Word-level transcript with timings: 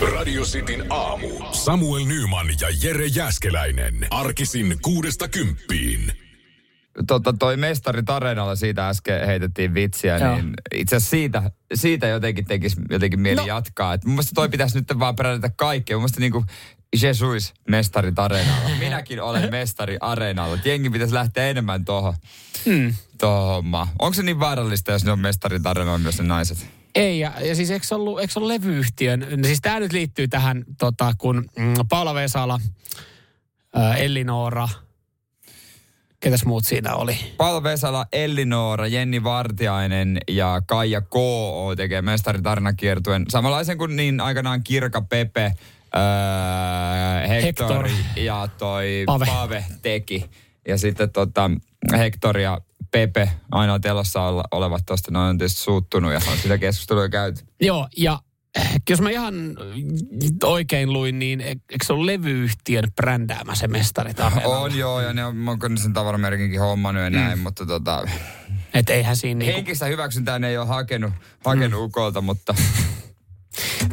Radio 0.00 0.42
Cityn 0.44 0.84
aamu. 0.90 1.28
Samuel 1.52 2.04
Nyman 2.04 2.46
ja 2.60 2.68
Jere 2.82 3.06
Jäskeläinen. 3.06 4.06
Arkisin 4.10 4.76
kuudesta 4.82 5.28
kymppiin. 5.28 6.12
Tota, 7.06 7.32
toi 7.32 7.56
mestari 7.56 8.02
Tarenalla 8.02 8.56
siitä 8.56 8.88
äsken 8.88 9.26
heitettiin 9.26 9.74
vitsiä, 9.74 10.18
Joo. 10.18 10.34
niin 10.34 10.54
itse 10.74 10.96
asiassa 10.96 11.10
siitä, 11.10 11.50
siitä 11.74 12.06
jotenkin 12.06 12.44
tekisi 12.44 12.76
jotenkin 12.90 13.20
mieli 13.20 13.40
No. 13.40 13.46
jatkaa. 13.46 13.94
Et 13.94 14.04
mun 14.04 14.14
mielestä 14.14 14.32
toi 14.34 14.48
pitäisi 14.48 14.78
nyt 14.78 14.98
vaan 14.98 15.16
perätä 15.16 15.50
kaikkea. 15.56 15.96
Mun 15.96 16.02
mielestä 16.02 16.20
niinku 16.20 16.44
Jesus 17.02 17.54
mestari 17.68 18.12
Tarenalla. 18.12 18.68
Minäkin 18.78 19.22
olen 19.22 19.50
mestari 19.50 19.96
Areenalla. 20.00 20.58
Jengi 20.64 20.90
pitäisi 20.90 21.14
lähteä 21.14 21.48
enemmän 21.48 21.84
tuohon 21.84 22.14
Hmm. 22.64 22.94
tohon. 23.18 23.64
Onko 23.98 24.14
se 24.14 24.22
niin 24.22 24.40
vaarallista, 24.40 24.92
jos 24.92 25.04
ne 25.04 25.12
on 25.12 25.18
mestari 25.18 25.60
Tarenalla 25.60 25.98
myös 25.98 26.18
ne 26.18 26.24
naiset? 26.24 26.66
Ei, 26.94 27.20
ja, 27.20 27.32
ja 27.40 27.54
siis 27.54 27.70
eikö 27.70 27.86
ollut, 27.90 28.20
eikö 28.20 28.32
ollut 28.36 28.48
levyyhtiön, 28.48 29.20
no 29.20 29.44
siis 29.44 29.60
tämä 29.62 29.80
nyt 29.80 29.92
liittyy 29.92 30.28
tähän, 30.28 30.64
tota, 30.78 31.12
kun 31.18 31.44
mm, 31.58 31.74
Paula 31.88 32.14
Vesala, 32.14 32.60
ää, 33.74 33.96
Ellinora, 33.96 34.68
ketäs 36.20 36.44
muut 36.44 36.64
siinä 36.64 36.94
oli? 36.94 37.16
Paula 37.36 37.62
Vesala, 37.62 38.06
Ellinora, 38.12 38.86
Jenni 38.86 39.24
Vartiainen 39.24 40.18
ja 40.28 40.62
Kaija 40.66 41.00
K. 41.00 41.14
tekee 41.76 42.02
mestari 42.02 42.42
tarinakiertuen. 42.42 43.24
Samanlaisen 43.28 43.78
kuin 43.78 43.96
niin 43.96 44.20
aikanaan 44.20 44.64
Kirka 44.64 45.02
Pepe, 45.02 45.52
öö, 45.96 47.28
Hector, 47.28 47.88
Hector. 47.88 47.88
ja 48.16 48.48
toi 48.58 49.02
Pave. 49.06 49.26
Pave. 49.26 49.64
teki. 49.82 50.30
Ja 50.68 50.78
sitten 50.78 51.10
tota, 51.10 51.50
Hector 51.98 52.38
ja 52.38 52.60
Pepe, 52.94 53.30
ainoa 53.50 53.78
telossa 53.80 54.22
ole- 54.22 54.42
olevat 54.50 54.82
tosta, 54.86 55.10
ne 55.10 55.18
on 55.18 55.38
tietysti 55.38 55.60
suuttunut 55.60 56.12
ja 56.12 56.20
on 56.32 56.38
sitä 56.38 56.58
keskustelua 56.58 57.08
käyty. 57.08 57.44
Joo, 57.60 57.88
ja 57.96 58.18
eh, 58.58 58.70
jos 58.90 59.00
mä 59.00 59.10
ihan 59.10 59.34
oikein 60.44 60.92
luin, 60.92 61.18
niin 61.18 61.40
e- 61.40 61.44
eikö 61.48 61.84
se 61.84 61.92
ole 61.92 62.06
levyyhtiön 62.12 62.84
brändäämä 62.96 63.54
se 63.54 63.68
mestari? 63.68 64.12
On 64.44 64.78
joo, 64.78 65.00
ja 65.00 65.12
ne 65.12 65.24
on, 65.24 65.48
onko 65.48 65.68
ne 65.68 65.76
sen 65.76 65.92
tavaramerkinkin 65.92 66.60
hommannut 66.60 67.04
ja 67.04 67.10
näin, 67.10 67.38
mutta 67.38 67.66
tota, 67.66 68.08
Että 68.74 68.92
eihän 68.92 69.16
siinä 69.16 69.38
niinku, 69.38 69.54
henkistä 69.56 69.86
hyväksyntää 69.86 70.38
ne 70.38 70.48
ei 70.48 70.58
ole 70.58 70.66
hakenut, 70.66 71.12
hakenut 71.44 71.80
Mm. 71.80 71.84
ukolta, 71.86 72.20
mutta 72.20 72.54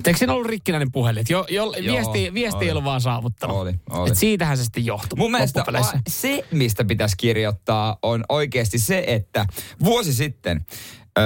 eikö 0.05 0.17
siinä 0.17 0.33
ollut 0.33 0.47
rikkinäinen 0.47 0.91
puhelin? 0.91 1.25
Jo, 1.29 1.45
jo, 1.49 1.63
Joo, 1.63 1.93
viesti, 1.93 2.33
viesti 2.33 2.59
ei 2.59 2.65
oli. 2.65 2.71
ollut 2.71 2.83
vaan 2.83 3.01
saavuttanut. 3.01 3.57
Oli, 3.57 3.73
oli. 3.89 4.09
Et 4.09 4.17
siitähän 4.17 4.57
se 4.57 4.63
sitten 4.63 4.85
johtui 4.85 5.17
Mun 5.17 5.31
mielestä 5.31 5.63
se, 6.09 6.45
mistä 6.51 6.85
pitäisi 6.85 7.15
kirjoittaa, 7.17 7.97
on 8.01 8.23
oikeasti 8.29 8.79
se, 8.79 9.03
että 9.07 9.45
vuosi 9.83 10.13
sitten 10.13 10.65
öö, 11.19 11.23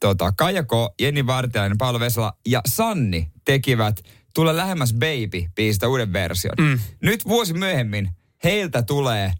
tota, 0.00 0.32
Kaijako, 0.36 0.94
Jenni 1.00 1.26
Vartiainen, 1.26 1.78
Paolo 1.78 2.00
Vesala 2.00 2.32
ja 2.46 2.60
Sanni 2.66 3.30
tekivät 3.44 4.02
Tule 4.34 4.56
lähemmäs 4.56 4.92
baby 4.92 5.48
biisistä 5.54 5.88
uuden 5.88 6.12
version. 6.12 6.54
Mm. 6.58 6.78
Nyt 7.02 7.28
vuosi 7.28 7.54
myöhemmin 7.54 8.10
heiltä 8.44 8.82
tulee 8.82 9.32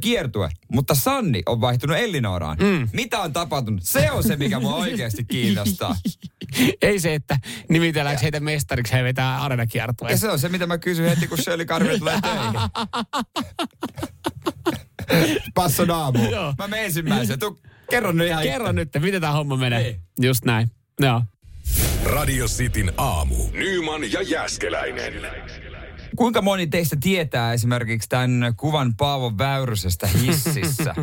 kiertue, 0.00 0.48
mutta 0.72 0.94
Sanni 0.94 1.42
on 1.46 1.60
vaihtunut 1.60 1.96
Ellinoraan. 1.96 2.58
Mm. 2.60 2.88
Mitä 2.92 3.20
on 3.20 3.32
tapahtunut? 3.32 3.82
Se 3.82 4.10
on 4.10 4.22
se, 4.22 4.36
mikä 4.36 4.60
mua 4.60 4.74
oikeasti 4.74 5.24
kiinnostaa. 5.24 5.96
Ei 6.82 7.00
se, 7.00 7.14
että 7.14 7.38
nimitelläänkö 7.68 8.22
heitä 8.22 8.40
mestariksi, 8.40 8.92
he 8.92 9.04
vetää 9.04 9.42
areenakiertoa. 9.42 10.10
Ja 10.10 10.16
se 10.16 10.28
on 10.28 10.38
se, 10.38 10.48
mitä 10.48 10.66
mä 10.66 10.78
kysyn 10.78 11.08
heti, 11.08 11.26
kun 11.26 11.38
Shirley 11.38 11.66
Karvi 11.66 11.98
tulee 11.98 12.18
töihin. 12.22 12.52
Passon 15.54 15.90
aamu. 15.90 16.30
Joo. 16.30 16.54
Mä 16.58 16.68
menen 16.68 16.84
ensimmäisenä. 16.84 17.36
Tuu, 17.36 17.60
kerro 17.90 18.12
nyt 18.12 18.26
ihan 18.28 18.42
Kerro 18.42 18.72
nyt, 18.72 18.88
miten 18.98 19.20
tämä 19.20 19.32
homma 19.32 19.56
menee. 19.56 19.82
Niin. 19.82 20.00
Just 20.20 20.44
näin. 20.44 20.70
Joo. 21.00 21.22
Radio 22.04 22.46
Cityn 22.46 22.92
aamu. 22.96 23.36
Nyman 23.52 24.12
ja 24.12 24.22
Jäskeläinen. 24.22 25.12
Kuinka 26.18 26.42
moni 26.42 26.66
teistä 26.66 26.96
tietää 27.00 27.52
esimerkiksi 27.52 28.08
tämän 28.08 28.54
kuvan 28.56 28.94
Paavo 28.96 29.32
Väyrysestä 29.38 30.06
hississä? 30.06 30.94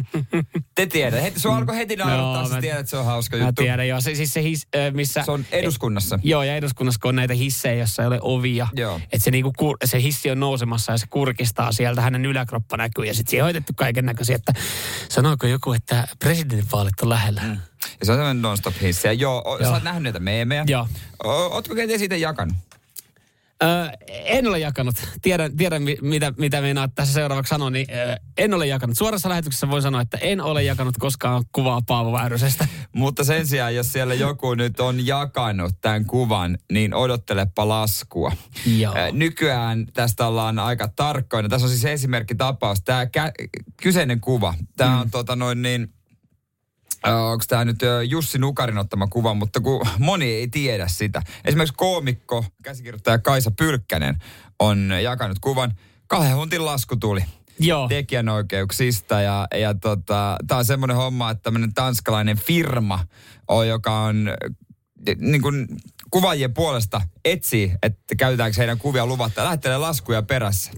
Te 0.76 0.86
tiedätte. 0.86 1.22
Heti, 1.24 1.40
se 1.40 1.50
alkoi 1.50 1.78
heti 1.78 1.96
naurattaa, 1.96 2.36
Joo, 2.42 2.48
sä 2.50 2.56
mä- 2.56 2.62
tiedät, 2.62 2.80
että 2.80 2.90
se 2.90 2.98
on 2.98 3.06
hauska 3.06 3.38
Mä 3.38 3.46
juttu. 3.46 3.62
tiedän, 3.62 3.88
joo. 3.88 4.02
Se, 4.02 4.16
siis 4.16 4.34
se 4.34 4.44
his, 4.44 4.68
missä... 4.94 5.24
Se 5.26 5.32
on 5.32 5.46
eduskunnassa. 5.52 6.20
Joo, 6.24 6.44
ja 6.44 6.56
eduskunnassa, 6.56 7.00
kun 7.02 7.10
on 7.10 7.16
näitä 7.16 7.34
hissejä, 7.34 7.76
jossa 7.76 8.02
ei 8.04 8.08
ole 8.08 8.20
ovia. 8.22 8.68
Joo. 8.76 9.00
Että 9.12 9.20
se, 9.24 9.32
niinku, 9.32 9.54
kur, 9.58 9.78
se 9.86 10.02
hissi 10.02 10.32
on 10.32 10.40
nousemassa 10.40 10.92
ja 10.92 10.98
se 10.98 11.06
kurkistaa 11.10 11.72
sieltä, 11.72 12.02
hänen 12.02 12.26
yläkroppa 12.26 12.78
näkyy. 12.78 13.06
Ja 13.06 13.14
sitten 13.14 13.30
siihen 13.32 13.44
on 13.44 13.46
hoitettu 13.46 13.74
kaiken 13.76 14.06
näköisiä, 14.06 14.36
että 14.36 14.54
sanoiko 15.10 15.48
joku, 15.48 15.74
että 15.74 16.08
presidentinvaalit 16.20 17.02
on 17.02 17.10
lähellä. 17.10 17.42
Mm. 17.42 17.58
Ja 18.00 18.06
se 18.06 18.12
on 18.12 18.18
semmoinen 18.18 18.42
non-stop 18.42 18.74
hissi. 18.82 19.08
Ja 19.08 19.14
joo, 19.14 19.44
Joo. 19.46 19.70
sä 19.70 19.74
oot 19.74 19.84
nähnyt 19.84 20.04
näitä 20.04 20.20
meemejä. 20.20 20.64
Joo. 20.68 20.88
O, 21.26 21.30
ootko 21.30 21.76
kenties 21.76 22.00
siitä 22.00 22.16
jakanut? 22.16 22.58
Öö, 23.66 23.90
en 24.10 24.48
ole 24.48 24.60
jakanut. 24.60 24.96
Tiedän, 25.22 25.58
tiedän 25.58 25.84
mi- 25.84 25.98
mitä, 26.02 26.34
mitä 26.38 26.62
meinaat 26.62 26.92
tässä 26.96 27.14
seuraavaksi 27.14 27.50
sanoa, 27.50 27.70
niin 27.70 27.86
öö, 27.92 28.16
en 28.38 28.54
ole 28.54 28.68
jakanut. 28.68 28.98
Suorassa 28.98 29.30
lähetyksessä 29.30 29.70
voin 29.70 29.82
sanoa, 29.82 30.02
että 30.02 30.18
en 30.18 30.42
ole 30.42 30.64
jakanut 30.64 30.98
koskaan 31.00 31.44
kuvaa 31.52 31.82
Paavo 31.88 32.12
Väyrysestä. 32.12 32.68
Mutta 32.96 33.24
sen 33.24 33.48
sijaan, 33.48 33.76
jos 33.76 33.92
siellä 33.92 34.14
joku 34.14 34.54
nyt 34.54 34.80
on 34.80 35.08
jakanut 35.08 35.82
tämän 35.82 36.06
kuvan, 36.06 36.58
niin 36.72 36.94
odottelepa 36.94 37.68
laskua. 37.68 38.32
Joo. 38.78 38.96
Äh, 38.96 39.12
Nykyään 39.12 39.88
tästä 39.94 40.28
ollaan 40.28 40.60
aika 40.60 40.88
tarkkoina. 40.96 41.50
Tässä 41.50 41.66
on 41.66 41.72
siis 41.72 41.86
esimerkkitapaus. 41.86 42.82
Tämä 42.82 43.06
kä- 43.06 43.48
kyseinen 43.82 44.22
kuva, 44.22 44.54
tämä 44.78 45.00
on 45.00 45.12
tota 45.12 45.36
noin 45.36 45.62
niin, 45.62 45.95
onko 47.06 47.44
tämä 47.48 47.66
nyt 47.66 47.80
Jussi 48.08 48.38
Nukarin 48.38 48.78
ottama 48.78 49.08
kuva, 49.08 49.34
mutta 49.34 49.60
kun 49.60 49.88
moni 50.00 50.26
ei 50.26 50.48
tiedä 50.48 50.88
sitä. 50.88 51.22
Esimerkiksi 51.46 51.76
koomikko, 51.78 52.46
käsikirjoittaja 52.64 53.20
Kaisa 53.20 53.52
Pylkkänen 53.52 54.16
on 54.60 54.92
jakanut 55.04 55.40
kuvan. 55.40 55.72
Kahden 56.08 56.36
huntin 56.36 56.66
lasku 56.66 56.96
tuli 56.96 57.22
Joo. 57.60 57.88
tekijänoikeuksista 57.88 59.22
ja, 59.22 59.48
ja 59.56 59.74
tota, 59.74 60.38
tämä 60.48 60.58
on 60.58 60.66
semmoinen 60.66 60.98
homma, 60.98 61.32
että 61.32 61.44
tämmöinen 61.44 61.74
tanskalainen 61.74 62.38
firma, 62.38 63.00
on, 63.48 63.68
joka 63.68 64.00
on 64.00 64.30
eh, 65.08 65.16
niin 65.18 65.42
kuin 65.42 65.68
kuvaajien 66.12 66.54
puolesta 66.54 67.02
etsii, 67.26 67.74
että 67.84 68.16
käytetäänkö 68.16 68.58
heidän 68.58 68.78
kuvia 68.78 69.06
luvatta 69.06 69.42
ja 69.42 69.46
lähettelee 69.46 69.78
laskuja 69.78 70.22
perässä. 70.22 70.72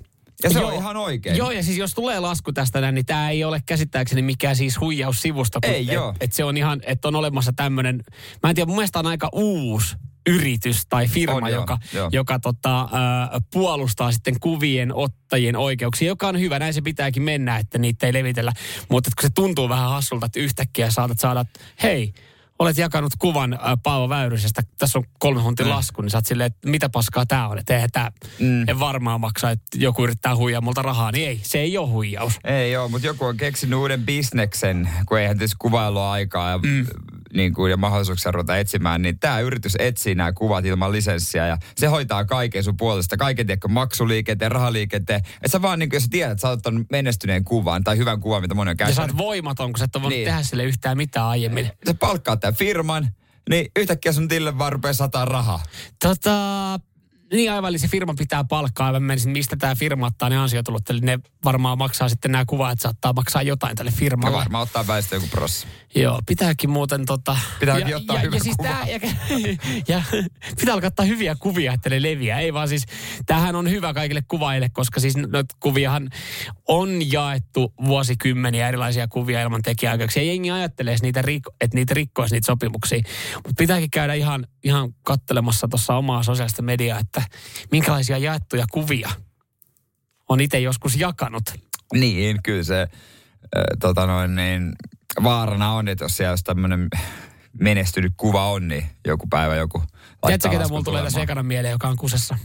Ja 0.44 0.50
se 0.50 0.60
Joo. 0.60 0.68
on 0.70 0.76
ihan 0.76 0.98
oikein. 0.98 1.38
Joo, 1.38 1.52
ja 1.52 1.64
siis 1.64 1.78
jos 1.78 1.94
tulee 1.94 2.20
lasku 2.20 2.54
tästä 2.54 2.82
näin, 2.82 2.96
niin 2.96 3.06
tämä 3.06 3.30
ei 3.30 3.44
ole 3.44 3.62
käsittääkseni 3.66 4.22
mikään 4.22 4.56
siis 4.56 4.80
huijaussivusto. 4.80 5.60
kun- 5.62 5.74
Ei 5.74 5.82
et, 5.88 5.94
joo. 5.94 6.14
Et 6.20 6.34
se 6.34 6.44
on 6.44 6.58
ihan, 6.58 6.82
että 6.86 7.08
on 7.08 7.16
olemassa 7.16 7.54
tämmöinen, 7.56 8.04
mä 8.44 8.50
en 8.50 8.56
tiedä, 8.56 8.68
mun 8.68 8.76
mielestä 8.76 9.00
on 9.00 9.08
aika 9.08 9.30
uusi 9.34 9.96
yritys 10.30 10.82
tai 10.90 11.08
firma, 11.08 11.36
On, 11.36 11.52
joka, 11.52 11.78
joo. 11.94 12.10
joka 12.12 12.40
tota, 12.40 12.82
äh, 12.82 12.90
puolustaa 13.54 14.12
sitten 14.12 14.40
kuvien 14.40 14.94
ottajien 14.96 15.56
oikeuksia, 15.56 16.08
joka 16.08 16.28
on 16.28 16.40
hyvä. 16.40 16.60
Näin 16.60 16.74
se 16.74 16.82
pitääkin 16.82 17.24
mennä, 17.24 17.58
että 17.58 17.78
niitä 17.78 18.06
ei 18.08 18.14
levitellä. 18.14 18.52
Mutta 18.90 19.10
kun 19.18 19.30
se 19.30 19.34
tuntuu 19.36 19.70
vähän 19.70 19.90
hassulta, 19.90 20.26
että 20.26 20.40
yhtäkkiä 20.40 20.92
saatat 20.92 21.20
saada, 21.20 21.40
että 21.40 21.60
hei, 21.84 22.14
olet 22.60 22.78
jakanut 22.78 23.12
kuvan 23.20 23.54
äh, 23.54 23.60
Paavo 23.84 24.10
Väyrysestä, 24.10 24.62
tässä 24.78 25.00
on 25.00 25.06
kolme 25.20 25.42
huntin 25.42 25.66
Mm. 25.66 25.70
lasku, 25.72 26.02
niin 26.02 26.10
sä 26.10 26.18
oot 26.18 26.26
silleen, 26.26 26.48
että 26.48 26.70
mitä 26.70 26.90
paskaa 26.90 27.26
tää 27.26 27.48
on, 27.48 27.58
että 27.58 27.74
eihän 27.76 27.90
tää, 27.94 28.12
Mm. 28.40 28.70
en 28.70 28.80
varmaan 28.80 29.22
maksa, 29.22 29.52
että 29.52 29.78
joku 29.78 30.04
yrittää 30.04 30.36
huijaa 30.36 30.62
multa 30.62 30.82
rahaa, 30.82 31.12
niin 31.12 31.28
ei, 31.30 31.40
se 31.44 31.60
ei 31.60 31.78
ole 31.78 31.88
huijaus. 31.90 32.34
Ei 32.44 32.72
joo, 32.72 32.90
mutta 32.90 33.08
joku 33.08 33.26
on 33.26 33.38
keksinyt 33.38 33.80
uuden 33.80 34.06
bisneksen, 34.06 34.90
kun 35.06 35.20
eihän 35.20 35.38
tietysti 35.38 35.56
kuvailua 35.60 36.12
aikaa 36.12 36.50
ja, 36.50 36.58
mm. 36.58 36.86
Niin 37.34 37.54
kuin, 37.54 37.72
ja 37.72 37.78
mahdollisuuksia 37.78 38.32
ruveta 38.32 38.58
etsimään, 38.58 39.02
niin 39.02 39.20
tämä 39.20 39.40
yritys 39.40 39.76
etsii 39.80 40.16
nämä 40.16 40.34
kuvat 40.34 40.66
ilman 40.66 40.92
lisenssiä 40.92 41.48
ja 41.48 41.58
se 41.76 41.88
hoitaa 41.88 42.26
kaiken 42.26 42.64
sun 42.64 42.78
puolesta. 42.78 43.18
Kaiken 43.18 43.48
tiedätkö, 43.48 43.68
maksuliikenteen, 43.68 44.52
rahaliikenteen. 44.52 45.20
Että 45.20 45.48
sä 45.52 45.62
vaan, 45.62 45.80
niin 45.80 45.90
kuin, 45.90 45.98
jos 45.98 46.04
sä 46.04 46.10
tiedät, 46.12 46.32
että 46.32 46.42
sä 46.42 46.50
oot 46.50 46.60
menestyneen 46.92 47.44
kuvan 47.44 47.84
tai 47.84 47.98
hyvän 47.98 48.20
kuvan, 48.20 48.42
mitä 48.42 48.56
moni 48.56 48.72
on 48.72 48.76
Ja 48.80 48.94
sä 48.94 49.02
oot 49.02 49.18
voimaton, 49.18 49.72
kun 49.74 49.80
sä 49.80 49.86
et 49.86 49.96
ole 49.96 50.02
voinut 50.04 50.18
Niin. 50.18 50.26
tehdä 50.26 50.44
sille 50.44 50.64
yhtään 50.64 50.98
mitään 50.98 51.26
aiemmin. 51.26 51.72
Sä 51.88 51.94
palkkaat 51.94 52.40
tämän 52.40 52.56
firman, 52.56 53.08
niin 53.50 53.72
yhtäkkiä 53.76 54.12
sun 54.12 54.28
tille 54.28 54.58
vaan 54.58 54.74
rupeaa 54.74 54.94
sataa 54.94 55.26
rahaa. 55.26 55.64
Tota, 56.04 56.32
niin 57.34 57.52
aivan, 57.52 57.70
eli 57.70 57.80
se 57.80 57.88
firma 57.88 58.14
pitää 58.18 58.44
palkkaa. 58.44 58.92
Mä 58.92 59.00
menisin, 59.00 59.32
mistä 59.32 59.56
tämä 59.56 59.76
firma 59.76 60.06
ottaa 60.06 60.30
ne 60.30 60.38
ansiotulot. 60.38 60.90
Eli 60.90 61.00
ne 61.00 61.20
varmaan 61.46 61.78
maksaa 61.78 62.10
sitten 62.10 62.32
nämä 62.32 62.46
kuvat, 62.46 62.72
että 62.72 62.84
saattaa 62.84 63.14
maksaa 63.14 63.42
jotain 63.42 63.76
tälle 63.76 63.92
Ja 63.92 63.98
firmalle. 63.98 64.38
varmaan 64.38 64.64
ottaa 64.64 64.88
väistä 64.88 65.16
joku 65.16 65.28
prossi. 65.28 65.68
Joo, 65.96 66.22
pitääkin 66.26 66.70
muuten 66.70 67.06
tota... 67.06 67.38
Pitääkin 67.60 67.88
ja, 67.88 67.98
ottaa 67.98 68.16
ja, 68.16 68.22
hyvä 68.22 68.36
ja, 68.36 68.44
siis 68.44 68.58
tää, 68.58 68.88
ja, 68.88 69.00
ja, 69.96 70.04
pitää 70.60 70.74
alkaa 70.74 70.88
ottaa 70.88 71.06
hyviä 71.06 71.36
kuvia, 71.40 71.74
että 71.74 71.90
ne 71.90 72.02
leviää. 72.02 72.40
Ei 72.40 72.54
vaan 72.54 72.68
siis, 72.68 72.86
tämähän 73.26 73.56
on 73.56 73.70
hyvä 73.70 73.94
kaikille 73.94 74.22
kuvaajille, 74.28 74.70
koska 74.70 75.00
siis 75.00 75.18
noita 75.18 75.56
kuviahan 75.60 76.10
on 76.68 77.12
jaettu 77.12 77.74
vuosikymmeniä 77.86 78.68
erilaisia 78.68 79.08
kuvia 79.08 79.42
ilman 79.42 79.62
tekijäoikeuksia. 79.62 80.24
Ja 80.24 80.28
jengi 80.28 80.52
ajattelee, 80.52 80.94
että 80.94 81.06
niitä, 81.06 81.22
rik, 81.22 81.44
että 81.62 81.76
niitä 81.78 81.94
rikkoisi 81.94 82.36
niitä 82.36 82.46
sopimuksia. 82.46 83.02
Mutta 83.36 83.54
pitääkin 83.58 83.92
käydä 83.92 84.14
ihan, 84.14 84.48
ihan 84.64 84.94
kattelemassa 85.04 85.68
tuossa 85.68 85.96
omaa 85.96 86.24
sosiaalista 86.24 86.62
mediaa, 86.62 87.00
että 87.00 87.17
minkälaisia 87.72 88.18
jaettuja 88.18 88.66
kuvia 88.72 89.10
on 90.30 90.42
itse 90.42 90.60
joskus 90.60 90.96
jakanut. 90.96 91.44
Niin, 91.94 92.40
kyllä 92.44 92.64
se 92.64 92.82
äh, 92.82 92.90
tota 93.80 94.06
noin, 94.06 94.36
niin, 94.36 94.76
vaarana 95.24 95.74
on, 95.74 95.88
että 95.88 96.06
jos 96.06 96.18
siellä 96.18 96.32
olisi 96.32 96.44
tämmöinen 96.44 96.88
menestynyt 97.60 98.14
kuva 98.18 98.52
on, 98.52 98.68
niin 98.68 98.90
joku 99.08 99.28
päivä 99.30 99.56
joku 99.56 99.78
laittaa 99.78 100.28
Tiedätkö, 100.28 100.50
ketä 100.50 100.70
mulla 100.70 100.84
tulee 100.84 101.04
tässä 101.04 101.22
ekana 101.22 101.44
mieleen, 101.44 101.72
joka 101.72 101.88
on 101.88 101.98
kusessa? 101.98 102.38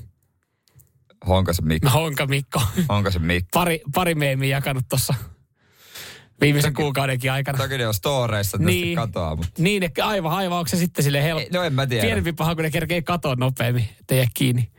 Honkasen 1.28 1.66
Mikko. 1.66 1.88
No 1.88 1.94
Honka 1.94 2.26
Mikko. 2.26 2.62
Honkasen 2.88 3.22
Mikko. 3.22 3.48
Pari, 3.52 3.80
pari 3.94 4.14
meemiä 4.14 4.56
jakanut 4.56 4.84
tuossa 4.88 5.14
viimeisen 6.40 6.74
kuukaudenkin 6.74 7.32
aikana. 7.32 7.58
Toki 7.58 7.78
ne 7.78 7.86
on 7.86 7.94
storeissa, 7.94 8.56
että 8.56 8.66
Niin. 8.66 8.82
niin. 8.84 8.96
katoaa, 8.96 9.36
mutta... 9.36 9.62
Niin, 9.62 9.82
että 9.82 10.06
aivan, 10.06 10.32
aivan, 10.32 10.58
onko 10.58 10.68
se 10.68 10.76
sitten 10.76 11.04
sille 11.04 11.22
helppo? 11.22 11.48
No 11.58 11.62
en 11.64 11.72
mä 11.74 11.86
tiedä. 11.86 12.02
Pienempi 12.02 12.32
paha, 12.32 12.54
kun 12.54 12.64
ne 12.64 12.70
kerkee 12.70 13.02
katoa 13.02 13.34
nopeammin, 13.34 13.88
ettei 14.00 14.18
jää 14.18 14.26
kiinni. 14.34 14.70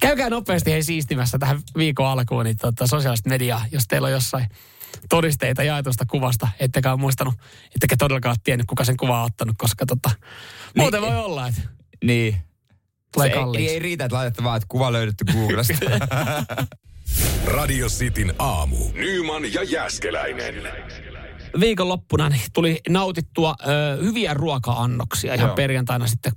Käykää 0.00 0.30
nopeasti 0.30 0.72
hei 0.72 0.82
siistimässä 0.82 1.38
tähän 1.38 1.60
viikon 1.76 2.06
alkuun 2.06 2.44
niin 2.44 2.56
tota, 2.56 2.86
sosiaalista 2.86 3.28
mediaa, 3.28 3.64
jos 3.72 3.84
teillä 3.88 4.06
on 4.06 4.12
jossain 4.12 4.46
todisteita 5.08 5.62
jaetusta 5.62 6.04
kuvasta, 6.10 6.48
ettekä 6.60 6.90
ole 6.92 7.00
muistanut, 7.00 7.34
ettekä 7.74 7.96
todellakaan 7.96 8.30
ole 8.30 8.40
tiennyt, 8.44 8.66
kuka 8.66 8.84
sen 8.84 8.96
kuvaa 8.96 9.20
on 9.20 9.26
ottanut, 9.26 9.54
koska 9.58 9.86
tota, 9.86 10.10
muuten 10.76 11.00
voi 11.02 11.16
olla, 11.16 11.48
että 11.48 11.62
Niin. 12.04 12.36
tulee 13.14 13.30
Se 13.30 13.58
ei, 13.58 13.68
ei, 13.68 13.78
riitä, 13.78 14.04
että 14.04 14.16
laitatte 14.16 14.44
vaan, 14.44 14.56
että 14.56 14.66
kuva 14.68 14.92
löydetty 14.92 15.24
Googlesta. 15.24 15.74
Radio 17.44 17.88
Cityn 17.88 18.34
aamu. 18.38 18.76
Nyman 18.94 19.52
ja 19.52 19.62
Jäskeläinen. 19.62 20.54
viikonloppuna 21.60 22.28
niin 22.28 22.40
tuli 22.52 22.80
nautittua 22.88 23.54
ö, 23.60 24.02
hyviä 24.02 24.34
ruoka-annoksia. 24.34 25.34
Ihan 25.34 25.48
Joo. 25.48 25.56
perjantaina 25.56 26.06
sitten 26.06 26.32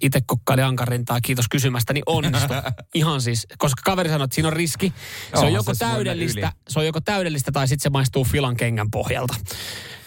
itse 0.00 0.20
kokkaili 0.26 0.62
ankarintaa, 0.62 1.20
kiitos 1.20 1.48
kysymästä, 1.48 1.92
niin 1.92 2.02
onnistu. 2.06 2.54
Ihan 2.94 3.20
siis, 3.22 3.46
koska 3.58 3.82
kaveri 3.84 4.08
sanoi, 4.08 4.24
että 4.24 4.34
siinä 4.34 4.48
on 4.48 4.52
riski. 4.56 4.92
Se 5.40 5.46
on 5.46 5.52
joko 5.52 5.74
se, 5.74 5.78
täydellistä, 5.78 6.52
se 6.68 6.78
on 6.78 6.86
joko 6.86 7.00
täydellistä 7.00 7.52
tai 7.52 7.68
sitten 7.68 7.82
se 7.82 7.90
maistuu 7.90 8.24
filan 8.24 8.56
kengän 8.56 8.90
pohjalta. 8.90 9.34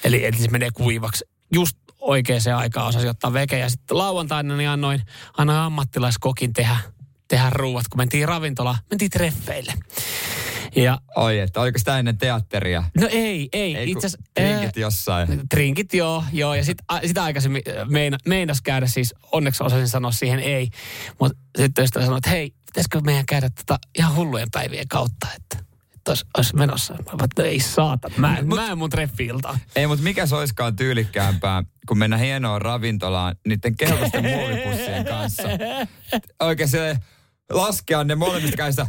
Eli, 0.04 0.26
eli 0.26 0.38
se 0.38 0.48
menee 0.48 0.70
kuivaksi. 0.74 1.26
Just 1.54 1.78
oikeaan 2.02 2.42
aikaan 2.56 2.88
osasi 2.88 3.08
ottaa 3.08 3.34
veke. 3.34 3.60
Ja 3.60 3.70
sitten 3.70 3.98
lauantaina 3.98 4.58
niin 4.58 4.70
annoin, 4.70 5.02
annoin 5.38 5.60
ammattilaiskokin 5.60 6.54
tehdä, 6.54 6.78
tehdä 7.32 7.50
ruuat, 7.50 7.88
kun 7.88 7.98
mentiin 7.98 8.28
ravintolaan, 8.28 8.78
mentiin 8.90 9.12
treffeille. 9.12 9.74
Ja 10.76 10.98
Oi, 11.16 11.40
että 11.40 11.62
oliko 11.62 11.80
sitä 11.80 12.00
ennen 12.00 12.18
teatteria? 12.18 12.84
no 12.98 13.08
ei, 13.12 13.50
ei. 13.54 13.76
Ei, 13.76 13.92
Itse 13.92 14.08
asiassa... 14.08 14.32
drinkit 14.40 14.78
jossain. 14.78 15.42
Trinkit 15.50 15.94
joo, 15.94 16.24
joo. 16.34 16.56
Ja 16.56 16.64
sit, 16.64 16.78
a, 16.88 17.00
sitä 17.06 17.24
aikaisemmin 17.24 17.62
meina, 17.90 18.18
meinas 18.28 18.62
käydä 18.62 18.88
siis, 18.88 19.14
onneksi 19.32 19.64
osasin 19.64 19.88
sanoa 19.88 20.12
siihen 20.12 20.40
ei. 20.40 20.70
Mutta 21.20 21.38
sitten 21.58 21.84
ystävä 21.84 22.06
sanoi, 22.06 22.18
että 22.18 22.30
hei, 22.30 22.54
pitäisikö 22.66 23.02
meidän 23.02 23.26
käydä 23.26 23.50
tota 23.50 23.80
ihan 23.98 24.16
hullujen 24.16 24.48
päivien 24.52 24.88
kautta, 24.88 25.28
että, 25.36 25.66
olisi, 26.08 26.26
olisi 26.38 26.56
menossa. 26.56 26.94
Mä 26.94 27.24
että 27.24 27.44
ei 27.44 27.60
saata, 27.60 28.10
mä, 28.18 28.38
en- 28.38 28.48
mä 28.48 28.72
en 28.72 28.78
mun 28.78 28.90
treffi-iltaan. 28.90 29.60
Ei, 29.76 29.88
mutta 29.88 30.04
mikä 30.04 30.26
se 30.26 30.36
olisikaan 30.36 30.76
tyylikkäämpää, 30.76 31.64
kun 31.88 31.98
mennä 31.98 32.18
hienoon 32.18 32.62
ravintolaan 32.62 33.36
niiden 33.48 33.78
kehollisten 33.78 34.24
muovipussien 34.26 35.06
kanssa. 35.06 35.44
Oikein 36.40 36.70
se 36.70 36.98
laskea 37.50 38.04
ne 38.04 38.16
molemmista 38.16 38.58
käistä. 38.58 38.88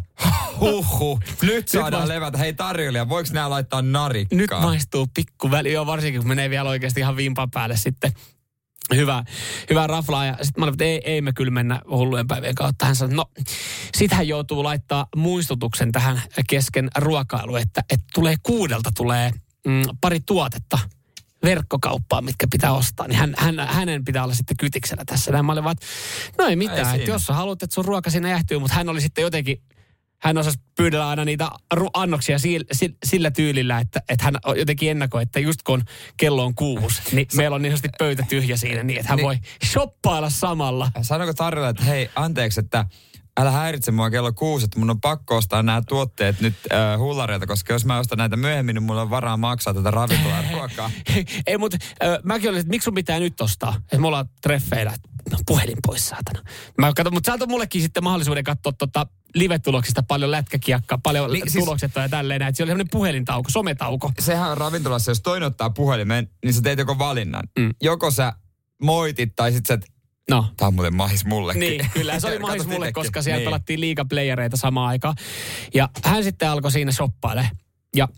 Huhhuh, 0.60 1.20
nyt 1.42 1.68
saadaan 1.68 2.02
maist- 2.02 2.08
levätä. 2.08 2.38
Hei 2.38 2.52
tarjoilija, 2.52 3.08
voiko 3.08 3.30
nämä 3.32 3.50
laittaa 3.50 3.82
narikkaan? 3.82 4.38
Nyt 4.38 4.50
maistuu 4.50 5.06
pikku 5.14 5.50
väli, 5.50 5.72
joo, 5.72 5.86
varsinkin 5.86 6.20
kun 6.20 6.28
menee 6.28 6.50
vielä 6.50 6.70
oikeasti 6.70 7.00
ihan 7.00 7.16
vimpan 7.16 7.50
päälle 7.50 7.76
sitten. 7.76 8.12
Hyvä, 8.94 9.24
hyvä 9.70 9.86
raflaa. 9.86 10.24
Ja 10.24 10.32
sitten 10.32 10.60
mä 10.60 10.64
olin, 10.64 10.74
että 10.74 10.84
ei, 10.84 11.00
ei 11.04 11.20
me 11.20 11.32
kyllä 11.32 11.50
mennä 11.50 11.80
hullujen 11.90 12.26
päivien 12.26 12.54
kautta. 12.54 12.86
Hän 12.86 12.96
sanoi, 12.96 13.14
no 13.14 13.24
sitähän 13.96 14.28
joutuu 14.28 14.64
laittaa 14.64 15.06
muistutuksen 15.16 15.92
tähän 15.92 16.22
kesken 16.48 16.88
ruokailu, 16.98 17.56
että, 17.56 17.84
että 17.90 18.06
tulee 18.14 18.34
kuudelta 18.42 18.90
tulee 18.96 19.30
mm, 19.66 19.82
pari 20.00 20.20
tuotetta 20.20 20.78
verkkokauppaa, 21.44 22.22
mitkä 22.22 22.46
pitää 22.52 22.72
ostaa, 22.72 23.08
niin 23.08 23.18
hän, 23.18 23.34
hän, 23.38 23.68
hänen 23.68 24.04
pitää 24.04 24.24
olla 24.24 24.34
sitten 24.34 24.56
kytiksellä 24.56 25.02
tässä. 25.06 25.30
Näin 25.30 25.44
mä 25.44 25.52
olin 25.52 25.64
vaan, 25.64 25.76
että 25.80 25.86
no 26.38 26.48
ei 26.48 26.56
mitään, 26.56 26.94
Ei 26.94 27.00
että 27.00 27.10
jos 27.10 27.26
sä 27.26 27.32
haluat, 27.32 27.62
että 27.62 27.74
sun 27.74 27.84
ruoka 27.84 28.10
siinä 28.10 28.28
jähtyy, 28.28 28.58
mutta 28.58 28.76
hän 28.76 28.88
oli 28.88 29.00
sitten 29.00 29.22
jotenkin, 29.22 29.62
hän 30.22 30.38
osasi 30.38 30.58
pyydellä 30.76 31.08
aina 31.08 31.24
niitä 31.24 31.50
annoksia 31.94 32.38
sillä, 32.38 32.64
sillä 33.04 33.30
tyylillä, 33.30 33.78
että, 33.78 34.02
että 34.08 34.24
hän 34.24 34.34
jotenkin 34.56 34.90
ennakoi, 34.90 35.22
että 35.22 35.40
just 35.40 35.62
kun 35.62 35.82
kello 36.16 36.44
on 36.44 36.54
kuusi, 36.54 37.02
niin 37.12 37.26
meillä 37.36 37.54
on 37.54 37.62
niin 37.62 37.78
pöytä 37.98 38.24
tyhjä 38.28 38.56
siinä, 38.56 38.82
niin 38.82 38.98
että 38.98 39.08
hän 39.08 39.16
Niin. 39.16 39.26
voi 39.26 39.38
shoppailla 39.64 40.30
samalla. 40.30 40.90
Sanoiko 41.02 41.34
tarjolla, 41.34 41.68
että 41.68 41.84
hei, 41.84 42.10
anteeksi, 42.16 42.60
että 42.60 42.84
älä 43.40 43.50
häiritse 43.50 43.90
mua 43.92 44.10
kello 44.10 44.32
kuusi, 44.32 44.64
että 44.64 44.78
mun 44.78 44.90
on 44.90 45.00
pakko 45.00 45.36
ostaa 45.36 45.62
nämä 45.62 45.82
tuotteet 45.88 46.40
nyt 46.40 46.54
äh, 46.72 46.98
hullareilta, 46.98 47.46
koska 47.46 47.72
jos 47.72 47.84
mä 47.84 47.98
ostan 47.98 48.18
näitä 48.18 48.36
myöhemmin, 48.36 48.74
niin 48.74 48.82
mulla 48.82 49.02
on 49.02 49.10
varaa 49.10 49.36
maksaa 49.36 49.74
tätä 49.74 49.90
ravintolan 49.90 50.44
ruokaa. 50.52 50.90
Ei, 51.46 51.58
mutta 51.58 51.78
äh, 52.04 52.18
mäkin 52.24 52.50
olin, 52.50 52.60
että 52.60 52.70
miksi 52.70 52.84
sun 52.84 52.94
pitää 52.94 53.18
nyt 53.18 53.40
ostaa? 53.40 53.74
Että 53.78 53.98
me 53.98 54.06
ollaan 54.06 54.28
treffeillä, 54.42 54.92
no 55.30 55.38
puhelin 55.46 55.76
pois 55.86 56.08
saatana. 56.08 56.42
Mä 56.78 56.92
katson, 56.96 57.14
mutta 57.14 57.38
sä 57.38 57.46
mullekin 57.46 57.82
sitten 57.82 58.04
mahdollisuuden 58.04 58.44
katsoa 58.44 58.72
tota 58.72 59.06
live-tuloksista 59.34 60.02
paljon 60.02 60.30
lätkäkiekkaa, 60.30 60.98
paljon 61.02 61.32
Niin, 61.32 61.50
siis- 61.50 61.64
tulokset 61.64 61.92
ja 61.96 62.08
tälleen 62.08 62.40
näin. 62.40 62.54
Siellä 62.54 62.70
oli 62.70 62.72
sellainen 62.72 62.90
puhelintauko, 62.92 63.50
sometauko. 63.50 64.12
Sehän 64.18 64.50
on 64.50 64.58
ravintolassa, 64.58 65.10
jos 65.10 65.20
toinen 65.20 65.46
ottaa 65.46 65.70
puhelimen, 65.70 66.28
niin 66.44 66.54
sä 66.54 66.60
teet 66.62 66.78
joko 66.78 66.98
valinnan. 66.98 67.42
Mm. 67.58 67.64
Mm. 67.64 67.70
Joko 67.82 68.10
sä 68.10 68.32
moitit 68.82 69.32
tai 69.36 69.52
sit 69.52 69.66
sä, 69.66 69.74
et, 69.74 69.91
No, 70.30 70.46
tää 70.56 70.68
on 70.68 70.74
muuten 70.74 70.94
mahis 70.96 71.24
mullekin. 71.24 71.60
Niin, 71.60 71.90
kyllä. 71.94 72.20
Se 72.20 72.26
oli 72.26 72.38
mahis 72.48 72.66
mulle, 72.66 72.92
koska 72.92 73.22
siellä 73.22 73.38
niin. 73.38 73.46
pelattiin 73.46 73.80
liigaplayereita 73.80 74.56
samaan 74.56 74.88
aikaan. 74.88 75.14
Ja 75.74 75.88
hän 76.04 76.24
sitten 76.24 76.50
alkoi 76.50 76.72
siinä 76.72 76.92
shoppaile. 76.92 77.50
Ja 77.96 78.08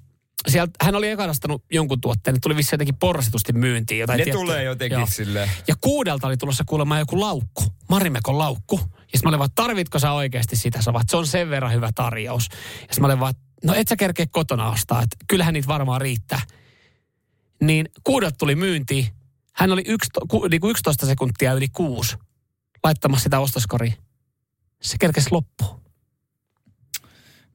sieltä, 0.48 0.72
hän 0.82 0.94
oli 0.94 1.10
eka 1.10 1.26
nostanut 1.26 1.64
jonkun 1.72 2.00
tuotteen, 2.00 2.34
ne 2.34 2.40
tuli 2.40 2.56
vissi 2.56 2.74
jotenkin 2.74 2.96
porrasitusti 2.96 3.52
myyntiin. 3.52 4.00
Jotain 4.00 4.18
Ne 4.18 4.24
tiettyä- 4.24 4.40
tulee 4.40 4.62
jotenkin 4.62 4.98
Joo. 4.98 5.06
silleen. 5.10 5.50
Ja 5.68 5.74
kuudelta 5.80 6.26
oli 6.26 6.36
tulossa 6.36 6.64
kuulemma 6.66 6.98
joku 6.98 7.20
laukku, 7.20 7.62
Marimekon 7.88 8.38
laukku. 8.38 8.76
Ja 8.82 8.86
sitten 9.18 9.20
mä 9.24 9.28
olin 9.28 9.38
vaan, 9.38 9.50
tarvitko 9.54 9.98
sä 9.98 10.12
oikeasti 10.12 10.56
sitä? 10.56 10.82
Sä 10.82 10.92
vaan, 10.92 11.04
se 11.08 11.16
on 11.16 11.26
sen 11.26 11.50
verran 11.50 11.72
hyvä 11.72 11.90
tarjous. 11.94 12.48
Ja 12.52 12.58
sitten 12.80 13.00
mä 13.00 13.06
olin 13.06 13.20
vaan, 13.20 13.34
no 13.64 13.74
et 13.74 13.88
sä 13.88 13.96
kerkeä 13.96 14.26
kotona 14.30 14.70
ostaa, 14.70 15.02
että 15.02 15.16
kyllähän 15.28 15.54
niitä 15.54 15.68
varmaan 15.68 16.00
riittää. 16.00 16.40
Niin 17.62 17.88
kuudelta 18.04 18.36
tuli 18.38 18.54
myyntiin. 18.54 19.06
Hän 19.56 19.72
oli 19.72 19.82
yksi, 19.86 20.10
ku, 20.28 20.46
niin 20.46 20.60
kuin 20.60 20.70
11 20.70 21.06
sekuntia 21.06 21.52
yli 21.52 21.68
kuusi 21.68 22.16
laittamassa 22.84 23.22
sitä 23.24 23.40
ostoskoriin. 23.40 23.94
Se 24.82 24.96
kerkesi 25.00 25.28
loppuun. 25.30 25.84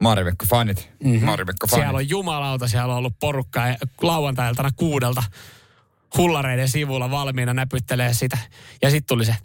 Marimekko 0.02 0.46
fanit. 0.46 0.90
Mm-hmm. 1.04 1.28
Fanit. 1.28 1.58
Siellä 1.70 1.98
on 1.98 2.10
jumalauta, 2.10 2.68
siellä 2.68 2.94
on 2.94 2.98
ollut 2.98 3.20
porukkaa 3.20 3.68
ja 3.68 3.76
lauantailtana 4.02 4.70
kuudelta 4.76 5.24
hullareiden 6.18 6.70
sivulla 6.70 7.12
valmiina 7.12 7.54
näpyttelee 7.54 8.14
sitä. 8.14 8.38
Ja 8.82 8.90
sitten 8.90 9.08
tuli 9.08 9.26
se, 9.26 9.36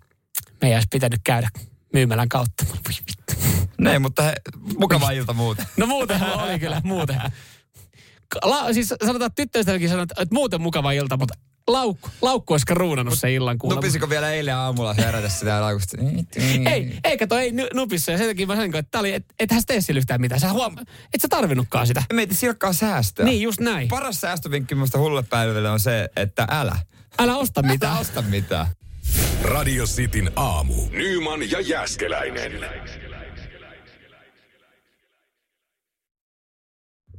me 0.62 0.68
ei 0.68 0.74
olisi 0.74 0.88
pitänyt 0.90 1.20
käydä 1.24 1.48
myymälän 1.92 2.28
kautta. 2.28 2.64
Niin, 3.78 4.02
mutta 4.02 4.22
he, 4.22 4.34
mukava 4.78 5.10
ilta 5.10 5.32
muuten. 5.32 5.66
No 5.76 5.86
muuten 5.86 6.22
oli 6.22 6.58
kyllä, 6.58 6.80
muuten. 6.84 7.20
La, 8.42 8.72
siis 8.72 8.88
sanotaan, 8.88 9.26
että 9.26 9.42
tyttöystäväkin 9.42 9.88
sanoi, 9.88 10.02
että 10.02 10.22
että 10.22 10.34
muuten 10.34 10.60
mukava 10.60 10.92
ilta, 10.92 11.16
mutta 11.16 11.34
laukku, 11.68 12.10
laukku 12.22 12.52
olisi 12.54 12.66
ruunannut 12.70 13.18
se 13.18 13.34
illan 13.34 13.58
kuulemma. 13.58 13.80
Nupisiko 13.80 14.08
vielä 14.08 14.30
eilen 14.32 14.56
aamulla 14.56 14.94
herätä 14.94 15.28
sitä 15.28 15.60
laukusta? 15.60 15.96
Ei, 16.72 16.98
ei 17.04 17.18
kato, 17.18 17.38
ei 17.38 17.52
nu- 17.52 17.68
nupissa. 17.74 18.12
Ja 18.12 18.18
sen 18.18 18.26
takia 18.26 18.46
mä 18.46 18.52
sanoin, 18.54 18.76
että 18.76 18.90
tää 18.90 19.00
oli, 19.00 19.12
et, 19.12 19.24
et 19.38 19.50
hän 19.50 19.62
tee 19.66 19.80
sillä 19.80 19.98
yhtään 19.98 20.20
mitään. 20.20 20.40
Sä 20.40 20.52
huom... 20.52 20.76
Et 21.14 21.20
sä 21.20 21.28
tarvinnutkaan 21.28 21.86
sitä. 21.86 22.02
Meitä 22.12 22.34
silkkaa 22.34 22.72
säästöä. 22.72 23.24
Niin, 23.26 23.42
just 23.42 23.60
näin. 23.60 23.88
Paras 23.88 24.20
säästövinkki 24.20 24.74
minusta 24.74 24.98
hullulle 24.98 25.22
päivälle 25.22 25.70
on 25.70 25.80
se, 25.80 26.08
että 26.16 26.46
älä. 26.50 26.76
Älä 27.18 27.36
osta 27.36 27.60
Älä 27.64 27.72
mitään. 27.72 27.98
osta 27.98 28.22
mitään. 28.22 28.66
Radio 29.42 29.84
Cityn 29.84 30.30
aamu. 30.36 30.74
Nyman 30.90 31.50
ja 31.50 31.60
Jäskeläinen. 31.60 32.52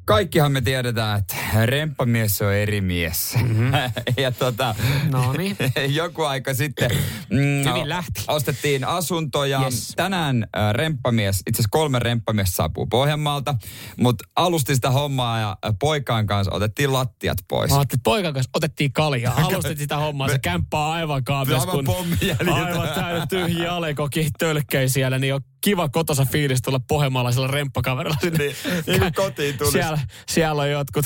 Kaikkihan 0.05 0.51
me 0.51 0.61
tiedetään, 0.61 1.19
että 1.19 1.35
remppamies 1.65 2.41
on 2.41 2.53
eri 2.53 2.81
mies. 2.81 3.35
Mm-hmm. 3.43 3.71
ja 4.23 4.31
tota, 4.31 4.75
No 5.11 5.33
niin. 5.33 5.57
joku 5.87 6.23
aika 6.23 6.53
sitten 6.53 6.91
mm, 7.29 7.69
Hyvin 7.69 7.89
lähti. 7.89 8.23
ostettiin 8.27 8.83
asunto 8.83 9.45
ja 9.45 9.61
Yes. 9.63 9.93
tänään 9.95 10.47
äh, 10.57 10.73
remppamies, 10.73 11.35
itse 11.39 11.49
asiassa 11.51 11.69
kolme 11.71 11.99
remppamies 11.99 12.49
saapuu 12.51 12.85
Pohjanmaalta, 12.87 13.55
mutta 13.97 14.23
alusti 14.35 14.75
sitä 14.75 14.91
hommaa 14.91 15.39
ja 15.39 15.57
äh, 15.65 15.73
poikaan 15.79 16.25
kanssa 16.27 16.53
otettiin 16.53 16.93
lattiat 16.93 17.37
pois. 17.47 17.71
Mä 17.71 17.77
ajattelin, 17.77 18.01
poikan 18.03 18.33
kanssa 18.33 18.49
otettiin 18.53 18.93
kaljaa. 18.93 19.35
Alustit 19.45 19.77
sitä 19.77 19.97
hommaa. 19.97 20.29
Se 20.29 20.39
kämppä 20.39 20.79
on 20.85 20.91
aivan 20.93 21.23
kaavias, 21.23 21.65
Aivan 21.65 21.85
kun 21.85 22.53
aivan 22.53 22.89
täynnä 22.95 23.27
tyhjiä 23.27 23.73
alekoki 23.73 24.29
tölkkei 24.39 24.89
siellä, 24.89 25.19
niin 25.19 25.33
on 25.33 25.41
kiva 25.65 25.89
kotosa 25.89 26.25
fiilis 26.25 26.61
tulla 26.61 26.79
pohjanmaalaisella 26.87 27.47
remppakaverilla 27.47 28.17
sinne. 28.21 28.37
Niin, 28.37 28.55
niin 28.87 28.99
kuin 28.99 29.13
kotiin 29.13 29.57
tulisi. 29.57 29.77
Siellä, 29.77 29.99
siellä 30.27 30.61
on 30.61 30.71
jotkut 30.71 31.05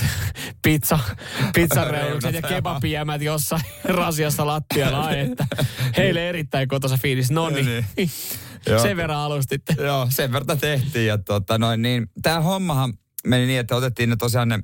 pizza, 0.61 0.99
pizzareunukset 1.53 2.33
ja 2.33 2.41
kebabijämät 2.41 3.21
jossain 3.21 3.61
rasiassa 3.83 4.45
lattialla. 4.45 4.99
Ai, 4.99 5.19
että 5.19 5.47
heille 5.97 6.29
erittäin 6.29 6.67
kotosa 6.67 6.97
fiilis. 7.01 7.31
No 7.31 7.49
niin, 7.49 7.65
Niin. 7.65 8.11
Joo. 8.67 8.81
sen 8.81 8.97
verran 8.97 9.17
alustitte. 9.17 9.75
Joo, 9.79 10.07
sen 10.09 10.31
verran 10.31 10.59
tehtiin. 10.59 11.07
Ja 11.07 11.17
tota 11.17 11.57
noin, 11.57 11.81
niin, 11.81 12.07
tämä 12.21 12.41
hommahan 12.41 12.93
meni 13.27 13.45
niin, 13.45 13.59
että 13.59 13.75
otettiin 13.75 14.09
ne 14.09 14.15
tosiaan 14.15 14.49
ne 14.49 14.59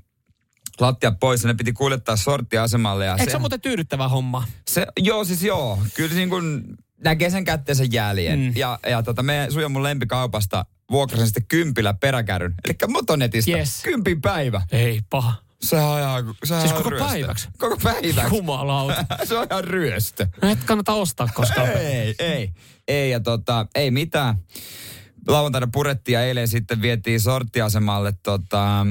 lattia 0.80 1.12
pois 1.12 1.44
ja 1.44 1.48
ne 1.48 1.54
piti 1.54 1.74
kuljettaa 1.74 2.16
sorttiasemalle. 2.16 3.06
Ja 3.06 3.12
Eikö 3.12 3.32
se 3.32 3.38
ole 3.38 3.40
muuten 3.40 3.62
tyydyttävä 3.62 4.08
homma? 4.08 4.44
se, 4.68 4.88
joo, 5.00 5.26
siis 5.26 5.44
joo. 5.44 5.80
Kyllä 5.94 6.16
niin 6.16 6.30
kuin 6.30 6.64
näkee 7.04 7.30
sen 7.30 7.44
kätteensä 7.46 7.84
jäljen. 7.92 8.40
Mm. 8.40 8.52
Ja, 8.56 8.80
ja 8.88 9.04
tota, 9.04 9.24
me 9.24 9.48
Suja 9.50 9.70
mun 9.70 9.84
lempikaupasta 9.84 10.66
vuokrasin 10.92 11.26
sitten 11.28 11.46
kympillä 11.48 11.94
peräkärryn. 11.94 12.54
Eli 12.66 12.76
motonetista. 12.88 13.52
Yes. 13.52 13.82
Kympin 13.84 14.22
päivä. 14.22 14.62
Ei 14.72 15.02
paha. 15.10 15.36
Se 15.62 15.76
on 15.76 16.00
ihan, 16.00 16.36
se 16.44 16.54
on 16.54 16.62
Siis 16.62 16.72
ihan 16.72 16.84
koko 16.84 16.90
ryöstö. 16.90 17.08
päiväksi? 17.10 17.48
Koko 17.58 17.78
päiväksi. 17.84 18.36
Jumalauta. 18.36 19.06
se 19.24 19.38
on 19.38 19.48
ihan 19.52 19.64
ryöstö. 19.64 20.28
No 20.42 20.50
et 20.50 20.64
kannata 20.64 20.94
ostaa 20.94 21.28
koskaan. 21.34 21.68
Ei, 21.70 22.16
ei. 22.20 22.52
Ei, 22.88 23.10
ja 23.10 23.20
tota, 23.20 23.68
ei 23.76 23.92
mitään. 23.92 24.36
Lauantaina 25.28 25.68
purettiin 25.74 26.14
ja 26.14 26.22
eilen 26.24 26.48
sitten 26.48 26.82
vietiin 26.82 27.20
sorttiasemalle, 27.20 28.14
tota, 28.24 28.86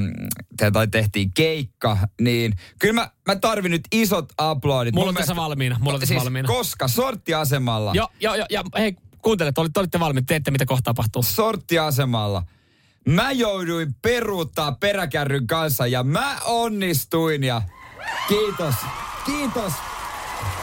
tai 0.73 0.87
tehtiin 0.87 1.31
keikka, 1.33 1.97
niin 2.21 2.53
kyllä 2.79 2.93
mä, 2.93 3.09
mä 3.27 3.35
tarvin 3.35 3.71
nyt 3.71 3.81
isot 3.91 4.33
aplodit. 4.37 4.95
Mulla 4.95 5.09
on 5.09 5.15
tässä 5.15 5.33
mielestä- 5.33 5.49
valmiina, 5.49 5.77
mulla 5.79 5.93
on 5.93 5.99
tässä 5.99 6.13
siis, 6.13 6.23
valmiina. 6.23 6.47
Koska 6.47 6.87
sorttiasemalla, 6.87 7.91
Joo, 7.95 8.09
joo, 8.19 8.35
joo, 8.35 8.45
ja 8.49 8.63
hei, 8.77 8.95
kuuntele, 9.21 9.51
te 9.51 9.61
olitte, 9.61 9.79
olitte 9.79 9.99
valmiit, 9.99 10.25
teette 10.25 10.51
mitä 10.51 10.65
kohta 10.65 10.83
tapahtuu. 10.83 11.23
sorttiasemalla, 11.23 12.43
mä 13.09 13.31
jouduin 13.31 13.95
peruuttaa 14.01 14.71
peräkärryn 14.71 15.47
kanssa 15.47 15.87
ja 15.87 16.03
mä 16.03 16.37
onnistuin 16.45 17.43
ja 17.43 17.61
kiitos, 18.27 18.75
kiitos, 19.25 19.73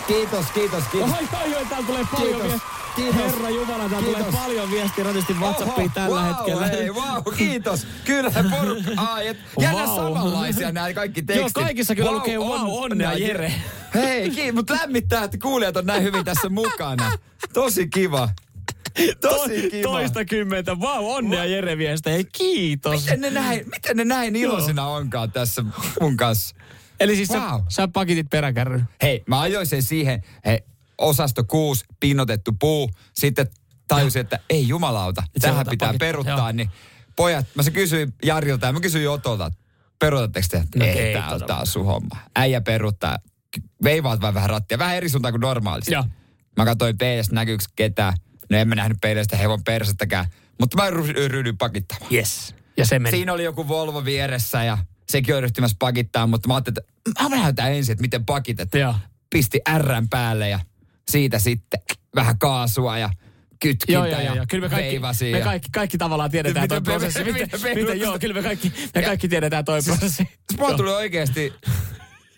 kiitos, 0.07 0.47
kiitos, 0.53 0.85
kiitos. 0.93 1.11
Oi, 1.11 1.29
oi, 1.45 1.55
oi, 1.55 1.67
täällä 1.67 1.87
tulee 1.87 2.05
paljon 2.13 2.31
Kiitos. 2.31 2.43
viestiä. 2.51 2.82
Kiitos. 2.97 3.15
Herra 3.17 3.51
Jumala, 3.51 3.89
Kiitos. 3.89 4.05
tulee 4.05 4.33
paljon 4.33 4.71
viestiä 4.71 5.05
radistin 5.05 5.41
WhatsAppiin 5.41 5.87
Oho, 5.87 5.95
tällä 5.95 6.21
wow, 6.21 6.35
hetkellä. 6.37 6.67
Hei, 6.67 6.91
wow, 6.91 7.35
kiitos. 7.37 7.87
Kyllä 8.05 8.31
porukka. 8.51 8.91
Ai, 8.97 9.27
et, 9.27 9.37
Wow. 9.61 9.87
samanlaisia 9.87 10.73
nämä 10.73 10.93
kaikki 10.95 11.23
tekstit. 11.23 11.57
Joo, 11.57 11.65
kaikissa 11.65 11.95
kyllä 11.95 12.13
lukee 12.13 12.39
wow, 12.39 12.67
onnea 12.85 13.13
Jere. 13.13 13.53
Hei, 13.95 14.31
kiitos, 14.31 14.55
mutta 14.55 14.75
lämmittää, 14.75 15.25
että 15.25 15.39
kuulijat 15.39 15.77
on 15.77 15.87
näin 15.87 16.03
hyvin 16.03 16.25
tässä 16.25 16.49
mukana. 16.49 17.13
Tosi 17.53 17.89
kiva. 17.89 18.29
Tosi 19.21 19.71
kiva. 19.71 19.83
Toista 19.83 20.25
kymmentä. 20.25 20.81
Vau, 20.81 21.03
wow, 21.05 21.17
onnea 21.17 21.45
Jere 21.45 21.79
viestejä. 21.79 22.15
Hei, 22.15 22.25
kiitos. 22.25 23.01
Miten 23.05 23.21
ne 23.21 23.31
näin, 23.31 23.65
miten 23.71 23.97
ne 23.97 24.05
näin 24.05 24.37
iloisina 24.37 24.87
onkaan 24.87 25.33
tässä 25.33 25.65
mun 26.01 26.17
kanssa? 26.17 26.57
Eli 27.01 27.17
siis 27.17 27.31
Wow. 27.31 27.41
sä, 27.41 27.61
sä 27.69 27.89
pakitit 27.89 28.31
peräkärryn. 28.31 28.89
Hei, 29.03 29.23
mä 29.27 29.41
ajoin 29.41 29.67
sen 29.67 29.83
siihen, 29.83 30.23
hei, 30.47 30.59
osasto 30.99 31.45
6, 31.45 31.85
pinnotettu 32.01 32.53
puu. 32.61 32.91
Sitten 33.15 33.47
tajusin, 33.89 34.21
että 34.21 34.39
ei 34.51 34.69
jumalauta, 34.69 35.23
se 35.23 35.29
tähän 35.41 35.67
pitää 35.71 35.89
pakittaa, 35.89 36.07
peruttaa. 36.07 36.37
joo. 36.39 36.53
Niin 36.53 36.71
pojat, 37.17 37.47
mä 37.55 37.63
se 37.63 37.71
kysyin 37.71 38.15
Jarilta 38.25 38.67
ja 38.67 38.73
mä 38.73 38.81
kysyin 38.81 39.11
Otolta, 39.11 39.47
että 39.47 39.59
peruutatteko 39.99 40.47
te? 40.51 40.65
No 40.77 40.85
ei, 40.85 40.91
ei 41.01 41.15
tää 41.15 41.31
on 41.31 41.41
taas 41.47 41.73
sun 41.73 41.87
homma. 41.87 42.17
Äijä 42.37 42.61
peruttaa. 42.61 43.19
Veivaat 43.85 44.21
vaan 44.21 44.35
vähän 44.35 44.51
rattia, 44.51 44.79
vähän 44.79 44.97
eri 44.97 45.09
suuntaan 45.09 45.33
kuin 45.33 45.41
normaalisti. 45.41 45.93
Joo. 45.93 46.05
Mä 46.57 46.65
katsoin 46.65 46.99
peilistä, 46.99 47.35
näkyykö 47.35 47.65
ketään. 47.77 48.15
No 48.51 48.59
en 48.59 48.69
mä 48.69 48.75
nähnyt 48.75 48.99
peilistä 49.03 49.37
hevon 49.37 49.65
persettäkään. 49.65 50.27
Mutta 50.61 50.77
mä 50.77 50.91
ry- 50.91 51.29
ryhdyin 51.29 51.59
pakittamaan. 51.59 52.15
Yes. 52.15 52.55
Ja 52.77 52.87
se 52.87 52.99
meni. 52.99 53.17
Siinä 53.17 53.33
oli 53.33 53.45
joku 53.45 53.69
Volvo 53.69 54.05
vieressä 54.05 54.65
ja 54.65 54.79
sekin 55.09 55.37
on 55.37 55.43
ryhtymässä 55.43 55.77
pakittaa, 55.79 56.27
mutta 56.27 56.49
mä 56.49 56.55
ajattelin, 56.55 56.79
että 57.09 57.23
mä 57.23 57.29
näytän 57.29 57.73
ensin, 57.73 57.93
että 57.93 58.03
miten 58.03 58.25
pakitetaan 58.27 58.81
Joo. 58.81 58.95
pisti 59.31 59.61
Rn 59.79 60.09
päälle 60.11 60.49
ja 60.49 60.61
siitä 61.11 61.39
sitten 61.39 61.81
vähän 62.15 62.39
kaasua 62.39 62.99
ja 62.99 63.11
kytkintä 63.63 63.93
Joo, 63.93 64.07
joo, 64.07 64.19
ja 64.21 64.25
joo, 64.27 64.35
joo. 64.37 64.45
Kyllä 64.49 64.69
me 64.69 64.75
kaikki, 64.75 64.99
me 65.33 65.39
ja- 65.39 65.45
kaikki, 65.45 65.69
kaikki 65.73 65.99
tavallaan 65.99 66.31
tiedetään 66.31 66.69
toi 66.69 66.81
prosessi. 66.81 67.19
miten- 67.25 67.33
Miten, 67.43 67.61
miten- 67.61 67.79
miten, 67.79 68.01
joo, 68.01 68.19
kyllä 68.19 68.35
me 68.35 68.43
kaikki, 68.43 68.73
me 68.95 69.01
Ja- 69.01 69.07
kaikki 69.09 69.29
tiedetään 69.29 69.65
toi 69.65 69.83
prosessi. 69.83 70.17
Siis 70.17 70.59
Mulla 70.59 70.77
tuli 70.77 70.91
oikeasti 70.91 71.53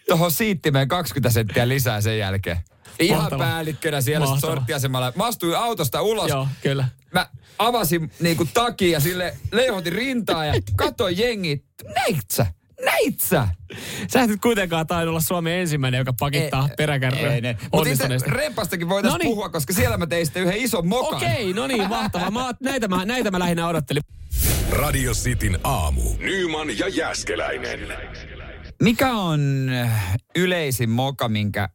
tuohon 0.09 0.33
siittimeen 0.33 0.89
20 0.89 1.31
senttiä 1.31 1.69
lisää 1.69 2.01
sen 2.01 2.19
jälkeen. 2.19 2.57
Ihan 3.01 3.21
Mahtavaa. 3.23 3.47
päällikkönä 3.47 4.01
siellä 4.01 4.27
sit 4.27 4.31
Mahtavaa. 4.31 4.57
sorttiasemalla. 4.57 5.13
Mä 5.17 5.25
astuin 5.27 5.57
autosta 5.59 6.03
ulos. 6.03 6.29
Joo, 6.31 6.49
kyllä. 6.63 6.89
Mä 7.13 7.29
avasin 7.59 8.11
niinku 8.21 8.45
takia 8.55 8.89
ja 8.93 9.01
sille 9.01 9.37
leihotin 9.53 9.93
rintaa 9.93 10.45
ja 10.45 10.55
katsoin 10.77 11.19
jengi. 11.19 11.65
Näitsä? 11.95 12.47
Näitsä? 12.85 13.49
Sä 14.13 14.23
et 14.23 14.31
nyt 14.31 14.41
kuitenkaan 14.41 14.87
tainnut 14.87 15.09
olla 15.09 15.21
Suomen 15.21 15.59
ensimmäinen, 15.59 15.99
joka 15.99 16.13
pakittaa 16.19 16.69
peräkärryä 16.77 17.55
onnistuneesti. 17.73 18.31
rempastakin 18.31 18.89
voitaisiin 18.89 19.19
Noniin. 19.19 19.31
puhua, 19.31 19.49
koska 19.49 19.73
siellä 19.73 19.97
mä 19.97 20.07
tein 20.07 20.27
sitten 20.27 20.43
yhden 20.43 20.57
ison 20.57 20.87
mokan. 20.87 21.17
Okei, 21.17 21.53
no 21.53 21.67
niin, 21.67 21.89
mahtavaa. 21.89 22.31
Mä, 22.31 22.53
näitä, 22.63 22.89
mä, 22.89 23.05
näitä 23.05 23.31
mä 23.31 23.39
lähinnä 23.39 23.69
odottelin. 23.69 24.03
Radio 24.71 25.13
Cityn 25.13 25.59
aamu. 25.65 26.03
Nyman 26.19 26.79
ja 26.79 26.89
Jäskeläinen. 26.89 27.81
Mikä 28.83 29.13
on 29.13 29.69
äh, 29.69 30.17
yleisin 30.37 30.91
moka, 30.91 31.29
minkä 31.29 31.69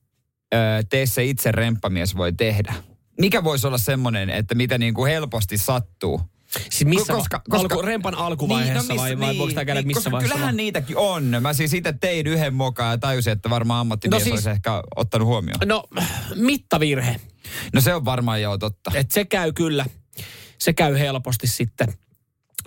ö, 0.53 0.57
teissä 0.89 1.21
itse 1.21 1.51
remppamies 1.51 2.17
voi 2.17 2.33
tehdä? 2.33 2.73
Mikä 3.19 3.43
voisi 3.43 3.67
olla 3.67 3.77
semmoinen, 3.77 4.29
että 4.29 4.55
mitä 4.55 4.77
niin 4.77 4.93
kuin 4.93 5.11
helposti 5.11 5.57
sattuu? 5.57 6.21
Siis 6.69 6.85
missä, 6.85 7.13
Koska- 7.13 7.39
koska, 7.39 7.41
koska- 7.49 7.75
alku, 7.75 7.81
rempan 7.87 8.15
alkuvaiheessa 8.15 8.93
no 8.93 8.99
vai, 9.01 9.19
vai 9.19 9.37
voiko 9.37 9.53
tämä 9.53 9.65
käydä 9.65 9.81
missä 9.81 9.97
koska 9.99 10.11
vaiheessa? 10.11 10.33
Kyllähän 10.35 10.57
niitäkin 10.57 10.97
on. 10.97 11.35
Mä 11.41 11.53
siis 11.53 11.73
itse 11.73 11.93
tein 12.01 12.27
yhden 12.27 12.53
mokan 12.53 12.89
ja 12.91 12.97
tajusin, 12.97 13.33
että 13.33 13.49
varmaan 13.49 13.79
ammattimies 13.81 14.19
No 14.21 14.23
siis- 14.23 14.33
olisi 14.33 14.49
ehkä 14.49 14.83
ottanut 14.95 15.27
huomioon. 15.27 15.59
No, 15.65 15.83
mittavirhe. 16.35 17.15
No 17.73 17.81
se 17.81 17.93
on 17.93 18.05
varmaan 18.05 18.41
joo 18.41 18.57
totta. 18.57 18.91
Et 18.95 19.11
se 19.11 19.25
käy 19.25 19.53
kyllä, 19.53 19.85
se 20.59 20.73
käy 20.73 20.99
helposti 20.99 21.47
sitten 21.47 21.87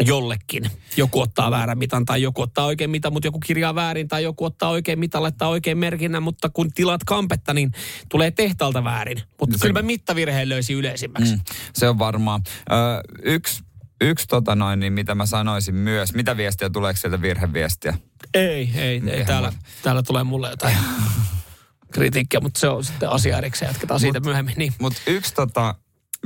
jollekin. 0.00 0.70
Joku 0.96 1.20
ottaa 1.20 1.50
väärän 1.50 1.78
mitan 1.78 2.04
tai 2.04 2.22
joku 2.22 2.42
ottaa 2.42 2.64
oikein 2.66 2.90
mitan, 2.90 3.12
mutta 3.12 3.26
joku 3.26 3.40
kirjaa 3.46 3.74
väärin 3.74 4.08
tai 4.08 4.22
joku 4.22 4.44
ottaa 4.44 4.70
oikein 4.70 4.98
mitan, 4.98 5.22
laittaa 5.22 5.48
oikein 5.48 5.78
merkinnän, 5.78 6.22
mutta 6.22 6.48
kun 6.50 6.70
tilaat 6.72 7.04
kampetta, 7.04 7.54
niin 7.54 7.72
tulee 8.08 8.30
tehtaalta 8.30 8.84
väärin. 8.84 9.22
Mutta 9.40 9.58
Se- 9.58 9.62
kyllä 9.62 9.82
mä 9.82 9.86
mittavirheen 9.86 10.48
löysin 10.48 10.76
yleisimmäksi. 10.76 11.34
Mm, 11.36 11.40
se 11.74 11.88
on 11.88 11.98
varmaan. 11.98 12.42
Ö, 12.72 12.74
yksi, 13.22 13.62
yksi 14.02 14.26
tota 14.26 14.54
noin, 14.54 14.80
niin 14.80 14.92
mitä 14.92 15.14
mä 15.14 15.26
sanoisin 15.26 15.74
myös. 15.74 16.14
Mitä 16.14 16.36
viestiä 16.36 16.70
tuleeko 16.70 16.96
sieltä 17.00 17.22
virheviestiä? 17.22 17.94
Ei, 18.34 18.70
ei, 18.76 19.02
ei. 19.06 19.24
Täällä, 19.24 19.50
mä- 19.50 19.58
täällä 19.82 20.02
tulee 20.02 20.24
mulle 20.24 20.50
jotain 20.50 20.76
kritiikkiä, 21.94 22.40
mutta 22.40 22.60
se 22.60 22.68
on 22.68 22.84
sitten 22.84 23.08
asia 23.10 23.38
erikseen. 23.38 23.68
Jatketaan 23.68 24.00
siitä 24.00 24.20
myöhemmin. 24.20 24.54
Niin. 24.56 24.72
Mutta 24.80 25.00
yksi 25.06 25.34
tota 25.34 25.74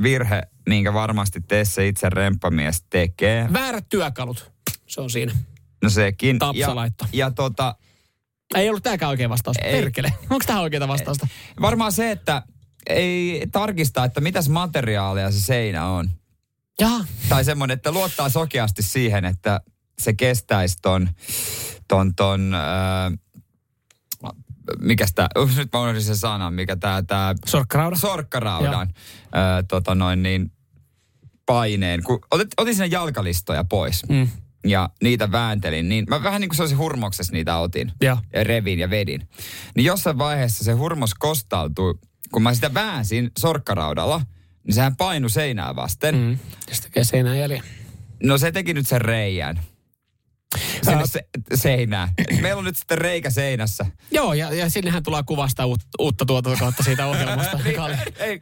virhe, 0.03 0.41
minkä 0.69 0.93
varmasti 0.93 1.41
teissä 1.41 1.81
itse 1.81 2.09
remppamies 2.09 2.83
tekee, 2.89 3.47
Väärät 3.53 3.85
työkalut. 3.89 4.51
Se 4.87 5.01
on 5.01 5.09
siinä. 5.09 5.31
no 5.83 5.89
sekin. 5.89 6.39
Tapsalaitto. 6.39 7.05
Ja, 7.13 7.25
ja 7.25 7.31
tota, 7.31 7.75
Ei 8.55 8.69
ollut 8.69 8.83
tämäkään 8.83 9.09
oikea 9.09 9.29
vastaus. 9.29 9.57
Ei. 9.63 9.81
Perkele. 9.81 10.13
Onko 10.29 10.43
tämä 10.47 10.61
oikeaa 10.61 10.87
vastausta? 10.87 11.27
varmaan 11.61 11.91
se, 11.91 12.11
että 12.11 12.43
ei 12.89 13.47
tarkista, 13.51 14.03
että 14.03 14.21
mitäs 14.21 14.49
materiaalia 14.49 15.31
se 15.31 15.41
seinä 15.41 15.85
on. 15.85 16.09
Jaha. 16.81 17.05
Tai 17.29 17.45
semmoinen, 17.45 17.75
että 17.75 17.91
luottaa 17.91 18.29
sokeasti 18.29 18.83
siihen, 18.83 19.25
että 19.25 19.61
se 19.99 20.13
kestäisi 20.13 20.77
ton, 20.81 21.09
ton, 21.87 22.15
ton 22.15 22.53
äh, 22.53 23.13
mikäs 24.79 25.13
tää, 25.15 25.27
uh, 25.37 25.49
nyt 25.55 25.69
mä 25.73 25.81
unohdin 25.81 26.01
sen 26.03 26.17
sanan, 26.17 26.53
mikä 26.53 26.75
tää, 26.75 27.01
tää 27.01 27.35
Sorkkarauda. 27.45 27.95
sorkkaraudan 27.95 28.87
äh, 29.23 29.63
tota 29.67 29.95
noin 29.95 30.23
niin, 30.23 30.51
paineen. 31.45 32.03
Kun 32.03 32.19
otit, 32.31 32.47
otin 32.57 32.75
sinne 32.75 32.87
jalkalistoja 32.87 33.63
pois 33.63 34.03
Mm. 34.09 34.27
ja 34.65 34.89
niitä 35.03 35.31
vääntelin, 35.31 35.89
niin 35.89 36.05
mä 36.09 36.23
vähän 36.23 36.41
niin 36.41 36.49
kuin 36.49 36.57
se 36.57 36.63
olisi 36.63 36.75
hurmoksessa 36.75 37.33
niitä 37.33 37.57
otin. 37.57 37.91
Joo. 38.01 38.17
Ja 38.33 38.43
revin 38.43 38.79
ja 38.79 38.89
vedin. 38.89 39.29
Niin 39.75 39.85
jossain 39.85 40.17
vaiheessa 40.17 40.63
se 40.63 40.71
hurmos 40.71 41.13
kostautui, 41.15 41.95
kun 42.31 42.43
mä 42.43 42.53
sitä 42.53 42.73
väänsin 42.73 43.31
sorkkaraudalla, 43.39 44.21
niin 44.67 44.75
sehän 44.75 44.95
painui 44.95 45.29
seinää 45.29 45.75
vasten. 45.75 46.15
Mm. 46.15 46.37
Sitten 46.59 46.81
tekee 46.81 47.03
seinään 47.03 47.39
jäljen. 47.39 47.63
No 48.23 48.37
se 48.37 48.51
teki 48.51 48.73
nyt 48.73 48.87
sen 48.87 49.01
reijän. 49.01 49.59
Sinne 50.83 51.05
se, 51.07 51.27
seinään. 51.53 52.09
Et 52.17 52.41
Meillä 52.41 52.59
on 52.59 52.65
nyt 52.65 52.75
sitten 52.75 52.97
reikä 52.97 53.29
seinässä. 53.29 53.85
Joo, 54.11 54.33
ja, 54.33 54.53
ja 54.53 54.69
sinnehän 54.69 55.03
tulee 55.03 55.23
kuvasta 55.23 55.65
uut, 55.65 55.79
uutta 55.99 56.25
tuotantokautta 56.25 56.83
siitä 56.83 57.05
ohjelmasta. 57.05 57.59
joka 57.65 57.83
oli, 57.83 57.93
Ei, 58.19 58.41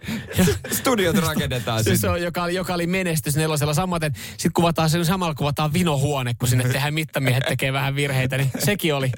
studiot 0.71 1.17
rakennetaan 1.17 1.83
siis 1.83 2.01
se 2.01 2.09
on, 2.09 2.21
joka, 2.21 2.43
oli, 2.43 2.55
joka 2.55 2.73
oli 2.73 2.87
menestys 2.87 3.35
nelosella. 3.35 3.73
Samaten 3.73 4.13
sitten 4.29 4.53
kuvataan, 4.53 4.89
sen 4.89 5.05
samalla 5.05 5.35
kuvataan 5.35 5.73
vinohuone, 5.73 6.33
kun 6.33 6.47
sinne 6.47 6.63
tehdään 6.63 6.93
mittamiehet 6.93 7.43
tekee 7.47 7.73
vähän 7.73 7.95
virheitä. 7.95 8.37
Niin 8.37 8.51
sekin 8.59 8.95
oli, 8.95 9.11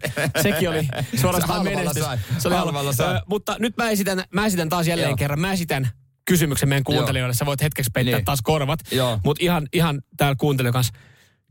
sekin 0.43 0.69
oli 0.69 0.87
suorastaan 1.21 1.57
halvalla 1.57 1.79
menestys. 1.79 2.03
sai. 2.03 2.17
Se 2.37 2.47
oli 2.47 2.55
Halvalla 2.55 2.93
sai. 2.93 3.15
Ö, 3.15 3.21
mutta 3.29 3.55
nyt 3.59 3.77
mä 3.77 3.89
esitän, 3.89 4.23
mä 4.33 4.45
esitän 4.45 4.69
taas 4.69 4.87
jälleen 4.87 5.09
Joo. 5.09 5.17
kerran. 5.17 5.39
Mä 5.39 5.53
esitän 5.53 5.89
kysymyksen 6.27 6.69
meidän 6.69 6.84
kuuntelijoille. 6.84 7.34
Sä 7.34 7.46
voit 7.46 7.62
hetkeksi 7.62 7.91
peittää 7.93 8.17
Niin. 8.17 8.25
taas 8.25 8.39
korvat. 8.43 8.79
Joo. 8.91 9.19
Mutta 9.24 9.43
ihan, 9.43 9.67
ihan 9.74 10.01
täällä 10.17 10.36
kuuntelijan 10.39 10.74
kanssa. 10.74 10.93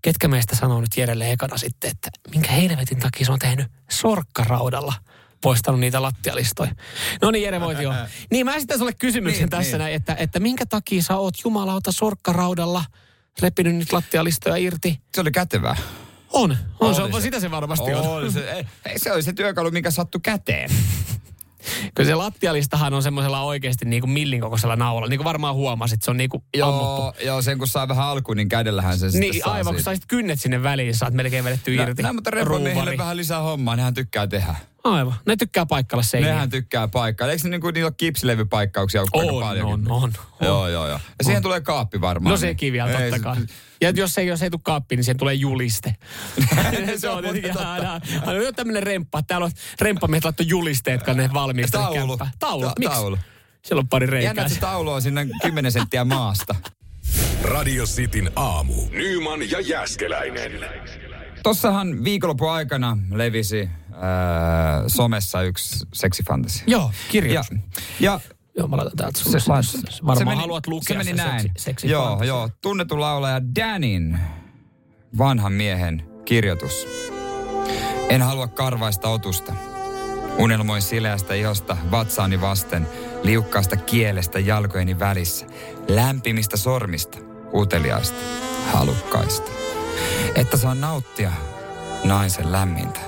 Ketkä 0.02 0.28
meistä 0.28 0.56
sanoo 0.56 0.80
nyt 0.80 0.96
Jerelle 0.96 1.32
ekana 1.32 1.58
sitten, 1.58 1.90
että 1.90 2.10
minkä 2.30 2.52
helvetin 2.52 2.98
takia 2.98 3.26
se 3.26 3.32
on 3.32 3.38
tehnyt 3.38 3.66
sorkkaraudalla 3.90 4.92
poistanut 5.40 5.80
niitä 5.80 6.02
lattialistoja. 6.02 6.74
No 7.22 7.30
niin, 7.30 7.44
Jere 7.44 7.60
voit 7.60 7.80
jo. 7.80 7.92
Niin, 8.32 8.46
mä 8.46 8.54
esitän 8.54 8.78
sulle 8.78 8.92
kysymyksen 8.92 9.40
Niin, 9.42 9.50
tässä 9.50 9.70
niin. 9.70 9.78
näin, 9.78 9.94
että, 9.94 10.14
että 10.18 10.40
minkä 10.40 10.66
takia 10.66 11.02
sä 11.02 11.16
oot 11.16 11.34
jumalauta 11.44 11.92
sorkkaraudalla 11.92 12.84
repinyt 13.42 13.74
nyt 13.76 13.92
lattialistoja 13.92 14.56
irti? 14.56 15.00
Se 15.14 15.20
oli 15.20 15.30
kätevää. 15.30 15.76
On, 16.32 16.56
on, 16.80 16.94
se, 16.94 17.02
Oli 17.02 17.12
on 17.12 17.20
se. 17.20 17.24
sitä 17.24 17.40
se 17.40 17.50
varmasti 17.50 17.94
on. 17.94 18.06
Oli 18.06 18.30
se, 18.32 18.50
ei, 18.50 18.66
ei, 18.86 18.98
se 18.98 19.12
oli 19.12 19.22
se 19.22 19.32
työkalu, 19.32 19.70
mikä 19.70 19.90
sattui 19.90 20.20
käteen. 20.24 20.70
Kyllä 21.94 22.08
se 22.08 22.14
lattialistahan 22.14 22.94
on 22.94 23.02
semmoisella 23.02 23.40
oikeasti 23.42 23.84
niin 23.84 24.00
kuin 24.00 24.10
millin 24.10 24.40
kokoisella 24.40 24.76
naulalla. 24.76 25.08
Niin 25.08 25.18
kuin 25.18 25.24
varmaan 25.24 25.54
huomasit, 25.54 26.02
se 26.02 26.10
on 26.10 26.16
niin 26.16 26.30
kuin 26.30 26.42
ammuttu. 26.62 27.02
Joo, 27.02 27.14
joo, 27.24 27.42
sen 27.42 27.58
kun 27.58 27.68
saa 27.68 27.88
vähän 27.88 28.06
alkuun, 28.06 28.36
niin 28.36 28.48
kädellähän 28.48 28.98
se 28.98 29.10
sitten 29.10 29.30
Niin 29.30 29.42
saa 29.44 29.52
aivan, 29.52 29.74
kun 29.74 29.82
saisit 29.82 30.04
kynnet 30.08 30.40
sinne 30.40 30.62
väliin, 30.62 30.94
saat 30.94 31.14
melkein 31.14 31.44
vedetty 31.44 31.74
irti. 31.74 32.02
No, 32.02 32.08
no, 32.08 32.12
mutta 32.12 32.30
repomiehille 32.30 32.98
vähän 32.98 33.16
lisää 33.16 33.40
hommaa, 33.40 33.76
nehän 33.76 33.94
tykkää 33.94 34.26
tehdä. 34.26 34.54
Aivan, 34.84 35.14
ne 35.26 35.36
tykkää 35.36 35.66
paikalla 35.66 36.02
seiniä. 36.02 36.30
Nehän 36.30 36.50
tykkää 36.50 36.88
paikkaa. 36.88 37.28
Eikö 37.30 37.42
ne 37.44 37.50
niinku, 37.50 37.70
niillä 37.70 37.86
ole 37.86 37.94
kipsilevypaikkauksia 37.96 39.00
aika 39.00 39.34
on, 39.34 39.40
paljon? 39.40 39.66
on, 39.66 39.90
on, 39.90 40.02
on. 40.02 40.12
Joo, 40.40 40.68
joo, 40.68 40.88
joo. 40.88 41.00
Ja 41.18 41.24
siihen 41.24 41.42
tulee 41.42 41.60
kaappi 41.60 42.00
varmaan. 42.00 42.30
No 42.30 42.36
sekin 42.36 42.72
vielä, 42.72 42.90
totta 42.90 43.16
se- 43.16 43.22
kai. 43.22 43.36
Ja 43.80 43.90
jos 43.90 44.18
ei, 44.18 44.26
jos 44.26 44.42
ei 44.42 44.50
tule 44.50 44.60
kaappiin, 44.64 44.96
niin 44.96 45.04
siihen 45.04 45.16
tulee 45.18 45.34
juliste. 45.34 45.94
se 46.96 47.08
on 47.08 47.16
on 47.16 47.22
tietenkin 47.22 47.52
totta. 47.52 47.72
aina, 47.72 48.00
aina 48.26 48.42
jo 48.42 48.52
tämmöinen 48.52 48.82
remppa. 48.82 49.22
Täällä 49.22 49.44
on 49.44 49.50
remppamiehet 49.80 50.24
laittoi 50.24 50.48
julisteet, 50.48 51.02
kun 51.02 51.16
ne 51.16 51.30
valmiiksi 51.34 51.72
Taulu. 51.72 52.18
Taulu. 52.38 52.64
Ta- 52.66 52.72
Miksi? 52.78 52.94
taulu. 52.94 53.18
Siellä 53.64 53.80
on 53.80 53.88
pari 53.88 54.06
reikää. 54.06 54.28
Jännä, 54.28 54.42
että 54.42 54.54
se 54.54 54.60
taulu 54.60 54.90
on 54.90 55.02
sinne 55.02 55.26
10 55.42 55.72
senttiä 55.72 56.04
maasta. 56.04 56.54
Radio 57.42 57.84
Cityn 57.84 58.30
aamu. 58.36 58.74
Nyman 58.90 59.50
ja 59.50 59.60
Jäskeläinen. 59.60 60.52
Tossahan 61.42 62.04
viikonlopun 62.04 62.52
aikana 62.52 62.98
levisi 63.12 63.60
äh, 63.60 63.98
somessa 64.86 65.42
yksi 65.42 65.86
seksifantasi. 65.94 66.64
Joo, 66.66 66.82
Ja, 66.82 66.90
kirjaus. 67.08 67.46
ja 68.00 68.20
Joo, 68.56 68.68
mä 68.68 68.76
laitan 68.76 68.96
täältä 68.96 69.18
se, 69.18 69.24
sulle. 69.24 69.56
lait- 69.56 69.66
sen. 69.66 69.82
Varmaan 70.06 70.18
se 70.18 70.24
meni, 70.24 70.40
haluat 70.40 70.66
lukea 70.66 70.88
se 70.88 70.94
meni 70.94 71.04
sen 71.04 71.16
näin. 71.16 71.40
seksi, 71.40 71.64
seksi 71.64 71.88
joo, 71.90 72.04
fantasia. 72.06 72.28
joo. 72.28 72.48
Tunnetun 72.62 73.00
laulaja 73.00 73.40
Danin 73.54 74.18
vanhan 75.18 75.52
miehen 75.52 76.02
kirjoitus. 76.24 76.86
En 78.08 78.22
halua 78.22 78.46
karvaista 78.48 79.08
otusta. 79.08 79.52
Unelmoin 80.38 80.82
sileästä 80.82 81.34
ihosta 81.34 81.76
vatsaani 81.90 82.40
vasten, 82.40 82.88
liukkaasta 83.22 83.76
kielestä 83.76 84.38
jalkojeni 84.38 84.98
välissä, 84.98 85.46
lämpimistä 85.88 86.56
sormista, 86.56 87.18
uteliaista, 87.54 88.18
halukkaista. 88.72 89.50
Että 90.34 90.56
saan 90.56 90.80
nauttia 90.80 91.32
naisen 92.04 92.52
lämmintä, 92.52 93.00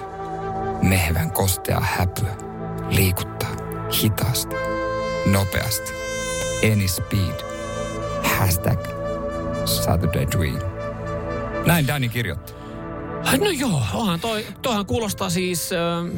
mehevän 0.83 1.31
kostea 1.31 1.81
häpyä, 1.81 2.37
liikuttaa 2.91 3.57
hitaasti, 4.03 4.55
nopeasti, 5.27 5.93
any 6.73 6.89
speed, 6.89 7.45
hashtag 8.23 8.79
Saturday 9.65 10.27
Dream. 10.27 10.59
Näin 11.67 11.87
Danny 11.87 12.09
kirjoitti. 12.09 12.53
No 13.41 13.51
joo, 13.51 13.83
onhan 13.95 14.21
toi, 14.21 14.47
toihan 14.63 14.87
kuulostaa 14.87 15.31
siis... 15.31 15.71
Ähm, 15.73 16.17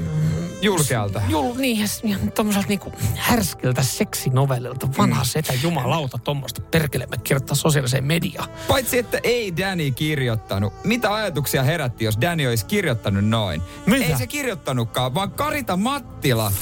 Julkealta. 0.62 1.23
Jul, 1.28 1.54
niin, 1.54 1.80
ja, 1.80 1.87
ja 2.04 2.16
tommoselta 2.35 2.69
niinku 2.69 2.92
härskiltä 3.16 3.83
seksinovellilta. 3.83 4.88
Vanha 4.99 5.25
setä 5.25 5.52
jumalauta 5.62 6.19
tommoista 6.19 6.61
perkelemme 6.61 7.16
kirjoittaa 7.16 7.57
sosiaaliseen 7.57 8.04
mediaan. 8.04 8.49
Paitsi, 8.69 8.99
että 8.99 9.21
ei 9.23 9.57
Danny 9.57 9.90
kirjoittanut. 9.90 10.73
Mitä 10.85 11.14
ajatuksia 11.14 11.62
herätti, 11.62 12.04
jos 12.04 12.19
Danny 12.21 12.47
olisi 12.47 12.66
kirjoittanut 12.66 13.25
noin? 13.25 13.62
Mitä? 13.87 14.07
Ei 14.07 14.16
se 14.16 14.26
kirjoittanutkaan, 14.26 15.14
vaan 15.14 15.30
Karita 15.30 15.76
Mattila. 15.76 16.52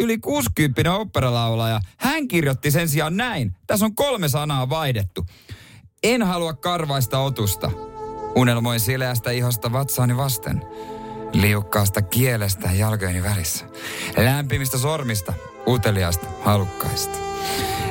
Yli 0.00 0.18
60 0.18 0.94
operalaulaja. 0.94 1.80
Hän 1.96 2.28
kirjoitti 2.28 2.70
sen 2.70 2.88
sijaan 2.88 3.16
näin. 3.16 3.56
Tässä 3.66 3.86
on 3.86 3.94
kolme 3.94 4.28
sanaa 4.28 4.68
vaihdettu. 4.68 5.26
En 6.02 6.22
halua 6.22 6.54
karvaista 6.54 7.18
otusta. 7.18 7.70
Unelmoin 8.36 8.80
sileästä 8.80 9.30
ihosta 9.30 9.72
vatsaani 9.72 10.16
vasten. 10.16 10.62
Liukkaasta 11.32 12.02
kielestä 12.02 12.70
jalkojeni 12.72 13.22
välissä. 13.22 13.64
Lämpimistä 14.16 14.78
sormista, 14.78 15.32
uteliaista, 15.66 16.26
halukkaista. 16.42 17.18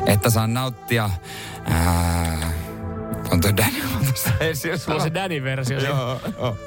Että 0.05 0.29
saan 0.29 0.53
nauttia... 0.53 1.09
Ää, 1.65 2.53
on 3.31 3.41
tuossa 4.05 4.29
ensin, 4.39 4.71
jos 4.71 4.83
Sulla 4.83 4.95
on 4.95 5.03
se 5.03 5.13
Danny-versio. 5.13 5.79
Joo, 5.79 6.19
joo. 6.37 6.57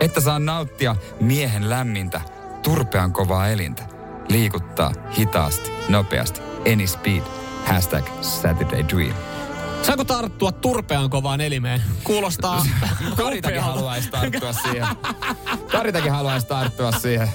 Että 0.00 0.20
saan 0.20 0.46
nauttia 0.46 0.96
miehen 1.20 1.70
lämmintä, 1.70 2.20
turpean 2.62 3.12
kovaa 3.12 3.48
elintä. 3.48 3.95
Liikuttaa 4.28 4.92
hitaasti, 5.18 5.70
nopeasti, 5.88 6.40
any 6.72 6.86
speed. 6.86 7.22
Hashtag 7.64 8.04
Saturday 8.20 8.84
Dream. 8.88 9.14
Saanko 9.82 10.04
tarttua 10.04 10.52
turpean 10.52 11.10
kovaan 11.10 11.40
elimeen? 11.40 11.82
Kuulostaa 12.04 12.64
Karitakin 13.16 13.60
haluaisi 13.62 14.10
tarttua 14.10 14.52
siihen. 14.52 14.86
Karitakin 15.72 16.12
haluaisi 16.12 16.46
tarttua 16.46 16.92
siihen. 16.92 17.28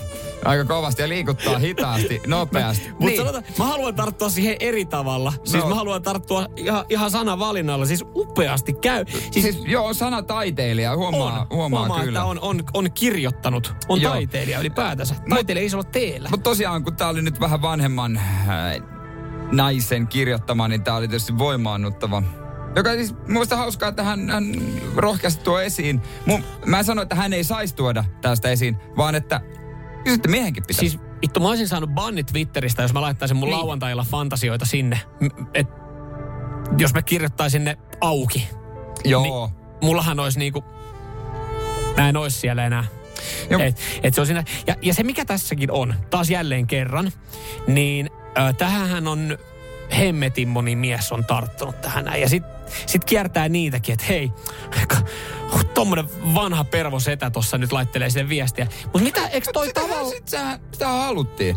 Aika 0.46 0.66
kovasti 0.66 1.02
ja 1.02 1.10
liikuttaa 1.10 1.58
hitaasti, 1.60 2.22
nopeasti. 2.28 2.90
Mutta 2.90 3.06
niin. 3.06 3.18
sanotaan, 3.18 3.44
mä 3.60 3.66
haluan 3.66 3.96
tarttua 3.96 4.30
siihen 4.30 4.56
eri 4.60 4.86
tavalla. 4.86 5.34
Siis 5.44 5.64
No. 5.64 5.70
mä 5.70 5.76
haluan 5.76 6.02
tarttua 6.02 6.46
ihan, 6.56 6.86
ihan 6.90 7.12
sanavalinnalla. 7.12 7.86
Siis 7.86 8.06
upeasti 8.16 8.74
käy. 8.74 9.06
Siis, 9.32 9.32
Siis 9.46 9.60
joo, 9.66 9.94
sana 9.94 10.22
taiteilija, 10.24 10.96
huomaa, 10.96 11.40
on, 11.42 11.48
huomaa, 11.58 11.80
huomaa 11.80 12.00
kyllä. 12.04 12.20
että 12.20 12.30
on, 12.30 12.40
on, 12.42 12.64
on 12.74 12.92
kirjoittanut. 12.92 13.74
On 13.90 14.02
Joo. 14.02 14.12
taiteilija 14.14 14.60
ylipäätänsä. 14.60 15.16
Taiteilija 15.30 15.64
ei 15.64 15.70
se 15.70 15.76
ole 15.78 15.86
teillä. 15.92 16.30
Mutta 16.30 16.44
tosiaan, 16.50 16.84
kun 16.84 16.96
tää 16.96 17.08
oli 17.10 17.22
nyt 17.22 17.40
vähän 17.40 17.62
vanhemman 17.62 18.18
äh, 18.18 18.82
naisen 19.52 20.08
kirjoittama, 20.08 20.68
niin 20.68 20.84
tää 20.84 20.96
oli 20.96 21.08
tietysti 21.08 21.38
voimaannuttava. 21.38 22.24
Joka 22.76 22.94
siis 22.94 23.16
muista 23.28 23.56
hauskaa, 23.58 23.90
että 23.90 24.04
hän, 24.04 24.30
hän 24.30 24.44
rohkeasti 24.96 25.44
tuo 25.44 25.60
esiin. 25.60 26.02
Mun, 26.26 26.44
mä 26.66 26.80
en 26.80 26.86
sano, 26.86 27.02
että 27.02 27.16
hän 27.16 27.34
ei 27.34 27.44
saisi 27.44 27.76
tuoda 27.76 28.04
tästä 28.22 28.50
esiin, 28.50 28.78
vaan 28.98 29.16
että 29.16 29.42
sitten 30.10 30.32
miehenkin 30.32 30.64
pitäisi. 30.68 30.90
Siis 30.90 31.02
vittu, 31.22 31.40
mä 31.40 31.48
olisin 31.48 31.68
saanut 31.68 31.90
banni 31.90 32.24
Twitteristä, 32.24 32.82
jos 32.82 32.94
mä 32.94 33.02
laittaisin 33.02 33.38
mun 33.38 33.50
Niin. 33.50 33.58
lauantailla 33.58 34.06
fantasioita 34.12 34.66
sinne. 34.66 35.00
Et, 35.54 35.68
jos 36.78 36.94
mä 36.94 37.02
kirjoittaisin 37.02 37.64
ne 37.64 37.78
auki. 38.02 38.50
Joo. 39.06 39.22
Niin, 39.22 39.56
mullahan 39.82 40.20
olisi 40.20 40.40
niinku... 40.40 40.64
Mä 41.98 42.10
en 42.10 42.18
olisi 42.18 42.40
siellä 42.40 42.66
enää. 42.66 42.84
Joo. 43.50 43.62
Et, 43.62 43.78
et 44.04 44.14
se 44.14 44.22
on 44.22 44.28
siinä, 44.28 44.44
ja, 44.68 44.76
ja 44.82 44.94
se 44.94 45.04
mikä 45.04 45.26
tässäkin 45.26 45.72
on, 45.72 45.94
taas 46.10 46.30
jälleen 46.30 46.68
kerran, 46.68 47.12
niin 47.68 48.10
äh, 48.38 48.56
tähän 48.58 49.08
on 49.08 49.38
hemmetin 49.98 50.48
moni 50.48 50.76
mies 50.76 51.12
on 51.12 51.26
tarttunut 51.26 51.82
tähän. 51.82 52.06
Ja 52.22 52.30
sit, 52.30 52.44
sit 52.86 53.06
kiertää 53.06 53.50
niitäkin, 53.50 53.94
että 53.94 54.06
hei, 54.10 54.32
tommonen 55.74 56.10
vanha 56.36 56.64
pervo 56.64 57.00
setä 57.00 57.30
tossa 57.30 57.58
nyt 57.58 57.72
laittelee 57.72 58.10
sille 58.10 58.30
viestiä. 58.30 58.68
Mutta 58.84 59.00
mitä, 59.00 59.28
eikö 59.28 59.52
toi 59.54 59.68
Sitähän, 59.68 59.90
tavalla... 59.90 60.10
sit, 60.10 60.28
sehän, 60.28 60.60
sitä 60.72 60.88
haluttiin. 60.88 61.56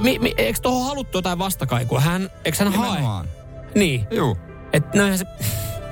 Mi, 0.00 0.18
mi, 0.18 0.34
eikö 0.36 0.58
tuohon 0.62 0.86
haluttu 0.86 1.18
jotain 1.18 1.38
vastakaikua? 1.38 2.00
Hän, 2.00 2.30
eikö 2.44 2.64
hän 2.64 2.72
hae? 2.72 2.88
Nimenomaan. 2.88 3.28
Niin. 3.74 4.06
Juu. 4.10 4.36
Et 4.72 4.94
näinhän 4.94 5.18
se, 5.18 5.24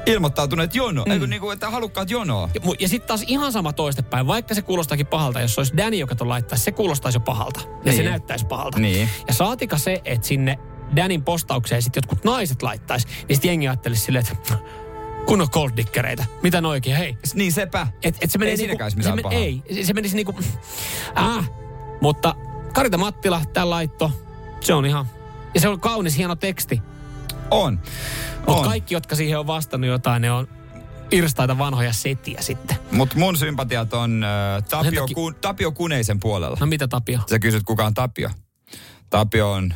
Ilmoittautuneet 0.06 0.74
jono. 0.74 1.04
Mm. 1.06 1.12
Eikö 1.12 1.26
niinku, 1.26 1.50
että 1.50 1.70
halukkaat 1.70 2.10
jonoa. 2.10 2.48
ja, 2.54 2.60
ja 2.78 2.88
sitten 2.88 3.08
taas 3.08 3.24
ihan 3.26 3.52
sama 3.52 3.72
toistepäin. 3.72 4.26
Vaikka 4.26 4.54
se 4.54 4.62
kuulostaakin 4.62 5.06
pahalta, 5.06 5.40
jos 5.40 5.54
se 5.54 5.60
olisi 5.60 5.76
Danny, 5.76 5.96
joka 5.96 6.14
tuon 6.14 6.28
laittaisi, 6.28 6.64
se 6.64 6.72
kuulostaisi 6.72 7.16
jo 7.16 7.20
pahalta. 7.20 7.60
Ja 7.60 7.68
Niin. 7.84 7.96
se 7.96 8.02
näyttäisi 8.02 8.46
pahalta. 8.46 8.78
Niin. 8.78 9.08
Ja 9.28 9.34
saatika 9.34 9.78
se, 9.78 10.02
että 10.04 10.26
sinne 10.26 10.58
Danin 10.96 11.24
postaukseen 11.24 11.82
sitten 11.82 12.00
jotkut 12.00 12.24
naiset 12.24 12.62
laittaisi, 12.62 13.06
niin 13.28 13.36
sitten 13.36 13.48
jengi 13.48 13.68
ajattelisi 13.68 14.02
silleen, 14.02 14.24
että 14.32 14.54
kun 15.26 15.40
on 15.40 15.48
golddickereitä. 15.50 16.24
Mitä 16.42 16.60
ne 16.60 16.68
oikein, 16.68 16.96
hei. 16.96 17.18
Niin 17.34 17.52
sepä. 17.52 17.86
Et, 18.02 18.16
et 18.20 18.30
se 18.30 18.38
menee 18.38 18.54
Ei 18.54 18.66
niinku, 18.66 18.84
se 19.02 19.12
men, 19.12 19.22
pahaa. 19.22 19.38
Ei, 19.38 19.62
se, 19.74 19.84
se 19.84 19.92
menisi 19.92 20.16
niinku, 20.16 20.34
äh, 21.18 21.50
mutta 22.00 22.34
Karita 22.74 22.98
Mattila, 22.98 23.42
tämä 23.52 23.70
laitto, 23.70 24.12
se 24.60 24.74
on 24.74 24.86
ihan, 24.86 25.06
ja 25.54 25.60
se 25.60 25.68
on 25.68 25.80
kaunis, 25.80 26.16
hieno 26.16 26.36
teksti. 26.36 26.82
On. 27.50 27.80
Mutta 28.36 28.52
On. 28.52 28.68
kaikki, 28.68 28.94
jotka 28.94 29.16
siihen 29.16 29.38
on 29.38 29.46
vastannut 29.46 29.90
jotain, 29.90 30.22
ne 30.22 30.32
on 30.32 30.48
irstaita 31.10 31.58
vanhoja 31.58 31.92
setiä 31.92 32.42
sitten. 32.42 32.76
Mutta 32.90 33.18
mun 33.18 33.36
sympatiat 33.36 33.92
on 33.94 34.24
äh, 34.24 34.62
Tapio, 34.70 35.00
takia- 35.02 35.14
Ku, 35.14 35.32
Tapio 35.32 35.72
Kuneisen 35.72 36.20
puolella. 36.20 36.56
No 36.60 36.66
mitä 36.66 36.88
Tapio? 36.88 37.20
Sä 37.30 37.38
kysyt, 37.38 37.62
kuka 37.62 37.84
on 37.86 37.94
Tapio. 37.94 38.30
Tapio 39.10 39.52
on 39.52 39.74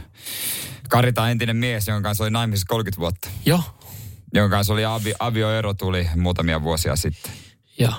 Karita 0.89 1.31
entinen 1.31 1.57
mies, 1.57 1.89
jonka 1.89 2.09
kanssa 2.09 2.25
oli 2.25 2.31
naimisissa 2.31 2.67
30 2.69 3.01
vuotta. 3.01 3.29
Joo, 3.47 3.63
Jonka 4.35 4.57
kanssa 4.57 4.73
oli 4.73 4.85
avi, 4.85 5.15
avioero 5.19 5.75
tuli 5.75 6.09
muutamia 6.17 6.63
vuosia 6.63 6.97
sitten. 6.97 7.33
joo. 7.79 7.95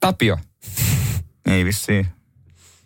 Tapio. 0.00 0.38
ei 1.50 1.64
vissiin 1.64 2.06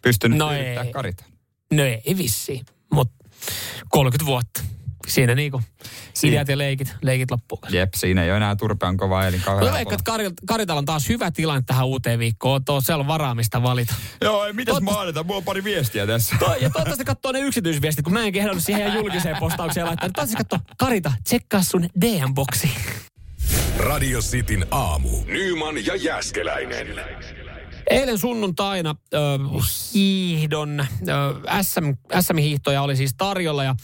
pystynyt 0.03 0.39
No 0.39 0.53
ei. 0.53 0.93
Karita. 0.93 1.25
No 1.73 1.83
ei 1.83 2.17
vissiin, 2.19 2.65
mutta 2.93 3.25
30 3.89 4.27
vuotta. 4.27 4.63
Siinä 5.07 5.35
niinku 5.35 5.63
Siinä. 6.15 6.33
ideat 6.35 6.49
ja 6.49 6.59
leikit, 6.59 6.95
leikit 7.03 7.31
loppuu. 7.31 7.59
Jep, 7.69 7.95
siinä 7.97 8.23
ei 8.25 8.31
ole 8.31 8.37
enää 8.37 8.57
turpean 8.57 8.97
kova 8.97 9.27
elin 9.27 9.41
Mä 9.41 9.45
kauhean 9.45 9.73
veikkaan, 9.75 9.99
että 10.01 10.13
Kari- 10.13 10.35
Karitalla 10.47 10.79
on 10.79 10.85
taas 10.85 11.09
hyvä 11.09 11.31
tilanne 11.31 11.63
tähän 11.67 11.87
uuteen 11.87 12.19
viikkoon. 12.19 12.65
Tuo, 12.65 12.81
siellä 12.81 13.01
on 13.03 13.07
varaamista 13.09 13.63
valita. 13.63 13.95
Joo, 14.21 14.45
ei 14.45 14.53
mitäs 14.53 14.75
Totta- 14.75 14.91
maanita, 14.93 15.23
mulla 15.23 15.37
on 15.39 15.45
pari 15.45 15.65
viestiä 15.65 16.07
tässä. 16.07 16.37
To, 16.39 16.45
ja 16.47 16.53
toivottavasti 16.71 17.05
katsoo 17.05 17.33
ne 17.33 17.41
yksityisviestit, 17.41 18.05
kun 18.05 18.13
mä 18.13 18.25
en 18.25 18.33
kehdannut 18.33 18.65
siihen 18.65 18.95
julkiseen 18.95 19.37
postaukseen 19.41 19.87
laittaa. 19.87 20.09
Toivottavasti 20.09 20.37
katsoo, 20.37 20.59
Karita, 20.79 21.13
tsekkaa 21.25 21.63
sun 21.63 21.89
DM-boksi. 22.01 22.71
Radio 23.79 24.21
Cityn 24.21 24.67
aamu. 24.71 25.09
Nyman 25.27 25.87
ja 25.87 25.97
Jäskeläinen. 25.97 26.87
Eilen 27.91 28.19
sunnuntaina 28.19 28.95
ö, 29.15 29.19
hiihdon, 29.95 30.81
ö, 30.81 31.63
SM, 31.63 31.85
SM-hiihtoja 32.21 32.83
oli 32.83 32.97
siis 32.97 33.15
tarjolla 33.17 33.65
ja 33.65 33.75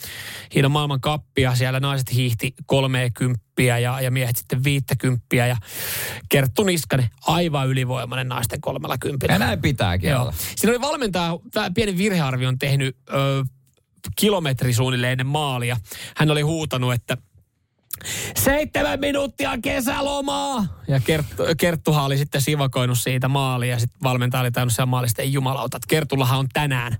hiihdon 0.55 0.71
maailman 0.71 1.01
kappia. 1.01 1.55
Siellä 1.55 1.81
naiset 1.81 2.15
hiihti 2.15 2.55
30 2.67 3.41
ja, 3.63 4.01
ja 4.01 4.11
miehet 4.11 4.37
sitten 4.37 4.65
50 4.65 5.27
ja 5.35 5.57
Kerttu 6.29 6.65
Niskanen 6.65 7.11
aivan 7.27 7.69
ylivoimainen 7.69 8.29
naisten 8.29 8.61
kolmella 8.61 8.99
kympillä. 8.99 9.35
Ja 9.35 9.39
näin 9.39 9.63
pitääkin 9.63 10.11
Joo. 10.11 10.23
olla. 10.23 10.33
Siinä 10.57 10.73
oli 10.73 10.81
valmentaja, 10.81 11.39
tää 11.53 11.71
pieni 11.75 11.99
virhearvion 11.99 12.59
tehnyt 12.59 12.97
ö, 13.13 13.45
kilometri 14.17 14.73
suunnilleen 14.75 15.13
ennen 15.13 15.27
maalia. 15.27 15.77
Hän 16.17 16.31
oli 16.31 16.43
huutanut, 16.43 16.93
että 16.93 17.17
seitsemän 18.37 19.01
minuuttia 19.01 19.51
kesälomaa. 19.63 20.67
Ja 20.89 21.01
Kerttu, 21.01 21.43
Kerttuhan 21.59 22.05
oli 22.05 22.19
sitten 22.19 22.41
sivakoinut 22.41 22.99
siitä 22.99 23.29
maalia 23.29 23.71
ja 23.71 23.79
sitten 23.79 23.99
valmentaja 24.03 24.41
oli 24.41 24.51
tainnut 24.51 24.73
siellä 24.73 24.87
maalista, 24.87 25.23
ei 25.23 25.33
jumalauta, 25.33 25.77
että 25.77 25.87
Kertullahan 25.89 26.39
on 26.39 26.49
tänään 26.53 26.97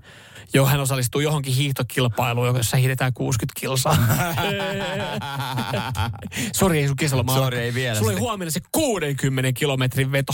jo 0.53 0.65
hän 0.65 0.79
osallistuu 0.79 1.21
johonkin 1.21 1.53
hiihtokilpailuun, 1.53 2.57
jossa 2.57 2.77
hiihdetään 2.77 3.13
60 3.13 3.59
kilsaa. 3.59 3.97
Sori, 6.55 6.79
ei 6.79 6.87
sun 6.87 6.95
kesäloma 6.95 7.35
Sori, 7.35 7.57
ei 7.57 7.73
vielä 7.73 7.99
Sulla 7.99 8.11
oli 8.11 8.19
huomenna 8.19 8.51
se 8.51 8.59
60 8.71 9.51
kilometrin 9.59 10.11
veto. 10.11 10.33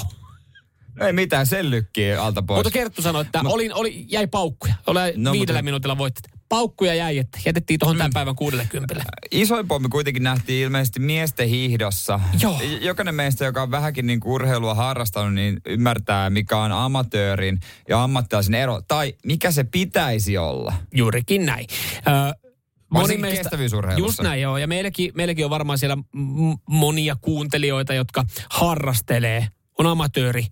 Ei 1.01 1.13
mitään, 1.13 1.45
sen 1.45 1.71
lykkii 1.71 2.13
alta 2.13 2.41
pois. 2.41 2.57
Mutta 2.57 2.71
Kerttu 2.71 3.01
sanoi, 3.01 3.21
että 3.21 3.43
No. 3.43 3.49
oli, 3.49 3.69
oli, 3.73 4.05
jäi 4.09 4.27
paukkuja. 4.27 4.73
Oli 4.87 4.99
No, 5.15 5.31
viidellä 5.31 5.37
mutta- 5.57 5.61
minuutilla 5.61 5.97
voittit. 5.97 6.36
Paukkuja 6.49 6.93
jäi, 6.93 7.17
että 7.17 7.39
jätettiin 7.45 7.79
tuohon 7.79 7.97
tämän 7.97 8.11
päivän 8.13 8.35
60. 8.35 8.95
Isoin 9.31 9.67
pommi 9.67 9.87
kuitenkin 9.89 10.23
nähtiin 10.23 10.63
ilmeisesti 10.63 10.99
miesten 10.99 11.47
hiihdossa. 11.49 12.19
Joo. 12.41 12.61
Jokainen 12.81 13.15
meistä, 13.15 13.45
joka 13.45 13.61
on 13.61 13.71
vähänkin 13.71 14.07
niin 14.07 14.19
kuin 14.19 14.33
urheilua 14.33 14.73
harrastanut, 14.75 15.33
niin 15.33 15.61
ymmärtää, 15.65 16.29
mikä 16.29 16.57
on 16.57 16.71
amatöörin 16.71 17.59
ja 17.89 18.03
ammattilaisen 18.03 18.53
ero. 18.53 18.81
Tai 18.87 19.13
mikä 19.25 19.51
se 19.51 19.63
pitäisi 19.63 20.37
olla. 20.37 20.73
Juurikin 20.93 21.45
näin. 21.45 21.65
Ö, 21.97 22.47
Varsinkin 22.93 23.31
kestävyysurheilussa. 23.35 24.07
Just 24.07 24.21
näin, 24.21 24.41
joo. 24.41 24.57
Ja 24.57 24.67
meilläkin, 24.67 25.11
meilläkin 25.15 25.45
on 25.45 25.51
varmaan 25.51 25.77
siellä 25.79 25.95
m- 25.95 26.53
monia 26.69 27.15
kuuntelijoita, 27.21 27.93
jotka 27.93 28.25
harrastelee 28.49 29.47
on 29.77 29.87
amatööri, 29.87 30.45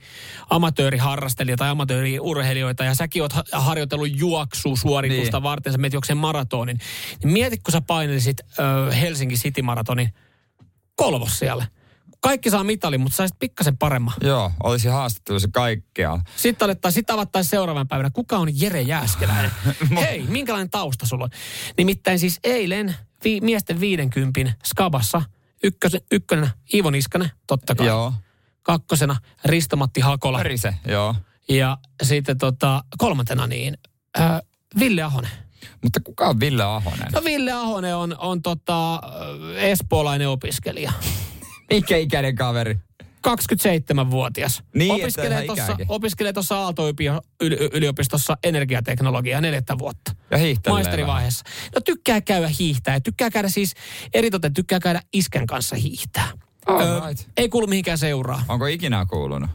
amatööriharrastelija 0.50 1.58
tai 1.58 1.70
amatööriurheilijoita 1.70 2.84
ja 2.84 2.96
säkin 2.96 3.22
oot 3.22 3.34
ha- 3.34 3.44
harjoitellut 3.52 4.20
juoksusuoritusta 4.20 5.38
Niin. 5.38 5.44
varten, 5.44 5.72
sä 5.74 5.78
menet 5.78 5.94
juokseen 5.94 6.18
maratonin. 6.18 6.80
Niin 7.24 7.34
mieti, 7.34 7.58
kun 7.58 7.72
sä 7.72 7.82
painelisit 7.82 8.38
ö, 8.40 8.92
Helsinki 8.96 9.36
City 9.36 9.62
Maratonin 9.62 10.14
kolmos 10.96 11.40
siellä. 11.40 11.68
Kaikki 12.20 12.50
saa 12.50 12.64
mitalin, 12.64 13.02
mutta 13.02 13.16
saisit 13.16 13.40
pikkasen 13.40 13.78
paremman. 13.78 14.14
Joo, 14.22 14.52
olisi 14.64 14.88
haastettu 14.88 15.40
se 15.40 15.48
kaikkea. 15.54 16.20
Sitten 16.36 16.66
alettaisiin, 16.66 16.96
sitten 17.00 17.14
avattaisiin 17.14 17.50
seuraavan 17.50 17.88
päivänä. 17.88 18.10
Kuka 18.14 18.38
on 18.38 18.60
Jere 18.62 18.82
Jääskeläinen? 18.82 19.52
Hei, 20.02 20.24
minkälainen 20.28 20.70
tausta 20.70 21.06
sulla 21.06 21.24
on? 21.24 21.30
Nimittäin 21.78 22.20
siis 22.20 22.40
eilen 22.44 22.96
vi, 23.24 23.42
miesten 23.42 23.80
50 23.80 24.54
skabassa 24.66 25.22
ykkösen, 25.64 26.02
ykkönen 26.12 26.50
Iivo 26.74 26.90
Niskanen, 26.90 27.32
totta 27.48 27.76
kai. 27.76 27.88
Joo. 27.88 28.14
Kakkosena 28.66 29.18
Risto-Matti 29.46 30.02
Hakola. 30.02 30.44
Rise, 30.44 30.76
joo. 30.88 31.16
Ja 31.50 31.78
sitten 32.04 32.38
tota, 32.38 32.84
kolmantena 32.98 33.48
niin 33.48 33.78
äh, 34.20 34.42
Ville 34.80 35.04
Ahonen. 35.04 35.32
Mutta 35.84 36.00
kuka 36.04 36.28
on 36.28 36.40
Ville 36.40 36.64
Ahonen? 36.64 37.08
No 37.14 37.24
Ville 37.24 37.52
Ahonen 37.52 37.96
on, 37.96 38.16
on 38.18 38.42
tota, 38.42 38.94
äh, 38.94 39.64
espoolainen 39.64 40.30
opiskelija. 40.30 40.92
Mikä 41.72 41.98
ikäinen 41.98 42.36
kaveri? 42.36 42.80
27-vuotias. 43.28 44.64
Niin, 44.76 44.92
opiskelee 44.92 45.46
tuossa 45.46 45.78
opiskelee 45.88 46.34
tuossa 46.34 46.58
Aalto-yliopistossa 46.58 48.38
energiateknologiaa 48.44 49.42
neljättä 49.42 49.78
vuotta. 49.78 50.12
Ja 50.32 50.38
hiihtelee 50.38 50.76
Maisterivaiheessa. 50.76 51.44
No 51.76 51.82
tykkää 51.82 52.22
käydä 52.22 52.48
hiihtää. 52.60 52.94
ja 52.94 53.02
Tykkää 53.02 53.30
käydä 53.30 53.50
siis, 53.50 53.74
eritoten 54.14 54.54
tykkää 54.54 54.80
käydä 54.80 55.02
iskän 55.14 55.48
kanssa 55.48 55.76
hiihtää. 55.76 56.32
All 56.66 57.08
right. 57.08 57.28
ei 57.38 57.50
kuulu 57.50 57.68
mihinkään 57.68 57.98
seuraa. 57.98 58.44
Onko 58.48 58.66
ikinä 58.66 59.06
kuulunut? 59.06 59.50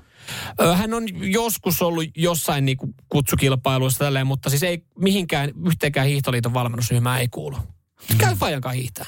Ö, 0.60 0.76
hän 0.76 0.94
on 0.94 1.32
joskus 1.32 1.82
ollut 1.82 2.04
jossain 2.16 2.64
niinku 2.64 2.94
kutsukilpailuissa 3.08 3.98
tälleen, 3.98 4.26
mutta 4.26 4.50
siis 4.50 4.62
ei 4.62 4.84
mihinkään 4.98 5.50
yhteenkään 5.66 6.06
hiihtoliiton 6.06 6.54
valmennusryhmään 6.54 7.20
ei 7.20 7.28
kuulu. 7.28 7.56
Käy 8.18 8.34
Fajan 8.36 8.60
kanssa 8.60 8.76
hiihtää. 8.80 9.06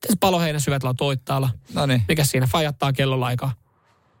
Tässä 0.00 0.16
paloheinä 0.20 0.58
syvätllä 0.58 0.94
toittaalla. 0.96 1.50
No 1.74 1.86
niin, 1.86 2.02
Mikä 2.08 2.24
siinä? 2.24 2.46
Fajattaa 2.46 2.92
kellolla 2.92 3.26
aikaa. 3.26 3.52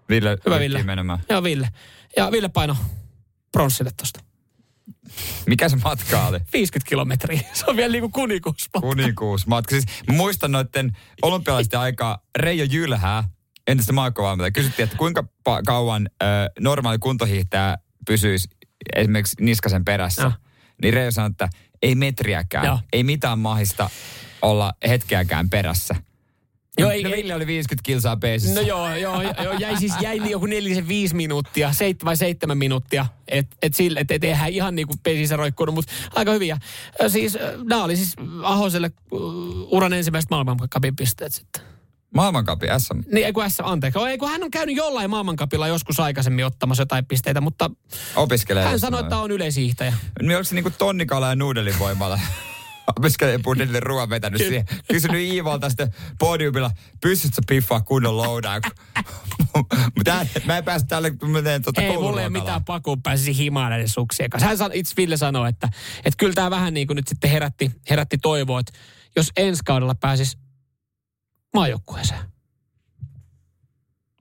Ville 0.08 0.38
Hyvä 0.46 0.58
Ville. 0.58 0.82
menemään. 0.82 1.18
Joo, 1.28 1.42
Ville. 1.42 1.68
Ja 2.16 2.30
Ville 2.32 2.48
paino 2.48 2.76
pronssille 3.52 3.90
tosta. 3.96 4.20
Mikä 5.46 5.68
se 5.68 5.76
matka 5.76 6.26
oli? 6.26 6.38
50 6.52 6.88
kilometriä. 6.88 7.40
Se 7.52 7.64
on 7.66 7.76
vielä 7.76 7.92
niinku 7.92 8.08
kunikuuspa. 8.08 8.80
Kunikuusmatka. 8.80 9.70
Siis 9.70 9.84
muistan 10.08 10.52
noiden 10.52 10.96
olympialaisten 11.22 11.80
aikaa 11.80 12.18
Reijo 12.38 12.64
Jylhää, 12.70 13.24
entistä 13.66 13.92
maailmanvalmentaja, 13.92 14.50
kysyttiin, 14.50 14.84
että 14.84 14.96
kuinka 14.96 15.24
pa- 15.48 15.62
kauan 15.66 16.08
ö, 16.22 16.26
normaali 16.60 16.98
kuntohiihtäjä 16.98 17.76
pysyisi 18.06 18.48
esimerkiksi 18.96 19.36
Niskasen 19.40 19.84
perässä. 19.84 20.22
Joo. 20.22 20.32
Niin 20.82 20.94
Reijo 20.94 21.10
sanoi, 21.10 21.30
että 21.30 21.48
ei 21.82 21.94
metriäkään, 21.94 22.66
Joo. 22.66 22.78
ei 22.92 23.02
mitään 23.02 23.38
mahista 23.38 23.90
olla 24.42 24.72
hetkeäkään 24.88 25.50
perässä. 25.50 25.94
Joo, 26.78 26.90
ei- 26.90 27.02
no, 27.02 27.10
ei- 27.10 27.16
Ville 27.16 27.34
oli 27.34 27.46
50 27.46 27.86
kilsaa 27.86 28.16
peesissä. 28.16 28.60
No 28.60 28.66
joo, 28.66 28.94
joo, 28.96 29.22
joo 29.22 29.52
jäi 29.58 29.76
siis 29.76 29.92
jäi 30.00 30.30
joku 30.30 30.46
nelisen 30.46 30.88
viisi 30.88 31.14
minuuttia, 31.14 31.72
seit, 31.72 32.04
vai 32.04 32.16
seitsemän 32.16 32.58
minuuttia. 32.58 33.06
Että 33.28 33.56
et 33.62 33.74
sille, 33.74 34.00
et, 34.00 34.10
et 34.10 34.24
eihän 34.24 34.50
ihan 34.50 34.74
niinku 34.74 34.94
pesissä 35.02 35.36
roikkunut, 35.36 35.74
mutta 35.74 35.92
aika 36.14 36.32
hyviä. 36.32 36.58
Siis 37.08 37.38
nämä 37.64 37.84
oli 37.84 37.96
siis 37.96 38.14
Ahoselle 38.42 38.90
uran 39.70 39.92
ensimmäiset 39.92 40.30
maailmankapin 40.30 40.96
pisteet 40.96 41.32
sitten. 41.32 41.62
Maailmankapi 42.14 42.66
SM. 42.78 42.98
Niin, 43.14 43.26
ei 43.26 43.32
kun 43.32 43.50
S, 43.50 43.60
anteeksi. 43.62 43.98
Ei 44.00 44.18
kun 44.18 44.28
hän 44.28 44.42
on 44.42 44.50
käynyt 44.50 44.76
jollain 44.76 45.10
maailmankapilla 45.10 45.68
joskus 45.68 46.00
aikaisemmin 46.00 46.46
ottamassa 46.46 46.80
jotain 46.80 47.06
pisteitä, 47.06 47.40
mutta 47.40 47.70
Opiskelee. 48.16 48.64
hän 48.64 48.80
sanoi, 48.80 49.00
että 49.00 49.18
on 49.18 49.30
yleishiihtäjä. 49.30 49.92
Niin 50.22 50.36
onko 50.36 50.44
se 50.44 50.54
niinku 50.54 50.70
tonnikala 50.78 51.28
ja 51.28 51.36
nuudelin 51.36 51.78
voimalla? 51.78 52.20
Opiskelijapunnille 52.86 53.80
ruoan 53.80 54.10
vetänyt 54.10 54.38
siihen. 54.38 54.64
Kysynyt 54.88 55.20
Iivolta 55.20 55.68
sitten 55.68 55.94
podiumilla, 56.18 56.70
pystytkö 57.00 57.42
piffaa 57.48 57.80
kunnon 57.80 58.16
loudaan? 58.16 58.62
Mutta 59.96 60.26
mä 60.44 60.58
en 60.58 60.64
päästä 60.64 60.88
tälle, 60.88 61.10
kun 61.10 61.30
mä 61.30 61.42
teen 61.42 61.62
tuota 61.62 61.82
Ei 61.82 61.92
mulla 61.92 62.22
ei 62.22 62.30
mitään 62.30 62.64
pakua 62.64 62.96
pääsisi 63.02 63.36
himaan 63.36 63.70
näiden 63.70 63.88
suksien 63.88 64.30
kanssa. 64.30 64.46
Hän 64.46 64.58
san, 64.58 64.70
itse 64.74 64.94
Ville 64.96 65.16
sanoi, 65.16 65.48
että, 65.48 65.68
että 65.98 66.16
kyllä 66.18 66.32
tämä 66.32 66.50
vähän 66.50 66.74
niin 66.74 66.86
kuin 66.86 66.94
nyt 66.94 67.08
sitten 67.08 67.30
herätti, 67.30 67.70
herätti 67.90 68.18
toivoa, 68.18 68.60
että 68.60 68.72
jos 69.16 69.32
ensi 69.36 69.62
kaudella 69.64 69.94
pääsis 69.94 70.38
maajoukkueeseen. 71.54 72.20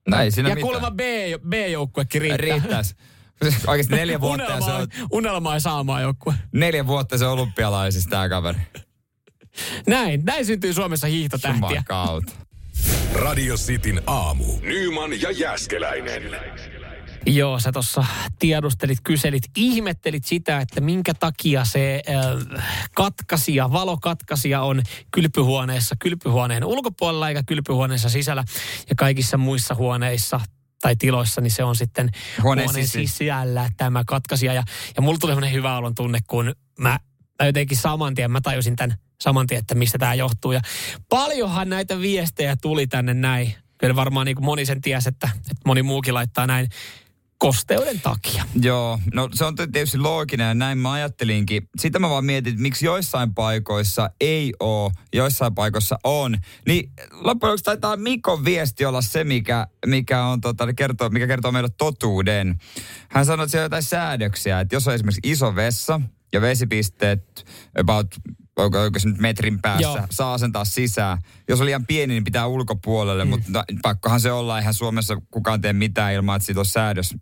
Näin 0.07 0.31
siinä 0.31 0.49
Ja 0.49 0.55
mitään. 0.55 0.65
kuulemma 0.67 0.91
B, 0.91 0.99
B-joukkuekin 1.49 2.21
riittää. 2.21 2.47
Riittäisi. 2.47 2.95
Oikeasti 3.67 3.95
neljä 3.95 4.21
vuotta, 4.21 4.51
ja 4.51 4.61
se 4.61 4.71
Unelma, 4.71 4.77
on, 4.77 4.87
unelma 5.11 5.53
ei 5.53 5.61
saa 5.61 5.83
maajoukkue. 5.83 6.33
neljä 6.51 6.87
vuotta 6.87 7.17
se 7.17 7.25
on 7.25 7.33
olympialaisista 7.33 8.09
tämä 8.09 8.29
kaveri. 8.29 8.59
Näin, 9.87 10.25
näin 10.25 10.45
syntyy 10.45 10.73
Suomessa 10.73 11.07
hiihtotähtiä. 11.07 11.83
Radio 13.13 13.55
Cityn 13.55 14.01
aamu. 14.07 14.45
Nyman 14.61 15.21
ja 15.21 15.31
Jäskeläinen. 15.31 16.23
Joo, 17.25 17.59
sä 17.59 17.71
tuossa 17.71 18.05
tiedustelit, 18.39 18.97
kyselit, 19.03 19.43
ihmettelit 19.57 20.25
sitä, 20.25 20.59
että 20.59 20.81
minkä 20.81 21.13
takia 21.13 21.65
se 21.65 22.03
äh, 22.09 22.63
katkaisija, 22.95 23.71
valokatkaisija 23.71 24.61
on 24.61 24.81
kylpyhuoneessa, 25.11 25.95
kylpyhuoneen 25.99 26.65
ulkopuolella 26.65 27.29
eikä 27.29 27.43
kylpyhuoneessa 27.43 28.09
sisällä 28.09 28.43
ja 28.89 28.95
kaikissa 28.95 29.37
muissa 29.37 29.75
huoneissa 29.75 30.39
tai 30.83 30.95
tiloissa, 30.95 31.41
niin 31.41 31.51
se 31.51 31.63
on 31.63 31.75
sitten 31.75 32.09
Huoneen 32.41 32.67
huoneen 32.67 32.87
sisällä 32.87 33.69
tämä 33.77 34.03
katkaisija. 34.07 34.53
Ja, 34.53 34.63
ja 34.95 35.01
mulla 35.01 35.17
tuli 35.17 35.31
sellainen 35.31 35.53
hyvä 35.53 35.77
olon 35.77 35.95
tunne, 35.95 36.19
kun 36.27 36.55
mä, 36.79 36.99
mä 37.41 37.45
jotenkin 37.45 37.77
saman 37.77 38.15
tien, 38.15 38.31
mä 38.31 38.41
tajusin 38.41 38.75
tämän 38.75 38.97
saman 39.21 39.47
tien, 39.47 39.59
että 39.59 39.75
mistä 39.75 39.97
tämä 39.97 40.13
johtuu. 40.13 40.51
Ja 40.51 40.61
paljonhan 41.09 41.69
näitä 41.69 41.99
viestejä 41.99 42.55
tuli 42.61 42.87
tänne 42.87 43.13
näin. 43.13 43.55
Kyllä 43.77 43.95
varmaan 43.95 44.25
niin 44.25 44.35
kuin 44.35 44.45
moni 44.45 44.65
sen 44.65 44.81
tiesi, 44.81 45.09
että, 45.09 45.29
että 45.35 45.63
moni 45.65 45.83
muukin 45.83 46.13
laittaa 46.13 46.47
näin 46.47 46.69
kosteuden 47.43 48.01
takia. 48.01 48.45
Joo, 48.61 48.99
no 49.13 49.29
se 49.33 49.45
on 49.45 49.55
tietysti 49.55 49.97
looginen 49.97 50.47
ja 50.47 50.53
näin 50.53 50.77
mä 50.77 50.91
ajattelinkin. 50.91 51.69
Sitä 51.77 51.99
mä 51.99 52.09
vaan 52.09 52.25
mietin, 52.25 52.51
että 52.51 52.61
miksi 52.61 52.85
joissain 52.85 53.33
paikoissa 53.33 54.09
ei 54.21 54.53
oo, 54.59 54.91
joissain 55.13 55.55
paikoissa 55.55 55.97
on. 56.03 56.37
Niin 56.67 56.91
loppujen 57.11 57.51
lopuksi 57.51 57.63
taitaa 57.63 57.97
Mikon 57.97 58.45
viesti 58.45 58.85
olla 58.85 59.01
se, 59.01 59.23
mikä, 59.23 59.67
mikä, 59.85 60.25
on, 60.25 60.41
tota, 60.41 60.73
kertoo, 60.73 61.09
mikä 61.09 61.27
kertoo 61.27 61.51
meille 61.51 61.69
totuuden. 61.77 62.59
Hän 63.09 63.25
sanoi, 63.25 63.43
että 63.43 63.51
siellä 63.51 63.63
on 63.63 63.65
jotain 63.65 63.83
säädöksiä, 63.83 64.59
että 64.59 64.75
jos 64.75 64.87
on 64.87 64.93
esimerkiksi 64.93 65.31
iso 65.31 65.55
vessa 65.55 66.01
ja 66.33 66.41
vesipisteet 66.41 67.45
about 67.79 68.07
onko, 68.57 68.81
onko 68.81 68.99
se 68.99 69.09
nyt 69.09 69.17
metrin 69.17 69.61
päässä, 69.61 69.81
Joo. 69.81 70.07
saa 70.11 70.33
asentaa 70.33 70.65
sisään. 70.65 71.17
Jos 71.47 71.59
on 71.59 71.65
liian 71.65 71.85
pieni, 71.85 72.13
niin 72.13 72.23
pitää 72.23 72.47
ulkopuolelle, 72.47 73.25
mm. 73.25 73.29
mutta 73.29 73.45
no, 73.49 73.63
pakkohan 73.81 74.19
se 74.19 74.31
olla. 74.31 74.57
Eihän 74.57 74.73
Suomessa 74.73 75.17
kukaan 75.31 75.61
tee 75.61 75.73
mitään 75.73 76.13
ilman, 76.13 76.35
että 76.35 76.45
siitä 76.45 76.59
on 76.59 76.65
säädös, 76.65 77.15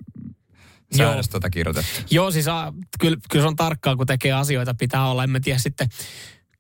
säädös 0.98 1.26
Joo. 1.26 1.32
tota 1.32 1.50
kirjoitettu. 1.50 2.02
Joo, 2.10 2.32
siis 2.32 2.48
a, 2.48 2.74
kyllä, 3.00 3.18
kyllä 3.30 3.44
se 3.44 3.48
on 3.48 3.56
tarkkaa, 3.56 3.96
kun 3.96 4.08
tekee 4.08 4.32
asioita, 4.32 4.74
pitää 4.74 5.08
olla. 5.08 5.24
En 5.24 5.30
mä 5.30 5.40
tiedä 5.40 5.60
sitten, 5.60 5.90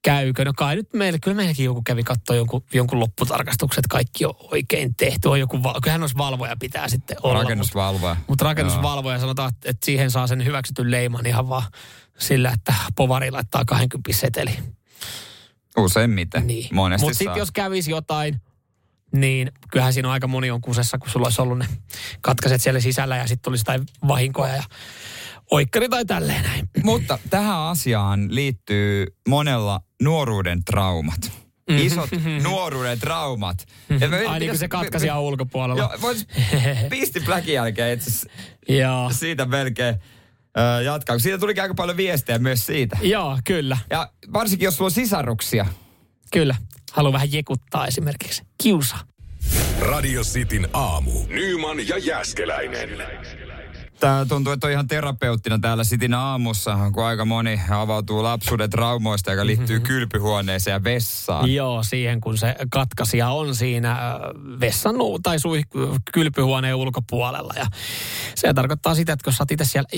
käykö. 0.01 0.45
No 0.45 0.53
kai 0.57 0.75
nyt 0.75 0.93
meillä, 0.93 1.19
kyllä 1.19 1.35
meilläkin 1.35 1.65
joku 1.65 1.81
kävi 1.85 2.03
katsoa 2.03 2.35
jonkun, 2.35 2.63
jonkun 2.73 2.99
lopputarkastukset, 2.99 3.87
kaikki 3.87 4.25
on 4.25 4.33
oikein 4.39 4.95
tehty. 4.95 5.27
On 5.27 5.39
joku, 5.39 5.59
kyllähän 5.81 6.03
olisi 6.03 6.17
valvoja 6.17 6.55
pitää 6.59 6.87
sitten 6.87 7.17
olla. 7.23 7.33
Mutta 7.33 7.43
Rakennusvalvoja. 7.43 8.15
mut 8.27 8.41
rakennusvalvoja 8.41 9.19
sanotaan, 9.19 9.49
että, 9.49 9.69
että 9.69 9.85
siihen 9.85 10.11
saa 10.11 10.27
sen 10.27 10.45
hyväksytyn 10.45 10.91
leiman 10.91 11.25
ihan 11.25 11.49
vaan 11.49 11.63
sillä, 12.17 12.51
että 12.51 12.73
povari 12.95 13.31
laittaa 13.31 13.65
20 13.65 14.13
seteli. 14.13 14.59
Useimmiten. 15.77 16.47
Niin. 16.47 16.75
Monesti 16.75 17.05
Mutta 17.05 17.17
sitten 17.17 17.39
jos 17.39 17.51
kävisi 17.51 17.91
jotain, 17.91 18.41
niin 19.15 19.51
kyllähän 19.71 19.93
siinä 19.93 20.07
on 20.07 20.13
aika 20.13 20.27
moni 20.27 20.51
on 20.51 20.61
kusessa, 20.61 20.97
kun 20.97 21.09
sulla 21.09 21.25
olisi 21.25 21.41
ollut 21.41 21.57
ne 21.57 21.65
katkaiset 22.21 22.61
siellä 22.61 22.79
sisällä 22.79 23.17
ja 23.17 23.27
sitten 23.27 23.43
tulisi 23.43 23.61
jotain 23.61 23.83
vahinkoja 24.07 24.55
ja 24.55 24.63
oikkari 25.51 25.89
tai 25.89 26.05
tälleen 26.05 26.43
näin. 26.43 26.69
Mutta 26.83 27.19
tähän 27.29 27.57
asiaan 27.57 28.35
liittyy 28.35 29.07
monella 29.27 29.81
nuoruuden 30.01 30.63
traumat. 30.63 31.31
Isot 31.77 32.09
nuoruuden 32.43 32.99
traumat. 32.99 33.65
Mhm. 33.89 34.03
Ai 34.29 34.39
niin 34.39 34.49
kuin 34.49 34.59
se 34.59 34.67
katkaisi 34.67 35.05
ihan 35.05 35.21
ulkopuolella. 35.21 35.81
Joo, 35.81 36.01
vois 36.01 36.27
pisti 36.89 37.23
jälkeen 37.45 37.99
itse 37.99 38.29
siitä 39.11 39.45
melkein 39.45 39.95
jatkaa. 40.83 41.19
Siitä 41.19 41.37
tuli 41.37 41.59
aika 41.59 41.73
paljon 41.73 41.97
viestejä 41.97 42.39
myös 42.39 42.65
siitä. 42.65 42.97
Joo, 43.01 43.39
kyllä, 43.43 43.77
Ja 43.89 44.11
varsinkin 44.33 44.65
jos 44.65 44.77
sulla 44.77 44.87
on 44.87 44.91
sisaruksia. 44.91 45.65
kyllä. 46.31 46.55
Haluan 46.91 47.13
vähän 47.13 47.31
jekuttaa 47.33 47.87
esimerkiksi. 47.87 48.43
Kiusa. 48.63 48.95
Radio 49.79 50.21
Cityn 50.21 50.67
aamu. 50.73 51.11
Nyman 51.27 51.87
ja 51.87 51.97
Jäskeläinen. 51.97 52.89
Tää 54.01 54.25
tuntuu, 54.25 54.53
että 54.53 54.67
on 54.67 54.73
ihan 54.73 54.87
terapeuttina 54.87 55.59
täällä 55.59 55.83
Sitin 55.83 56.13
aamussa, 56.13 56.77
kun 56.93 57.05
aika 57.05 57.25
moni 57.25 57.61
avautuu 57.69 58.23
lapsuuden 58.23 58.69
traumoista, 58.69 59.31
joka 59.31 59.45
liittyy 59.45 59.79
kylpyhuoneeseen 59.79 60.73
ja 60.73 60.83
vessaan. 60.83 61.53
Joo, 61.53 61.83
siihen 61.83 62.21
kun 62.21 62.37
se 62.37 62.55
katkaisija 62.71 63.29
on 63.29 63.55
siinä 63.55 63.91
äh, 63.91 63.99
vessan 64.59 64.95
tai 65.23 65.39
sui, 65.39 65.61
kylpyhuoneen 66.13 66.75
ulkopuolella. 66.75 67.53
Ja 67.55 67.65
se 68.35 68.53
tarkoittaa 68.53 68.95
sitä, 68.95 69.13
että 69.13 69.23
kun 69.23 69.33
sä 69.33 69.43
oot 69.43 69.51
itse 69.51 69.65
siellä 69.65 69.89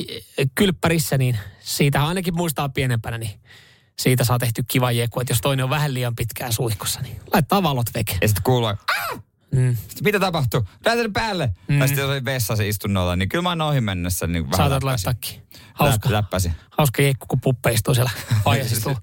kylppärissä, 0.56 1.18
niin 1.18 1.38
siitä 1.60 2.04
ainakin 2.04 2.36
muistaa 2.36 2.70
pienempänä, 2.70 3.18
niin 3.18 3.40
siitä 4.00 4.24
saa 4.24 4.40
tehty 4.40 4.64
kiva 4.68 4.92
jeku. 4.92 5.20
Että 5.20 5.32
jos 5.32 5.42
toinen 5.42 5.64
on 5.64 5.70
vähän 5.70 5.94
liian 5.94 6.16
pitkään 6.16 6.54
suihkussa, 6.54 7.02
niin 7.02 7.20
laittaa 7.34 7.64
valot 7.64 7.88
veke. 7.96 8.18
Ja 8.22 8.28
sitten 8.28 8.44
kuuluu, 8.44 8.70
Mm. 9.54 9.76
Sitten 9.76 10.04
mitä 10.04 10.20
tapahtuu? 10.20 10.68
Näytän 10.86 11.14
päälle. 11.14 11.50
Mm. 11.68 11.80
Ja 11.80 11.88
sitten 11.88 12.02
jos 12.02 12.12
oli 12.12 12.26
vessassa 12.26 12.64
istunnolla, 12.64 13.16
niin 13.16 13.30
kyllä 13.30 13.42
mä 13.42 13.50
oon 13.50 13.62
ohi 13.62 13.82
mennessä 13.82 14.28
niin 14.28 14.44
vähän 14.44 14.58
Saatat 14.58 14.84
laittaakin. 14.84 15.42
Hauska, 15.74 16.10
Läp, 16.10 16.14
läppäsin. 16.24 16.54
hauska 16.78 17.02
jekku, 17.02 17.26
kun 17.28 17.42
puppe 17.42 17.72
istuu 17.72 17.94
siellä. 17.94 18.12
Istuu 18.72 18.96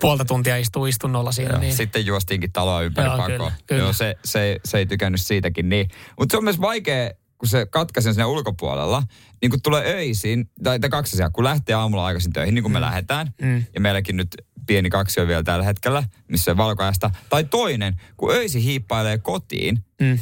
puolta 0.00 0.24
tuntia 0.24 0.56
istuu 0.56 0.86
istunnolla 0.86 1.32
siinä. 1.32 1.50
Joo, 1.50 1.60
Niin. 1.60 1.76
Sitten 1.76 2.06
juostiinkin 2.06 2.52
taloa 2.52 2.82
ympäri 2.82 3.08
Joo, 3.08 3.16
pakoon. 3.16 3.36
kyllä, 3.38 3.52
kyllä. 3.66 3.82
Joo, 3.82 3.92
se, 3.92 4.14
se, 4.24 4.60
se 4.64 4.78
ei 4.78 4.86
tykännyt 4.86 5.20
siitäkin 5.20 5.68
niin. 5.68 5.88
Mutta 6.18 6.32
se 6.32 6.36
on 6.36 6.44
myös 6.44 6.60
vaikea, 6.60 7.10
kun 7.38 7.48
se 7.48 7.66
katkaisen 7.66 8.14
sinne 8.14 8.24
ulkopuolella, 8.24 9.02
niin 9.42 9.50
kun 9.50 9.62
tulee 9.62 9.84
öisin, 9.94 10.50
tai, 10.62 10.80
tai 10.80 10.90
kaksi 10.90 11.16
asiaa, 11.16 11.30
kun 11.30 11.44
lähtee 11.44 11.74
aamulla 11.74 12.06
aikaisin 12.06 12.32
töihin, 12.32 12.54
niin 12.54 12.62
kuin 12.62 12.72
me 12.72 12.80
lähdetään, 12.80 13.34
Mm. 13.42 13.64
ja 13.74 13.80
meilläkin 13.80 14.16
nyt 14.16 14.28
pieni 14.70 14.90
kaksi 14.90 15.20
on 15.20 15.28
vielä 15.28 15.42
tällä 15.42 15.64
hetkellä, 15.64 16.02
missä 16.28 16.50
on 16.50 16.56
valkoajasta. 16.56 17.10
Tai 17.30 17.44
toinen, 17.44 18.00
kun 18.16 18.30
öisin 18.30 18.62
hiippailee 18.62 19.18
kotiin, 19.18 19.84
Mm. 20.00 20.18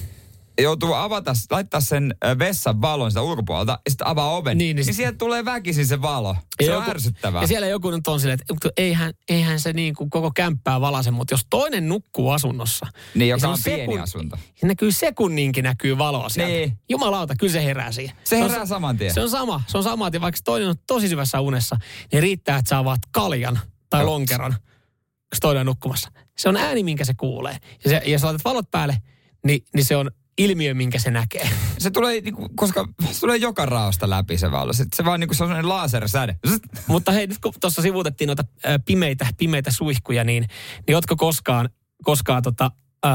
joutuu 0.60 0.92
avata, 0.92 1.32
laittaa 1.50 1.80
sen 1.80 2.14
ö, 2.24 2.38
vessan 2.38 2.80
valon 2.80 3.10
sitä 3.10 3.22
ulkopuolelta 3.22 3.72
ja 3.72 3.90
sitten 3.90 4.06
avaa 4.06 4.36
oven. 4.36 4.58
Niin, 4.58 4.64
Niin, 4.66 4.76
niin 4.76 4.86
niin 4.86 4.94
sieltä 4.94 5.18
tulee 5.18 5.44
väkisin 5.44 5.86
se 5.86 6.02
valo. 6.02 6.36
Se 6.62 6.70
Ja 6.70 6.78
on 6.78 6.90
ärsyttävää. 6.90 7.40
Ja 7.42 7.46
siellä 7.48 7.66
joku 7.66 7.90
nyt 7.90 8.06
on 8.06 8.20
silleen, 8.20 8.38
että 8.50 8.68
eihän, 8.76 9.12
eihän 9.28 9.60
se 9.60 9.72
niin 9.72 9.94
kuin 9.94 10.10
koko 10.10 10.30
kämppää 10.34 10.80
valase, 10.80 11.10
mutta 11.10 11.34
jos 11.34 11.46
toinen 11.50 11.88
nukkuu 11.88 12.30
asunnossa. 12.30 12.86
Niin, 13.14 13.28
joka 13.28 13.40
se 13.40 13.46
on 13.46 13.58
pieni 13.64 13.86
sekun- 13.96 14.00
asunto. 14.02 14.36
Se 14.54 14.66
näkyy 14.66 14.92
sekunninkin 14.92 15.64
näkyy 15.64 15.98
valoa 15.98 16.28
sieltä. 16.28 16.52
Niin. 16.52 16.78
Jumalauta, 16.88 17.34
kyllä 17.36 17.52
se 17.52 17.64
herää 17.64 17.92
siihen. 17.92 18.16
Se 18.24 18.36
on 18.44 18.50
herää 18.50 18.66
saman 18.66 18.96
tien. 18.96 19.14
Se 19.14 19.20
on 19.20 19.30
sama. 19.30 19.62
Se 19.66 19.78
on 19.78 19.84
sama, 19.84 20.06
että 20.06 20.20
vaikka 20.20 20.40
toinen 20.44 20.68
on 20.68 20.74
tosi 20.86 21.08
syvässä 21.08 21.40
unessa, 21.40 21.76
niin 22.12 22.22
riittää, 22.22 22.58
että 22.58 22.68
sä 22.68 22.78
avaat 22.78 23.00
kaljan 23.10 23.58
tai 23.90 24.02
Joo. 24.02 24.10
lonkeron, 24.12 24.52
kun 24.52 25.40
toinen 25.40 25.60
on 25.60 25.66
nukkumassa. 25.66 26.12
Se 26.38 26.48
on 26.48 26.56
ääni, 26.56 26.82
minkä 26.82 27.04
se 27.04 27.14
kuulee. 27.14 27.56
Ja, 27.84 27.90
se, 27.90 28.02
ja 28.06 28.18
sä 28.18 28.26
laitat 28.26 28.44
valot 28.44 28.70
päälle, 28.70 29.02
niin, 29.44 29.64
niin 29.74 29.84
se 29.84 29.96
on 29.96 30.10
ilmiö, 30.38 30.74
minkä 30.74 30.98
se 30.98 31.10
näkee. 31.10 31.50
Se 31.78 31.90
tulee, 31.90 32.20
niinku, 32.20 32.48
koska 32.54 32.88
se 33.10 33.20
tulee 33.20 33.36
joka 33.36 33.66
raosta 33.66 34.10
läpi 34.10 34.38
se 34.38 34.50
valo. 34.50 34.72
Se, 34.72 34.86
se 34.96 35.04
vaan 35.04 35.20
niinku 35.20 35.34
se 35.34 35.44
on 35.44 35.48
sellainen 35.48 35.68
lasersäde. 35.68 36.38
Mutta 36.86 37.12
hei, 37.12 37.26
nyt 37.26 37.38
kun 37.38 37.52
tuossa 37.60 37.82
sivuutettiin 37.82 38.28
noita 38.28 38.44
pimeitä, 38.84 39.26
pimeitä 39.36 39.70
suihkuja, 39.72 40.24
niin, 40.24 40.48
niin 40.86 40.94
ootko 40.94 41.16
koskaan, 41.16 41.68
koskaan 42.02 42.42
tota, 42.42 42.70
ö, 43.06 43.08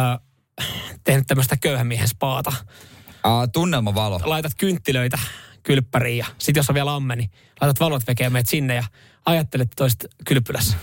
tehnyt 1.04 1.28
tämmöistä 1.28 1.58
köyhän 1.58 1.88
miehen 1.88 2.08
spaata? 2.08 2.54
Aa, 3.24 3.48
tunnelmavalo. 3.48 4.22
Laitat 4.24 4.52
kynttilöitä 4.58 5.20
kylppäriin 5.64 6.18
ja 6.18 6.26
sit 6.38 6.56
jos 6.56 6.70
on 6.70 6.74
vielä 6.74 6.96
amme, 6.96 7.16
niin 7.16 7.30
laitat 7.62 7.80
valot 7.80 8.08
vekeen, 8.08 8.34
meet 8.34 8.50
sinne 8.50 8.76
ja 8.76 8.84
ajattelet 9.26 9.70
toiset 9.76 10.06
kylpylässä. 10.28 10.78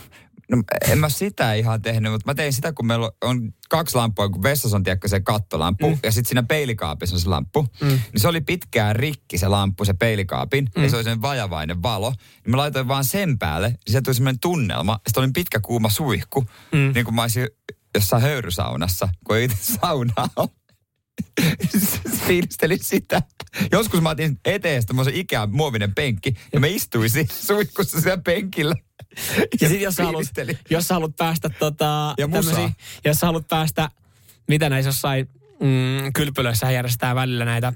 No, 0.51 0.63
en 0.89 0.99
mä 0.99 1.09
sitä 1.09 1.55
ihan 1.55 1.83
tehnyt, 1.83 2.13
mutta 2.13 2.31
mä 2.31 2.35
tein 2.35 2.53
sitä, 2.53 2.73
kun 2.73 2.87
meillä 2.87 3.11
on 3.25 3.53
kaksi 3.69 3.97
lamppua, 3.97 4.29
kun 4.29 4.43
vessassa 4.43 4.77
on 4.77 4.83
tiedätkö, 4.83 5.09
se 5.09 5.21
kattolampu, 5.21 5.91
mm. 5.91 5.99
ja 6.03 6.13
sitten 6.13 6.29
siinä 6.29 6.43
peilikaapissa 6.43 7.17
on 7.17 7.21
se 7.21 7.29
lamppu. 7.29 7.63
Mm. 7.81 7.89
Niin 7.89 8.01
se 8.17 8.29
oli 8.29 8.41
pitkään 8.41 8.97
rikki 8.97 9.39
se 9.39 9.49
lamppu, 9.49 9.85
se 9.85 9.95
peilikaapin, 9.95 10.69
mm. 10.77 10.83
ja 10.83 10.91
se 10.91 10.97
oli 10.97 11.05
sen 11.05 11.23
vajavainen 11.23 11.83
valo. 11.83 12.11
Niin 12.11 12.51
mä 12.51 12.57
laitoin 12.57 12.89
vaan 12.89 13.05
sen 13.05 13.39
päälle, 13.39 13.69
niin 13.69 13.79
sieltä 13.89 14.05
tuli 14.05 14.15
semmoinen 14.15 14.41
tunnelma. 14.41 15.01
Sitten 15.07 15.25
oli 15.25 15.31
pitkä 15.35 15.61
kuuma 15.61 15.89
suihku, 15.89 16.47
mm. 16.73 16.93
niin 16.95 17.05
kuin 17.05 17.15
mä 17.15 17.23
olisin 17.23 17.49
jossain 17.95 18.23
höyrysaunassa, 18.23 19.09
kun 19.25 19.37
ei 19.37 19.45
itse 19.45 19.57
saunaa 19.81 20.29
ole. 20.37 20.49
Fiilistelin 22.27 22.79
sitä. 22.83 23.23
Joskus 23.73 24.01
mä 24.01 24.09
otin 24.11 24.39
eteen 24.45 24.83
semmoisen 24.83 25.15
Ikean 25.15 25.51
muovinen 25.51 25.95
penkki, 25.95 26.35
ja 26.53 26.61
mä 26.61 26.67
istuisin 26.67 27.29
suihkussa 27.33 28.01
siellä 28.01 28.23
penkillä. 28.25 28.75
Ja 29.61 29.69
sitten 29.69 29.81
jos 29.81 29.95
sä 29.95 30.05
haluat, 30.05 30.25
jos 30.71 30.89
sä 30.89 30.95
haluat 30.95 31.17
päästä 31.17 31.49
tota, 31.49 32.15
Ja 32.19 32.27
musaa. 32.27 32.43
tämmösiä- 32.53 32.75
jos 33.05 33.17
sä 33.19 33.27
haluat 33.27 33.49
päästä, 33.49 33.89
mitä 34.49 34.69
näissä 34.69 34.89
jossain 34.89 35.29
mm, 35.61 36.13
kylpylöissä 36.15 36.71
järjestää 36.71 37.15
välillä 37.15 37.45
näitä 37.45 37.73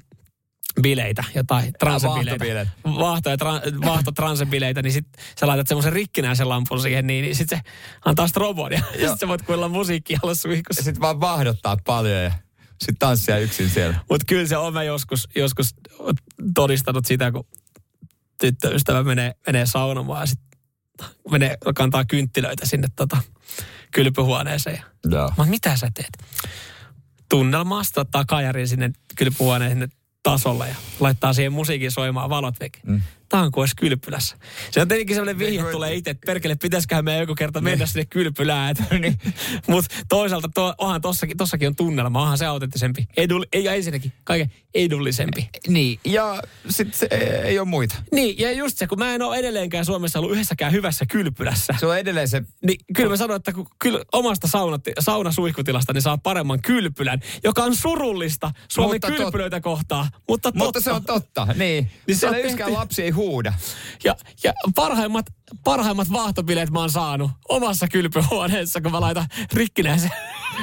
bileitä, 0.83 1.25
jotain 1.35 1.73
transebileitä. 1.79 2.67
Vahto- 2.85 3.31
ja 3.31 3.37
tra- 3.37 3.85
vahtotransebileitä, 3.87 4.83
niin 4.83 4.93
sit 4.93 5.07
sä 5.41 5.47
laitat 5.47 5.69
semmoisen 5.69 5.93
rikkinäisen 5.93 6.49
lampun 6.49 6.81
siihen, 6.81 7.07
niin, 7.07 7.23
niin 7.23 7.37
sit 7.37 7.49
se 7.49 7.61
antaa 8.05 8.29
strobon 8.29 8.73
ja 8.73 8.81
sit 9.09 9.21
sä 9.21 9.29
voit 9.29 9.43
kuulla 9.43 9.69
musiikkia 9.69 10.19
olla 10.23 10.31
Ja 10.31 10.37
suihkussa. 10.37 10.83
sit 10.83 11.01
vaan 11.01 11.21
vahdottaa 11.21 11.77
paljon 11.87 12.23
ja 12.23 12.33
sit 12.81 12.97
tanssia 12.99 13.39
yksin 13.39 13.71
siellä. 13.71 13.99
Mutta 14.11 14.25
kyllä 14.29 14.47
se 14.47 14.57
on 14.57 14.73
mä 14.73 14.83
joskus, 14.83 15.29
joskus 15.37 15.75
todistanut 16.55 17.07
sitä, 17.07 17.33
kun 17.33 17.47
tyttöystävä 18.41 19.03
menee, 19.03 19.35
menee 19.47 19.67
saunomaan 19.67 20.23
ja 20.23 20.27
sitten 20.27 20.59
menee, 21.31 21.57
kantaa 21.75 22.05
kynttilöitä 22.05 22.67
sinne 22.67 22.89
tota, 22.97 23.17
kylpyhuoneeseen. 23.93 24.83
Joo. 25.11 25.33
Mä, 25.39 25.45
mitä 25.45 25.77
sä 25.77 25.91
teet? 25.95 26.19
Tunnelmaasta 27.29 28.01
ottaa 28.01 28.25
kajarin 28.25 28.69
sinne 28.69 28.91
kylpyhuoneen 29.17 29.71
sinne 29.71 29.89
tasolle 30.23 30.69
ja 30.69 30.75
laittaa 31.01 31.33
siihen 31.33 31.53
musiikin 31.53 31.91
soimaan 31.91 32.31
valot 32.31 32.61
veke. 32.61 32.81
Mm. 32.87 33.03
Olisi 33.57 33.77
kylpylässä. 33.77 34.37
Se 34.71 34.81
on 34.81 34.89
tietenkin 34.89 35.17
sellainen 35.17 35.39
vihje 35.39 35.63
tulee 35.73 35.95
itse, 35.95 36.11
että 36.11 36.27
perkele, 36.27 36.55
pitäisiköhän 36.55 37.05
meidän 37.05 37.21
joku 37.23 37.35
kerta 37.35 37.61
mennä 37.61 37.87
sinne 37.87 38.05
kylpylään. 38.05 38.77
Niin. 39.01 39.19
Mutta 39.67 39.95
toisaalta 40.09 40.49
to, 40.55 40.75
onhan 40.79 41.01
tossakin, 41.01 41.37
tossakin 41.37 41.69
on 41.69 41.77
tunnelma, 41.77 42.23
onhan 42.23 42.39
se 42.39 42.47
autenttisempi. 42.47 43.07
Edul, 43.17 43.45
ei, 43.53 43.69
ensinnäkin 43.69 44.13
kaiken 44.25 44.53
edullisempi. 44.75 45.49
Niin, 45.69 45.99
ja 46.05 46.43
sit 46.69 46.95
se, 46.95 47.09
ei 47.45 47.59
ole 47.59 47.69
muita. 47.69 47.95
Niin, 48.13 48.39
ja 48.39 48.53
just 48.53 48.79
se, 48.79 48.87
kun 48.87 48.99
mä 48.99 49.15
en 49.15 49.23
ole 49.23 49.37
edelleenkään 49.37 49.85
Suomessa 49.85 50.19
ollut 50.19 50.33
yhdessäkään 50.33 50.73
hyvässä 50.73 51.05
kylpylässä. 51.11 51.75
Se 51.81 51.87
on 51.87 51.99
edelleen 51.99 52.29
se, 52.29 52.43
Niin 52.67 52.79
kyllä 52.97 53.11
mä 53.11 53.17
sanoin, 53.17 53.37
että 53.37 53.53
kun 53.53 53.67
kyl, 53.79 54.05
omasta 54.13 54.49
saunat, 54.49 54.81
saunasuihkutilasta 55.01 55.93
niin 55.93 56.03
saa 56.03 56.19
paremman 56.19 56.63
kylpylän, 56.63 57.21
joka 57.45 57.63
on 57.65 57.77
surullista 57.77 58.51
Suomen 58.69 58.95
Mutta 58.95 59.09
tot- 59.09 59.17
kylpylöitä 59.17 59.61
kohtaan. 59.61 60.09
Mutta, 60.29 60.53
mutta 60.55 60.65
totta. 60.65 60.81
se 60.81 60.93
on 60.93 61.05
totta. 61.05 61.47
Niin, 61.55 61.91
Niin 62.07 62.17
se 62.17 62.21
siellä 62.21 62.37
on 62.37 62.45
yksikään 62.45 62.69
tehty- 62.71 62.79
lapsi 62.81 63.03
ei 63.03 63.11
huuda. 63.25 63.53
Ja, 64.05 64.17
ja 64.45 64.53
parhaimmat, 64.75 65.27
parhaimmat 65.65 66.13
vaahtobileet 66.13 66.71
mä 66.71 66.81
oon 66.81 66.91
saanut 66.91 67.31
omassa 67.49 67.89
kylpyhuoneessa, 67.89 68.81
kun 68.81 68.93
mä 68.93 69.01
laitan 69.01 69.27
rikkinäisen. 69.53 70.11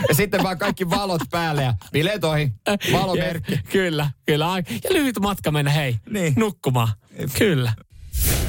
Ja 0.10 0.16
sitten 0.16 0.44
vaan 0.44 0.58
kaikki 0.58 0.90
valot 0.90 1.22
päälle 1.32 1.64
ja 1.64 1.74
bileet 1.92 2.24
ohi. 2.24 2.52
Valomerkki. 2.92 3.52
Ja, 3.52 3.60
kyllä, 3.72 4.10
kyllä. 4.26 4.46
Ja 4.84 4.94
lyhyt 4.94 5.20
matka 5.20 5.52
mennä, 5.52 5.72
hei, 5.72 5.96
Niin. 6.10 6.34
nukkumaan. 6.38 6.88
Kyllä. 7.38 7.74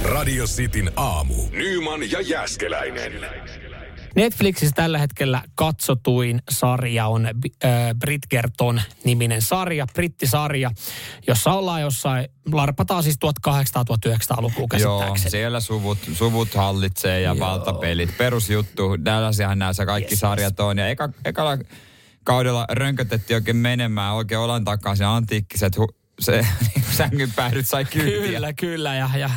Radio 0.02 0.46
Cityn 0.46 0.90
aamu. 0.96 1.34
Nyman 1.50 2.10
ja 2.10 2.20
Jäskeläinen. 2.20 3.12
Netflixissä 4.16 4.74
tällä 4.74 4.98
hetkellä 4.98 5.42
katsotuin 5.54 6.42
sarja 6.50 7.06
on 7.06 7.26
äh, 7.26 7.72
Bridgerton 7.98 8.80
niminen 9.04 9.42
sarja, 9.42 9.86
brittisarja, 9.94 10.70
jossa 11.26 11.52
ollaan 11.52 11.80
jossain, 11.80 12.28
larpataan 12.52 13.02
siis 13.02 13.16
1800-1900-lukua 13.48 14.78
Joo, 14.80 15.16
siellä 15.16 15.60
suvut, 15.60 15.98
suvut 16.12 16.54
hallitsee 16.54 17.20
ja 17.20 17.34
Joo. 17.34 17.38
valtapelit. 17.38 18.16
Perusjuttu, 18.18 18.98
tällaisiahan 19.04 19.58
näissä 19.58 19.86
kaikki 19.86 20.12
yes, 20.12 20.20
sarjat 20.20 20.60
on. 20.60 20.78
Ja 20.78 20.88
eka, 20.88 21.08
ekalla 21.24 21.58
kaudella 22.24 22.66
rönkötettiin 22.70 23.34
oikein 23.34 23.56
menemään 23.56 24.14
oikein 24.14 24.38
olan 24.38 24.64
takaisin 24.64 25.06
antiikkiset 25.06 25.76
hu- 25.76 25.94
se 26.20 26.32
niin 26.74 26.84
sängyn 26.92 27.32
päädyt 27.36 27.68
sai 27.68 27.84
kyytiä. 27.84 28.32
Kyllä, 28.32 28.52
kyllä. 28.52 28.94
Ja, 28.94 29.10
ja 29.16 29.30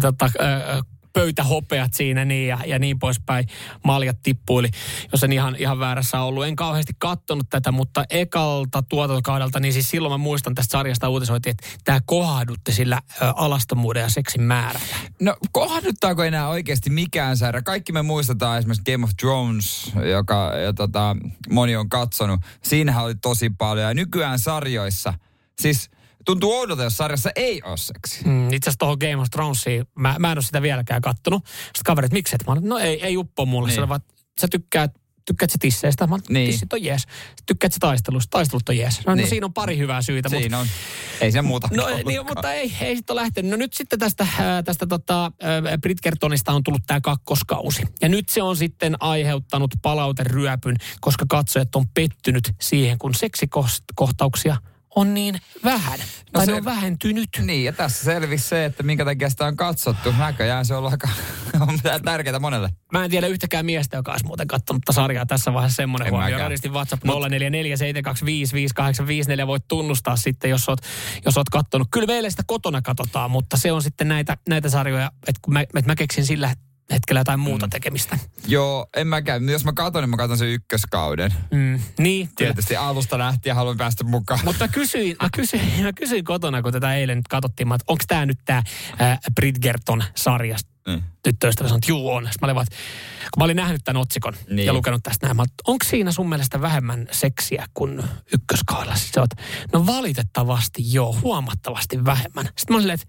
tota, 0.00 0.30
pöytähopeat 1.18 1.94
siinä 1.94 2.24
niin 2.24 2.48
ja, 2.48 2.58
ja 2.66 2.78
niin 2.78 2.98
poispäin. 2.98 3.46
Maljat 3.84 4.22
tippuili, 4.22 4.68
jos 5.12 5.24
en 5.24 5.32
ihan, 5.32 5.56
ihan 5.58 5.78
väärässä 5.78 6.20
ollut. 6.20 6.46
En 6.46 6.56
kauheasti 6.56 6.92
kattonut 6.98 7.46
tätä, 7.50 7.72
mutta 7.72 8.04
ekalta 8.10 8.82
tuotantokaudelta, 8.82 9.60
niin 9.60 9.72
siis 9.72 9.90
silloin 9.90 10.12
mä 10.12 10.18
muistan 10.18 10.54
tästä 10.54 10.72
sarjasta 10.72 11.08
uutisoitiin, 11.08 11.50
että 11.50 11.66
tämä 11.84 12.00
kohdutti 12.06 12.72
sillä 12.72 13.02
alastomuuden 13.20 14.00
ja 14.00 14.08
seksin 14.08 14.42
määrällä. 14.42 14.96
No 15.20 15.36
kohduttaako 15.52 16.24
enää 16.24 16.48
oikeasti 16.48 16.90
mikään 16.90 17.36
sarja? 17.36 17.62
Kaikki 17.62 17.92
me 17.92 18.02
muistetaan 18.02 18.58
esimerkiksi 18.58 18.92
Game 18.92 19.04
of 19.04 19.10
Thrones, 19.20 19.92
joka 20.10 20.52
ja 20.64 20.72
tota, 20.72 21.16
moni 21.50 21.76
on 21.76 21.88
katsonut. 21.88 22.40
Siinähän 22.62 23.04
oli 23.04 23.14
tosi 23.14 23.50
paljon 23.50 23.88
ja 23.88 23.94
nykyään 23.94 24.38
sarjoissa, 24.38 25.14
siis– 25.58 25.90
tuntuu 26.24 26.52
oudolta, 26.52 26.82
jos 26.82 26.96
sarjassa 26.96 27.30
ei 27.36 27.62
ole 27.64 27.76
seksi. 27.76 28.24
Mm, 28.24 28.52
itse 28.52 28.70
asiassa 28.70 28.78
tuohon 28.78 28.98
Game 29.00 29.16
of 29.16 29.30
Thronesiin, 29.30 29.84
mä, 29.94 30.16
mä 30.18 30.32
en 30.32 30.38
ole 30.38 30.44
sitä 30.44 30.62
vieläkään 30.62 31.02
kattonut. 31.02 31.46
Sitten 31.46 31.82
kaverit, 31.84 32.12
miksi 32.12 32.34
et? 32.34 32.46
Mä 32.46 32.52
olen, 32.52 32.68
no 32.68 32.78
ei, 32.78 33.06
ei 33.06 33.16
uppo 33.16 33.46
mulle. 33.46 33.68
Niin. 33.68 33.88
Vaan, 33.88 34.00
sä 34.40 34.48
tykkäät 34.50 34.92
tykkäät 35.28 35.50
sä 35.50 35.56
tisseistä? 35.60 36.06
Mä 36.06 36.18
niin. 36.28 36.50
tissit 36.50 36.72
on 36.72 36.84
jees. 36.84 37.02
Tykkäät 37.46 37.72
sä 37.72 37.78
taistelusta? 37.80 38.30
Taistelut 38.30 38.68
on 38.68 38.76
jees. 38.76 38.96
No, 38.98 39.02
no 39.06 39.14
niin. 39.14 39.24
no 39.24 39.28
siinä 39.28 39.46
on 39.46 39.52
pari 39.52 39.78
hyvää 39.78 40.02
syytä. 40.02 40.28
Siinä 40.28 40.56
mutta, 40.56 40.58
on. 40.58 40.66
Ei 41.20 41.32
se 41.32 41.42
muuta. 41.42 41.68
No 41.76 41.86
niin, 42.06 42.26
mutta 42.26 42.52
ei, 42.52 42.72
ei 42.80 42.96
sitten 42.96 43.14
ole 43.14 43.20
lähtenyt. 43.20 43.50
No 43.50 43.56
nyt 43.56 43.72
sitten 43.72 43.98
tästä, 43.98 44.22
äh, 44.24 44.64
tästä 44.64 44.86
tota, 44.86 45.24
äh, 45.24 45.78
Britkertonista 45.80 46.52
on 46.52 46.62
tullut 46.62 46.82
tämä 46.86 47.00
kakkoskausi. 47.00 47.82
Ja 48.02 48.08
nyt 48.08 48.28
se 48.28 48.42
on 48.42 48.56
sitten 48.56 48.96
aiheuttanut 49.00 49.74
palauteryöpyn, 49.82 50.76
koska 51.00 51.24
katsojat 51.28 51.76
on 51.76 51.88
pettynyt 51.88 52.52
siihen, 52.60 52.98
kun 52.98 53.14
seksikohtauksia 53.14 54.56
on 54.96 55.14
niin 55.14 55.40
vähän. 55.64 55.98
No 55.98 56.04
tai 56.32 56.46
se, 56.46 56.52
ne 56.52 56.58
on 56.58 56.64
vähentynyt. 56.64 57.28
Niin, 57.40 57.64
ja 57.64 57.72
tässä 57.72 58.04
selvisi 58.04 58.48
se, 58.48 58.64
että 58.64 58.82
minkä 58.82 59.04
takia 59.04 59.30
sitä 59.30 59.46
on 59.46 59.56
katsottu. 59.56 60.14
Näköjään 60.18 60.64
se 60.64 60.74
on 60.74 60.90
aika 60.90 61.08
on 61.68 61.78
tärkeää 62.04 62.38
monelle. 62.38 62.70
Mä 62.92 63.04
en 63.04 63.10
tiedä 63.10 63.26
yhtäkään 63.26 63.66
miestä, 63.66 63.96
joka 63.96 64.12
olisi 64.12 64.26
muuten 64.26 64.46
katsonut 64.46 64.82
sarjaa 64.90 65.26
tässä 65.26 65.52
vaiheessa 65.52 65.76
semmoinen 65.76 66.10
huomio. 66.10 66.38
Radistin 66.38 66.72
WhatsApp 66.72 67.04
0447255854 67.04 67.06
voit 69.46 69.68
tunnustaa 69.68 70.16
sitten, 70.16 70.50
jos 70.50 70.68
oot, 70.68 70.78
jos 71.24 71.36
oot 71.36 71.48
kattonut. 71.48 71.88
Kyllä 71.90 72.06
meille 72.06 72.30
sitä 72.30 72.42
kotona 72.46 72.82
katsotaan, 72.82 73.30
mutta 73.30 73.56
se 73.56 73.72
on 73.72 73.82
sitten 73.82 74.08
näitä, 74.08 74.36
näitä 74.48 74.68
sarjoja, 74.68 75.12
että 75.28 75.40
mä, 75.48 75.60
että 75.60 75.82
mä 75.86 75.94
keksin 75.94 76.26
sillä 76.26 76.54
hetkellä 76.92 77.20
jotain 77.20 77.40
muuta 77.40 77.66
mm. 77.66 77.70
tekemistä. 77.70 78.18
Joo, 78.46 78.86
en 78.96 79.06
mäkään. 79.06 79.48
Jos 79.48 79.64
mä 79.64 79.72
katson, 79.72 80.02
niin 80.02 80.10
mä 80.10 80.16
katson 80.16 80.38
sen 80.38 80.48
ykköskauden. 80.48 81.34
Mm. 81.50 81.80
Niin, 81.98 82.28
Tietysti 82.36 82.74
kyllä. 82.74 82.86
alusta 82.86 83.18
lähtien 83.18 83.56
haluan 83.56 83.76
päästä 83.76 84.04
mukaan. 84.04 84.40
Mutta 84.44 84.64
mä 84.64 84.68
kysyin, 84.68 85.16
mä 85.22 85.28
kysyin, 85.36 85.82
mä 85.82 85.92
kysyin 85.92 86.24
kotona, 86.24 86.62
kun 86.62 86.72
tätä 86.72 86.94
eilen 86.94 87.16
nyt 87.16 87.28
katsottiin, 87.28 87.72
että 87.72 87.84
onko 87.88 88.04
tämä 88.08 88.26
nyt 88.26 88.38
tämä 88.44 88.62
äh, 89.00 89.18
Bridgerton 89.34 90.04
sarjasta 90.14 90.70
mm. 90.88 91.02
tyttöystävä 91.22 91.68
sanoi, 91.68 91.78
että 91.78 91.92
juu 91.92 92.10
on. 92.10 92.24
Sitten 92.24 92.38
mä 92.40 92.46
olin 92.46 92.54
vaan, 92.54 92.66
kun 93.20 93.40
mä 93.40 93.44
olin 93.44 93.56
nähnyt 93.56 93.80
tämän 93.84 94.02
otsikon 94.02 94.34
niin. 94.50 94.66
ja 94.66 94.72
lukenut 94.72 95.02
tästä 95.02 95.26
näin, 95.26 95.48
onko 95.66 95.84
siinä 95.84 96.12
sun 96.12 96.28
mielestä 96.28 96.60
vähemmän 96.60 97.08
seksiä 97.10 97.66
kuin 97.74 98.02
ykköskaudella? 98.32 98.96
Sitten 98.96 99.20
oot, 99.20 99.30
no 99.72 99.86
valitettavasti 99.86 100.82
joo, 100.92 101.18
huomattavasti 101.22 102.04
vähemmän. 102.04 102.46
Sitten 102.46 102.76
mä 102.76 102.78
olin, 102.78 102.90
että 102.90 103.06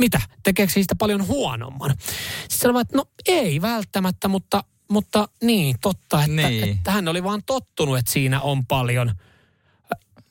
mitä? 0.00 0.20
Tekeekö 0.42 0.72
siitä 0.72 0.94
paljon 0.94 1.26
huonomman? 1.26 1.90
Sitten 1.90 2.58
sanoin, 2.58 2.82
että 2.82 2.96
no 2.96 3.04
ei 3.26 3.62
välttämättä, 3.62 4.28
mutta, 4.28 4.64
mutta 4.90 5.28
niin, 5.42 5.76
totta, 5.80 6.24
että, 6.24 6.48
niin. 6.48 6.68
että 6.68 6.90
hän 6.90 7.08
oli 7.08 7.22
vaan 7.22 7.42
tottunut, 7.46 7.98
että 7.98 8.12
siinä 8.12 8.40
on 8.40 8.66
paljon 8.66 9.08
äh, 9.08 9.14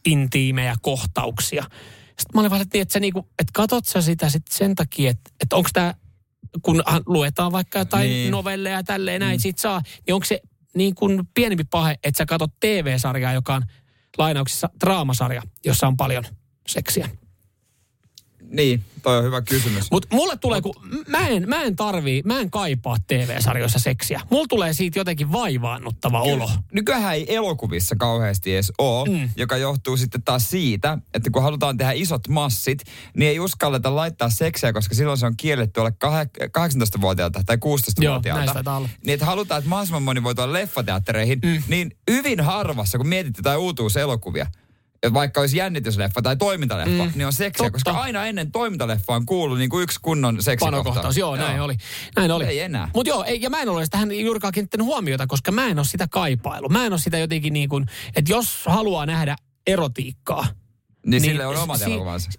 intiimejä 0.05 0.75
kohtauksia. 0.81 1.63
Sitten 2.07 2.31
mä 2.33 2.39
olin 2.39 2.51
vaan, 2.51 2.61
että, 2.61 2.75
niin, 2.75 2.81
että, 2.81 2.93
sä 2.93 2.99
niinku, 2.99 3.19
että 3.19 3.51
katot 3.53 3.85
sä 3.85 4.01
sitä 4.01 4.29
sit 4.29 4.47
sen 4.49 4.75
takia, 4.75 5.11
että, 5.11 5.31
että 5.41 5.55
onko 5.55 5.69
tämä, 5.73 5.93
kun 6.61 6.83
luetaan 7.05 7.51
vaikka 7.51 7.79
jotain 7.79 8.09
niin. 8.09 8.31
novelleja 8.31 8.75
ja 8.75 8.83
tälleen 8.83 9.21
näin, 9.21 9.37
mm. 9.37 9.41
sit 9.41 9.57
saa, 9.57 9.81
niin 10.07 10.13
onko 10.13 10.25
se 10.25 10.41
niin 10.75 10.95
kuin 10.95 11.27
pienempi 11.33 11.63
pahe, 11.63 11.95
että 12.03 12.17
sä 12.17 12.25
katot 12.25 12.51
TV-sarjaa, 12.59 13.33
joka 13.33 13.55
on 13.55 13.63
lainauksissa 14.17 14.69
draamasarja, 14.79 15.41
jossa 15.65 15.87
on 15.87 15.97
paljon 15.97 16.23
seksiä. 16.67 17.09
Niin, 18.51 18.83
toi 19.03 19.17
on 19.17 19.23
hyvä 19.23 19.41
kysymys. 19.41 19.91
Mutta 19.91 20.15
mulle 20.15 20.37
tulee, 20.37 20.61
kun 20.61 20.75
mä 21.07 21.27
en, 21.27 21.49
mä 21.49 21.63
en 21.63 21.75
tarvii, 21.75 22.21
mä 22.25 22.39
en 22.39 22.51
kaipaa 22.51 22.97
TV-sarjoissa 23.07 23.79
seksiä. 23.79 24.21
Mulla 24.31 24.47
tulee 24.49 24.73
siitä 24.73 24.99
jotenkin 24.99 25.31
vaivaannuttava 25.31 26.21
olo. 26.21 26.49
Nykyään 26.73 27.13
ei 27.13 27.35
elokuvissa 27.35 27.95
kauheasti 27.95 28.53
edes 28.53 28.71
ole, 28.77 29.09
mm. 29.09 29.29
joka 29.35 29.57
johtuu 29.57 29.97
sitten 29.97 30.23
taas 30.23 30.49
siitä, 30.49 30.97
että 31.13 31.29
kun 31.29 31.43
halutaan 31.43 31.77
tehdä 31.77 31.91
isot 31.91 32.27
massit, 32.27 32.79
niin 33.17 33.29
ei 33.29 33.39
uskalleta 33.39 33.95
laittaa 33.95 34.29
seksiä, 34.29 34.73
koska 34.73 34.95
silloin 34.95 35.17
se 35.17 35.25
on 35.25 35.37
kielletty 35.37 35.79
olla 35.79 35.91
18-vuotiaalta 36.43 37.41
tai 37.45 37.55
16-vuotiaalta. 37.55 38.63
Joo, 38.65 38.87
niin 39.03 39.13
että 39.13 39.25
halutaan, 39.25 39.59
että 39.59 39.69
mahdollisimman 39.69 40.03
moni 40.03 40.23
voi 40.23 40.35
tulla 40.35 40.53
leffateattereihin, 40.53 41.39
mm. 41.43 41.63
niin 41.67 41.97
hyvin 42.11 42.39
harvassa, 42.39 42.97
kun 42.97 43.07
mietitte 43.07 43.41
tai 43.41 43.57
uutuuselokuvia, 43.57 44.47
vaikka 45.13 45.41
olisi 45.41 45.57
jännitysleffa 45.57 46.21
tai 46.21 46.35
toimintaleffa, 46.35 47.03
mm, 47.05 47.11
niin 47.15 47.25
on 47.25 47.33
seksiä, 47.33 47.69
totta. 47.69 47.71
koska 47.71 48.01
aina 48.01 48.25
ennen 48.25 48.51
toimintaleffaa 48.51 49.15
on 49.15 49.25
kuullut 49.25 49.57
niin 49.57 49.69
kuin 49.69 49.83
yksi 49.83 49.99
kunnon 50.01 50.43
seksikohtaus. 50.43 51.17
joo, 51.17 51.35
joo, 51.35 51.47
näin 51.47 51.61
oli. 51.61 51.77
Näin 52.15 52.31
oli. 52.31 52.45
Ei 52.45 52.59
enää. 52.59 52.89
Mutta 52.95 53.09
joo, 53.09 53.23
ei, 53.23 53.41
ja 53.41 53.49
mä 53.49 53.61
en 53.61 53.69
ole 53.69 53.87
tähän 53.89 54.19
juurikaan 54.19 54.53
kiinnittänyt 54.53 54.85
huomiota, 54.85 55.27
koska 55.27 55.51
mä 55.51 55.67
en 55.67 55.79
ole 55.79 55.85
sitä 55.85 56.07
kaipailu. 56.07 56.69
Mä 56.69 56.85
en 56.85 56.93
ole 56.93 56.99
sitä 56.99 57.17
jotenkin 57.17 57.53
niin 57.53 57.69
kuin, 57.69 57.85
että 58.15 58.31
jos 58.31 58.65
haluaa 58.65 59.05
nähdä 59.05 59.35
erotiikkaa. 59.67 60.47
Niin, 61.05 61.11
niin 61.11 61.21
sille 61.21 61.45
on 61.45 61.57
omat 61.57 61.77
si- 61.77 61.83
elokuvansa. 61.83 62.29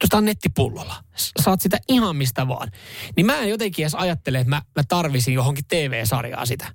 Tuosta 0.00 0.16
on 0.16 0.24
nettipullolla. 0.24 0.94
Saat 1.42 1.60
sitä 1.60 1.78
ihan 1.88 2.16
mistä 2.16 2.48
vaan. 2.48 2.70
Niin 3.16 3.26
mä 3.26 3.38
en 3.38 3.48
jotenkin 3.48 3.82
edes 3.82 3.94
ajattele, 3.94 4.38
että 4.38 4.50
mä, 4.50 4.62
mä 4.76 4.82
tarvisin 4.88 5.34
johonkin 5.34 5.64
TV-sarjaa 5.68 6.46
sitä 6.46 6.72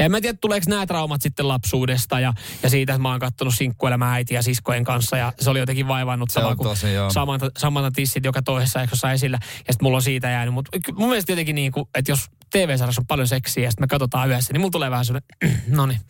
ja 0.00 0.04
en 0.04 0.10
mä 0.10 0.20
tiedä, 0.20 0.38
tuleeko 0.40 0.70
nämä 0.70 0.86
traumat 0.86 1.22
sitten 1.22 1.48
lapsuudesta 1.48 2.20
ja, 2.20 2.32
ja 2.62 2.70
siitä, 2.70 2.92
että 2.92 3.02
mä 3.02 3.10
oon 3.10 3.20
katsonut 3.20 3.54
sinkkuelämää 3.54 4.12
äiti 4.12 4.34
ja 4.34 4.42
siskojen 4.42 4.84
kanssa 4.84 5.16
ja 5.16 5.32
se 5.40 5.50
oli 5.50 5.58
jotenkin 5.58 5.88
vaivannuttavaa, 5.88 6.56
kun 6.56 6.76
samanta, 7.12 7.50
samanta 7.58 7.90
tissit 7.90 8.24
joka 8.24 8.42
toisessa 8.42 8.80
jaksossa 8.80 9.12
esillä 9.12 9.38
ja 9.42 9.72
sitten 9.72 9.86
mulla 9.86 9.96
on 9.96 10.02
siitä 10.02 10.30
jäänyt. 10.30 10.54
Mutta 10.54 10.78
mun 10.94 11.08
mielestä 11.08 11.32
jotenkin 11.32 11.54
niin 11.54 11.72
kuin, 11.72 11.86
että 11.94 12.12
jos 12.12 12.30
TV-sarjassa 12.52 13.00
on 13.02 13.06
paljon 13.06 13.28
seksiä 13.28 13.64
ja 13.64 13.70
sitten 13.70 13.82
me 13.82 13.88
katsotaan 13.88 14.28
yhdessä, 14.28 14.52
niin 14.52 14.60
mulla 14.60 14.70
tulee 14.70 14.90
vähän 14.90 15.04
sellainen, 15.04 15.62
no 15.76 15.86
niin, 15.86 16.00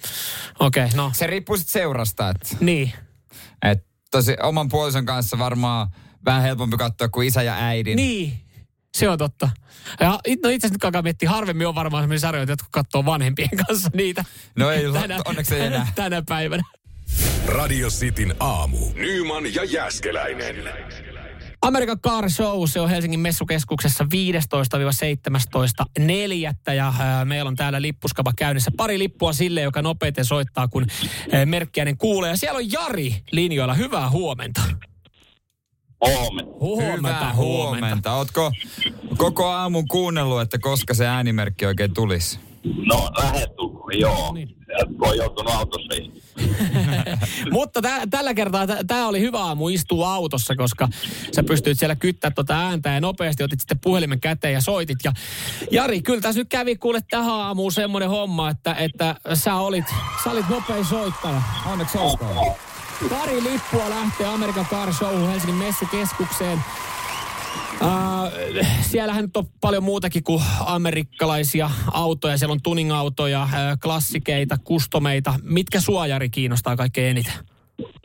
okei, 0.60 0.84
okay, 0.84 0.96
no. 0.96 1.10
Se 1.14 1.26
riippuu 1.26 1.56
sitten 1.56 1.72
seurasta, 1.72 2.30
että... 2.30 2.56
Niin. 2.60 2.92
Että 3.62 3.84
tosi 4.10 4.36
oman 4.42 4.68
puolison 4.68 5.06
kanssa 5.06 5.38
varmaan 5.38 5.88
vähän 6.24 6.42
helpompi 6.42 6.76
katsoa 6.76 7.08
kuin 7.08 7.28
isä 7.28 7.42
ja 7.42 7.54
äidin. 7.58 7.96
Niin, 7.96 8.40
se 8.94 9.08
on 9.08 9.18
totta. 9.18 9.48
Ja 10.00 10.10
no 10.10 10.18
itse 10.26 10.46
asiassa 10.48 10.74
nyt 10.74 10.84
alkaa 10.84 11.02
miettiä, 11.02 11.30
harvemmin 11.30 11.66
on 11.66 11.74
varmaan 11.74 12.02
sellaisia 12.04 12.28
sarjoja, 12.28 12.46
jotka 12.48 12.68
katsoo 12.70 13.04
vanhempien 13.04 13.48
kanssa 13.66 13.90
niitä. 13.94 14.24
No 14.56 14.70
ei, 14.70 14.92
tänä, 14.92 15.18
onneksi 15.24 15.54
ei 15.54 15.60
enää. 15.60 15.86
Tänä 15.94 16.22
päivänä. 16.28 16.62
Radio 17.46 17.88
Cityn 17.88 18.34
aamu. 18.40 18.78
Nyman 18.94 19.54
ja 19.54 19.64
Jäskeläinen. 19.64 20.56
Amerikan 21.62 22.00
Car 22.00 22.30
Show, 22.30 22.62
se 22.66 22.80
on 22.80 22.90
Helsingin 22.90 23.20
messukeskuksessa 23.20 24.06
15-17.4. 26.68 26.74
Ja 26.74 26.92
ää, 26.98 27.24
meillä 27.24 27.48
on 27.48 27.56
täällä 27.56 27.82
lippuskapa 27.82 28.32
käynnissä. 28.36 28.70
Pari 28.76 28.98
lippua 28.98 29.32
sille, 29.32 29.60
joka 29.60 29.82
nopeiten 29.82 30.24
soittaa, 30.24 30.68
kun 30.68 30.86
ää, 31.32 31.46
merkkiäinen 31.46 31.96
kuulee. 31.96 32.30
Ja 32.30 32.36
siellä 32.36 32.56
on 32.56 32.72
Jari 32.72 33.16
linjoilla. 33.30 33.74
Hyvää 33.74 34.10
huomenta. 34.10 34.62
Huomenta. 36.06 36.52
Huomenta, 36.60 37.08
Hyvää 37.08 37.34
huomenta. 37.34 38.14
Ootko 38.14 38.52
koko 39.16 39.46
aamun 39.46 39.88
kuunnellut, 39.88 40.40
että 40.40 40.58
koska 40.58 40.94
se 40.94 41.06
äänimerkki 41.06 41.66
oikein 41.66 41.94
tulisi? 41.94 42.38
No, 42.86 43.10
lähettu, 43.22 43.82
joo. 43.98 44.26
No 44.26 44.32
niin. 44.32 44.56
Kun 44.98 45.08
on 45.08 45.16
joutunut 45.16 45.54
autossa 45.54 45.94
Mutta 47.50 47.82
tä, 47.82 48.06
tällä 48.10 48.34
kertaa 48.34 48.66
tämä 48.86 49.08
oli 49.08 49.20
hyvä 49.20 49.38
aamu 49.38 49.68
istua 49.68 50.14
autossa, 50.14 50.56
koska 50.56 50.88
sä 51.36 51.42
pystyit 51.42 51.78
siellä 51.78 51.96
kyttää 51.96 52.30
tuota 52.30 52.58
ääntä 52.58 52.88
ja 52.90 53.00
nopeasti 53.00 53.42
otit 53.42 53.60
sitten 53.60 53.78
puhelimen 53.78 54.20
käteen 54.20 54.54
ja 54.54 54.60
soitit. 54.60 54.98
Ja 55.04 55.12
Jari, 55.70 56.02
kyllä 56.02 56.20
tässä 56.20 56.40
nyt 56.40 56.48
kävi 56.48 56.76
kuule 56.76 57.00
tähän 57.10 57.30
aamuun 57.34 57.72
semmoinen 57.72 58.10
homma, 58.10 58.50
että, 58.50 58.74
että 58.74 59.14
sä, 59.34 59.54
olit, 59.54 59.84
sä 60.24 60.30
olit 60.30 60.48
nopein 60.48 60.84
soittaja. 60.84 61.42
Onneksi 61.66 61.98
olkoon. 61.98 62.54
Pari 63.08 63.42
lippua 63.42 63.90
lähtee 63.90 64.26
Amerikan 64.26 64.66
Car 64.66 64.92
Show 64.94 65.26
Helsingin 65.28 65.54
messukeskukseen. 65.56 66.58
Uh, 67.80 68.66
siellähän 68.80 69.22
nyt 69.24 69.36
on 69.36 69.46
paljon 69.60 69.82
muutakin 69.82 70.24
kuin 70.24 70.42
amerikkalaisia 70.66 71.70
autoja. 71.92 72.38
Siellä 72.38 72.52
on 72.52 72.62
tuning-autoja, 72.62 73.48
klassikeita, 73.82 74.56
kustomeita. 74.64 75.34
Mitkä 75.42 75.80
suojari 75.80 76.30
kiinnostaa 76.30 76.76
kaikkein 76.76 77.10
eniten? 77.10 77.32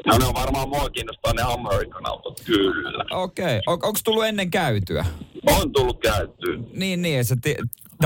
No 0.06 0.18
ne 0.18 0.26
on 0.26 0.34
varmaan 0.34 0.70
mua 0.70 0.90
kiinnostaa 0.90 1.34
ne 1.34 1.42
American 1.42 2.08
autot, 2.08 2.42
kyllä. 2.46 3.06
Okei. 3.12 3.46
Okay. 3.46 3.62
On, 3.68 3.74
onko 3.74 4.00
tullut 4.04 4.26
ennen 4.26 4.52
käytyä? 4.52 5.06
On 5.48 5.72
tullut 5.72 6.00
käyttyä. 6.00 6.58
Niin, 6.74 7.02
niin. 7.02 7.20
että 7.20 7.28
Se 7.36 7.36
ti- 7.42 7.56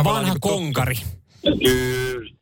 Vanha 0.04 0.34
tu- 0.34 0.40
konkari. 0.40 0.96
Kyllä. 1.44 2.39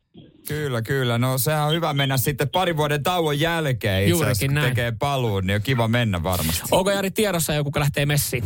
Kyllä, 0.47 0.81
kyllä. 0.81 1.17
No 1.17 1.37
sehän 1.37 1.65
on 1.67 1.73
hyvä 1.73 1.93
mennä 1.93 2.17
sitten 2.17 2.49
parin 2.49 2.77
vuoden 2.77 3.03
tauon 3.03 3.39
jälkeen. 3.39 4.01
Itse 4.03 4.09
Juurikin 4.09 4.53
näin. 4.53 4.69
tekee 4.69 4.93
paluun, 4.99 5.47
niin 5.47 5.55
on 5.55 5.61
kiva 5.61 5.87
mennä 5.87 6.23
varmasti. 6.23 6.61
Onko 6.71 6.91
Jari 6.91 7.11
tiedossa 7.11 7.53
joku, 7.53 7.71
kun 7.71 7.79
lähtee 7.79 8.05
messiin? 8.05 8.43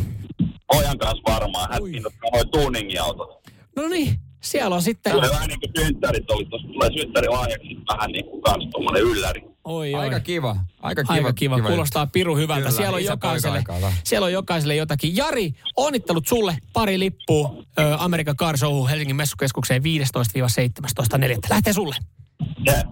Ojan 0.74 0.98
kanssa 0.98 1.22
varmaan. 1.32 1.68
Hän 1.72 1.82
kiinnostaa 1.84 2.30
noin 2.32 2.48
tuningiautot. 2.50 3.42
No 3.76 3.88
niin, 3.88 4.16
siellä 4.42 4.76
on 4.76 4.82
sitten... 4.82 5.12
Tulee 5.12 5.30
vähän 5.30 5.48
niin 5.48 5.60
kuin 5.60 5.72
synttärit 5.78 6.30
oli. 6.30 6.44
Tuossa 6.44 6.68
tulee 6.68 6.90
synttärilahjaksi 6.98 7.78
vähän 7.88 8.10
niin 8.10 8.24
kuin 8.24 8.42
kans 8.42 8.68
tommonen 8.72 9.02
ylläri. 9.02 9.42
Oi, 9.64 9.94
oi. 9.94 10.00
Aika 10.00 10.20
kiva. 10.20 10.56
Aika 10.80 11.02
kiva. 11.02 11.14
Aika 11.14 11.32
kiva, 11.32 11.60
kuulostaa 11.60 12.06
piru 12.06 12.36
hyvältä. 12.36 12.60
Kyllä, 12.60 12.76
siellä, 12.76 12.96
on 12.96 13.04
jokaiselle, 13.04 13.64
siellä 14.04 14.24
on 14.24 14.32
jokaiselle 14.32 14.76
jotakin. 14.76 15.16
Jari, 15.16 15.54
onnittelut 15.76 16.26
sulle. 16.26 16.56
Pari 16.72 16.98
lippua 16.98 17.54
ö, 17.78 17.96
Amerikan 17.98 18.36
Car 18.36 18.58
Show 18.58 18.90
Helsingin 18.90 19.16
messukeskukseen 19.16 19.82
15-17.4. 19.82 19.86
Lähtee 21.50 21.72
sulle. 21.72 21.96
Yeah. 22.68 22.82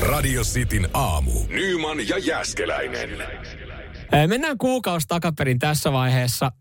Radio 0.00 0.42
Cityn 0.42 0.88
aamu. 0.94 1.32
Nyman 1.48 2.08
ja 2.08 2.18
Jäskeläinen. 2.18 3.10
Mennään 4.26 4.58
kuukausi 4.58 5.06
takaperin 5.08 5.58
tässä 5.58 5.92
vaiheessa. 5.92 6.52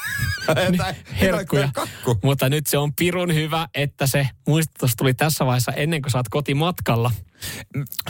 jotain 0.72 0.96
herkkuja. 1.20 1.68
kakku. 1.74 2.18
Mutta 2.22 2.48
nyt 2.48 2.66
se 2.66 2.78
on 2.78 2.94
pirun 2.94 3.34
hyvä, 3.34 3.68
että 3.74 4.06
se 4.06 4.28
muistutus 4.46 4.96
tuli 4.96 5.14
tässä 5.14 5.46
vaiheessa 5.46 5.72
ennen 5.72 6.02
kuin 6.02 6.10
sä 6.10 6.18
oot 6.18 6.28
kotimatkalla. 6.28 7.10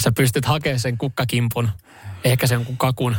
Sä 0.01 0.12
pystyt 0.12 0.45
hakemaan 0.45 0.80
sen 0.80 0.99
kukkakimpun, 0.99 1.68
ehkä 2.24 2.47
sen 2.47 2.66
kakun 2.76 3.16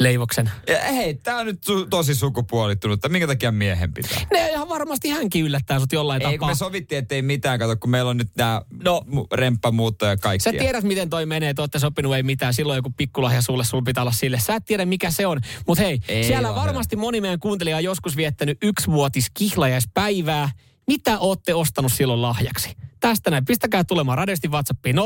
leivoksen. 0.00 0.50
Ja 0.68 0.78
hei, 0.78 1.14
tää 1.14 1.36
on 1.36 1.46
nyt 1.46 1.60
su- 1.70 1.86
tosi 1.90 2.14
sukupuolittunut. 2.14 3.00
Minkä 3.08 3.26
takia 3.26 3.52
miehen 3.52 3.94
pitää? 3.94 4.18
Ne 4.32 4.48
ihan 4.50 4.68
varmasti 4.68 5.08
hänkin 5.08 5.44
yllättää 5.44 5.80
sut 5.80 5.92
jollain 5.92 6.22
Ei, 6.22 6.32
tapaa. 6.32 6.48
me 6.48 6.54
sovittiin, 6.54 6.98
että 6.98 7.14
ei 7.14 7.22
mitään. 7.22 7.58
Kato, 7.58 7.76
kun 7.76 7.90
meillä 7.90 8.10
on 8.10 8.16
nyt 8.16 8.30
tää 8.36 8.62
No. 8.84 9.02
remppamuutto 9.32 10.06
ja 10.06 10.16
kaikki. 10.16 10.42
Sä 10.42 10.50
tiedät, 10.52 10.84
miten 10.84 11.10
toi 11.10 11.26
menee, 11.26 11.54
te 11.70 11.78
sopinut, 11.78 12.14
ei 12.14 12.22
mitään. 12.22 12.54
Silloin 12.54 12.76
joku 12.76 12.90
pikkulahja 12.96 13.42
sulle, 13.42 13.64
sulla 13.64 13.82
pitää 13.86 14.02
olla 14.02 14.12
sille. 14.12 14.38
Sä 14.38 14.54
et 14.54 14.64
tiedä, 14.64 14.84
mikä 14.84 15.10
se 15.10 15.26
on. 15.26 15.40
Mutta 15.66 15.84
hei, 15.84 16.00
Ei 16.08 16.24
siellä 16.24 16.54
varmasti 16.54 16.96
moni 16.96 17.20
meidän 17.20 17.40
kuuntelija 17.40 17.76
on 17.76 17.84
joskus 17.84 18.16
viettänyt 18.16 18.58
yksivuotis 18.62 19.30
kihlajaispäivää. 19.34 20.50
Mitä 20.86 21.18
ootte 21.18 21.54
ostanut 21.54 21.92
silloin 21.92 22.22
lahjaksi? 22.22 22.76
Tästä 23.00 23.30
näin. 23.30 23.44
Pistäkää 23.44 23.84
tulemaan 23.84 24.18
radiosti 24.18 24.48
WhatsAppiin 24.48 24.96
0447255854, 24.96 25.00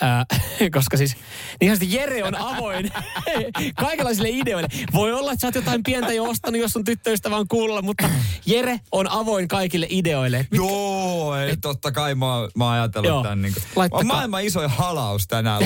ää, 0.00 0.24
koska 0.74 0.96
siis 0.96 1.16
niin 1.60 1.70
sanotusti 1.70 1.96
Jere 1.96 2.24
on 2.24 2.34
avoin 2.40 2.90
kaikenlaisille 3.80 4.28
ideoille. 4.28 4.68
Voi 4.92 5.12
olla, 5.12 5.32
että 5.32 5.40
sä 5.40 5.46
oot 5.46 5.54
jotain 5.54 5.82
pientä 5.82 6.12
jo 6.12 6.24
ostanut, 6.24 6.60
jos 6.60 6.72
sun 6.72 6.84
tyttöystävä 6.84 7.36
on 7.36 7.48
kuulolla, 7.48 7.82
mutta 7.82 8.10
Jere 8.46 8.80
on 8.92 9.10
avoin 9.10 9.48
kaikille 9.48 9.86
ideoille. 9.90 10.38
Et 10.38 10.46
Joo, 10.52 11.36
ei, 11.36 11.56
totta 11.56 11.92
kai 11.92 12.14
mä, 12.14 12.26
mä 12.54 12.64
oon 12.64 12.74
ajatellut 12.74 13.08
Joo. 13.08 13.22
tämän. 13.22 13.42
Niin 13.42 13.54
kuin, 13.54 13.62
Laittakaa. 13.76 14.00
on 14.00 14.06
maailman 14.06 14.44
isoin 14.44 14.70
halaus 14.70 15.26
tänään. 15.28 15.62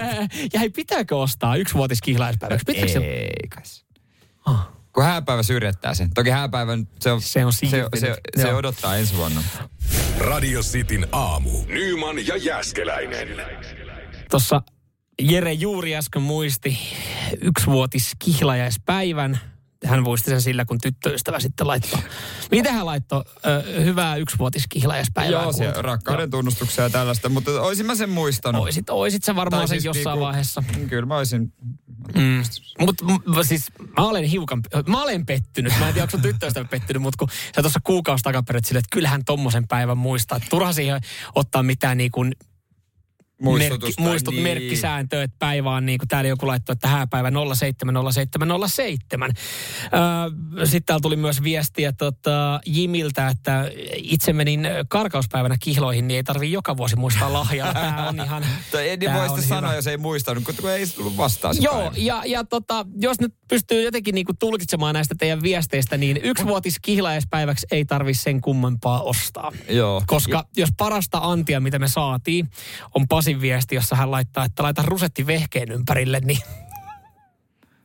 ja 0.52 0.60
hei, 0.60 0.70
pitääkö 0.70 1.16
ostaa 1.16 1.56
yksivuotis 1.56 2.02
kihlaispäiväksi? 2.02 2.64
Pitääkö 2.66 2.92
se? 2.92 2.98
ei 2.98 3.48
kai. 3.48 3.62
Ah. 4.46 4.75
Kun 4.96 5.04
hääpäivä 5.04 5.42
syrjättää 5.42 5.94
sen. 5.94 6.10
Toki 6.14 6.30
hääpäivän 6.30 6.88
se 7.00 7.12
on, 7.12 7.20
Se 7.20 7.44
on 7.44 7.52
se, 7.52 7.68
se, 7.96 8.16
se 8.36 8.54
odottaa 8.54 8.96
ensi 8.96 9.16
vuonna. 9.16 9.42
Radio 10.18 10.60
Cityn 10.60 11.06
aamu. 11.12 11.50
Nyman 11.66 12.26
ja 12.26 12.36
Jäskeläinen. 12.36 13.28
Tuossa 14.30 14.62
Jere 15.20 15.52
juuri 15.52 15.96
äsken 15.96 16.22
muisti 16.22 16.78
yksivuotis 17.40 18.12
kihlajaispäivän. 18.18 19.40
Hän 19.84 20.02
muisti 20.02 20.30
sen 20.30 20.42
sillä, 20.42 20.64
kun 20.64 20.78
tyttöystävä 20.82 21.40
sitten 21.40 21.66
laittoi. 21.66 22.00
Mitä 22.50 22.72
hän 22.72 22.86
laittoi? 22.86 23.24
Ö, 23.46 23.82
hyvää 23.84 24.16
yksivuotis 24.16 24.64
kihlajaispäivää. 24.68 25.42
Joo, 25.42 25.52
se 25.52 25.72
rakkauden 25.76 26.30
tunnustuksia 26.30 26.84
ja 26.84 26.90
tällaista, 26.90 27.28
mutta 27.28 27.50
olisin 27.62 27.86
mä 27.86 27.94
sen 27.94 28.10
muistanut. 28.10 28.62
Oisit, 28.62 28.90
oisit 28.90 29.24
sä 29.24 29.36
varmaan 29.36 29.60
Tai 29.60 29.68
sen 29.68 29.74
siis 29.74 29.84
jossain 29.84 30.14
niinku- 30.14 30.26
vaiheessa. 30.26 30.62
Kyllä 30.88 31.06
mä 31.06 31.16
olisin. 31.16 31.52
Mm. 32.14 32.42
Mutta 32.80 33.04
siis 33.42 33.66
mä 33.98 34.04
olen 34.04 34.24
hiukan, 34.24 34.60
mä 34.88 35.02
olen 35.02 35.26
pettynyt. 35.26 35.72
Mä 35.78 35.88
en 35.88 35.94
tiedä, 35.94 36.02
onko 36.04 36.10
sun 36.10 36.22
tyttöystävä 36.22 36.68
pettynyt, 36.70 37.02
mutta 37.02 37.16
kun 37.18 37.28
sä 37.56 37.62
tuossa 37.62 37.80
kuukausi 37.84 38.22
takaperin 38.24 38.64
silleen, 38.64 38.78
että 38.80 38.94
kyllähän 38.94 39.24
tommosen 39.24 39.68
päivän 39.68 39.98
muistaa. 39.98 40.40
Turha 40.50 40.72
siihen 40.72 41.00
ottaa 41.34 41.62
mitään 41.62 41.96
niin 41.96 42.10
kuin 42.10 42.32
Muistutusta, 43.42 43.86
merkki, 43.86 44.02
muistut, 44.02 44.34
niin. 44.34 44.42
merkkisääntö, 44.42 45.22
että 45.22 45.36
päivä 45.38 45.70
on 45.70 45.86
niin 45.86 45.98
kuin 45.98 46.08
täällä 46.08 46.28
joku 46.28 46.46
laittoi, 46.46 46.72
että 46.72 46.88
hääpäivä 46.88 47.30
070707. 47.54 49.32
Öö, 49.82 50.66
Sitten 50.66 50.84
täällä 50.86 51.00
tuli 51.00 51.16
myös 51.16 51.42
viestiä 51.42 51.92
tota, 51.92 52.60
Jimiltä, 52.66 53.28
että 53.28 53.70
itse 53.94 54.32
menin 54.32 54.68
karkauspäivänä 54.88 55.56
kihloihin, 55.62 56.08
niin 56.08 56.16
ei 56.16 56.24
tarvii 56.24 56.52
joka 56.52 56.76
vuosi 56.76 56.96
muistaa 56.96 57.32
lahjaa. 57.32 57.74
Tämä 57.74 58.08
on 58.08 58.20
ihan... 58.24 58.42
Ei 58.80 58.98
tää 58.98 59.14
voi 59.28 59.36
hyvä. 59.36 59.48
sanoa, 59.48 59.74
jos 59.74 59.86
ei 59.86 59.96
muistanut, 59.96 60.44
kun 60.44 60.70
ei 60.70 60.86
tullut 60.86 61.16
vastaan 61.16 61.56
Joo, 61.60 61.74
päivä. 61.74 61.92
ja, 61.96 62.22
ja 62.26 62.44
tota, 62.44 62.86
jos 63.00 63.20
nyt 63.20 63.34
pystyy 63.48 63.82
jotenkin 63.82 64.14
niinku 64.14 64.32
tulkitsemaan 64.38 64.94
näistä 64.94 65.14
teidän 65.18 65.42
viesteistä, 65.42 65.96
niin 65.96 66.20
yksivuotis 66.22 66.76
kihlajaispäiväksi 66.82 67.66
ei 67.70 67.84
tarvi 67.84 68.14
sen 68.14 68.40
kummempaa 68.40 69.02
ostaa. 69.02 69.52
Joo. 69.68 70.02
Koska 70.06 70.44
jos 70.56 70.68
parasta 70.76 71.18
antia, 71.22 71.60
mitä 71.60 71.78
me 71.78 71.88
saatiin, 71.88 72.48
on 72.94 73.08
Pasin 73.26 73.40
viesti, 73.40 73.74
jossa 73.74 73.96
hän 73.96 74.10
laittaa, 74.10 74.44
että 74.44 74.62
laita 74.62 74.82
rusetti 74.82 75.26
vehkeen 75.26 75.70
ympärille, 75.72 76.20
niin, 76.20 76.38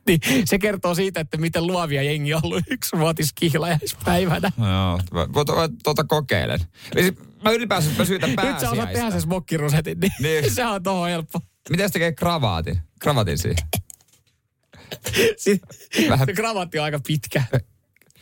niin 0.06 0.20
se 0.44 0.58
kertoo 0.58 0.94
siitä, 0.94 1.20
että 1.20 1.36
miten 1.36 1.66
luovia 1.66 2.02
jengi 2.02 2.34
on 2.34 2.40
ollut 2.44 2.64
yksivuotis 2.70 3.32
kihlajaispäivänä. 3.32 4.52
Joo, 4.58 5.00
tuota, 5.32 5.68
tuota 5.84 6.04
kokeilen. 6.04 6.60
Sit 7.00 7.18
Mä 7.44 7.50
ylipäänsä 7.50 7.90
mä 7.98 8.04
syytän 8.04 8.30
Nyt 8.30 8.38
sä 8.38 8.46
osaat 8.46 8.60
tehdä 8.70 8.82
pääsiäistä. 8.84 9.10
sen 9.10 9.20
smokkirusetin, 9.20 10.00
niin, 10.00 10.12
Niin. 10.20 10.50
se 10.54 10.66
on 10.66 10.82
tohon 10.82 11.08
helppo. 11.08 11.40
Miten 11.70 11.88
se 11.88 11.92
tekee 11.92 12.12
kravaatin? 12.12 12.78
Kravatin 13.00 13.38
siihen. 13.38 13.56
Si- 15.36 15.60
Vähän- 16.08 16.26
se 16.26 16.32
kravatti 16.32 16.78
on 16.78 16.84
aika 16.84 17.00
pitkä. 17.06 17.42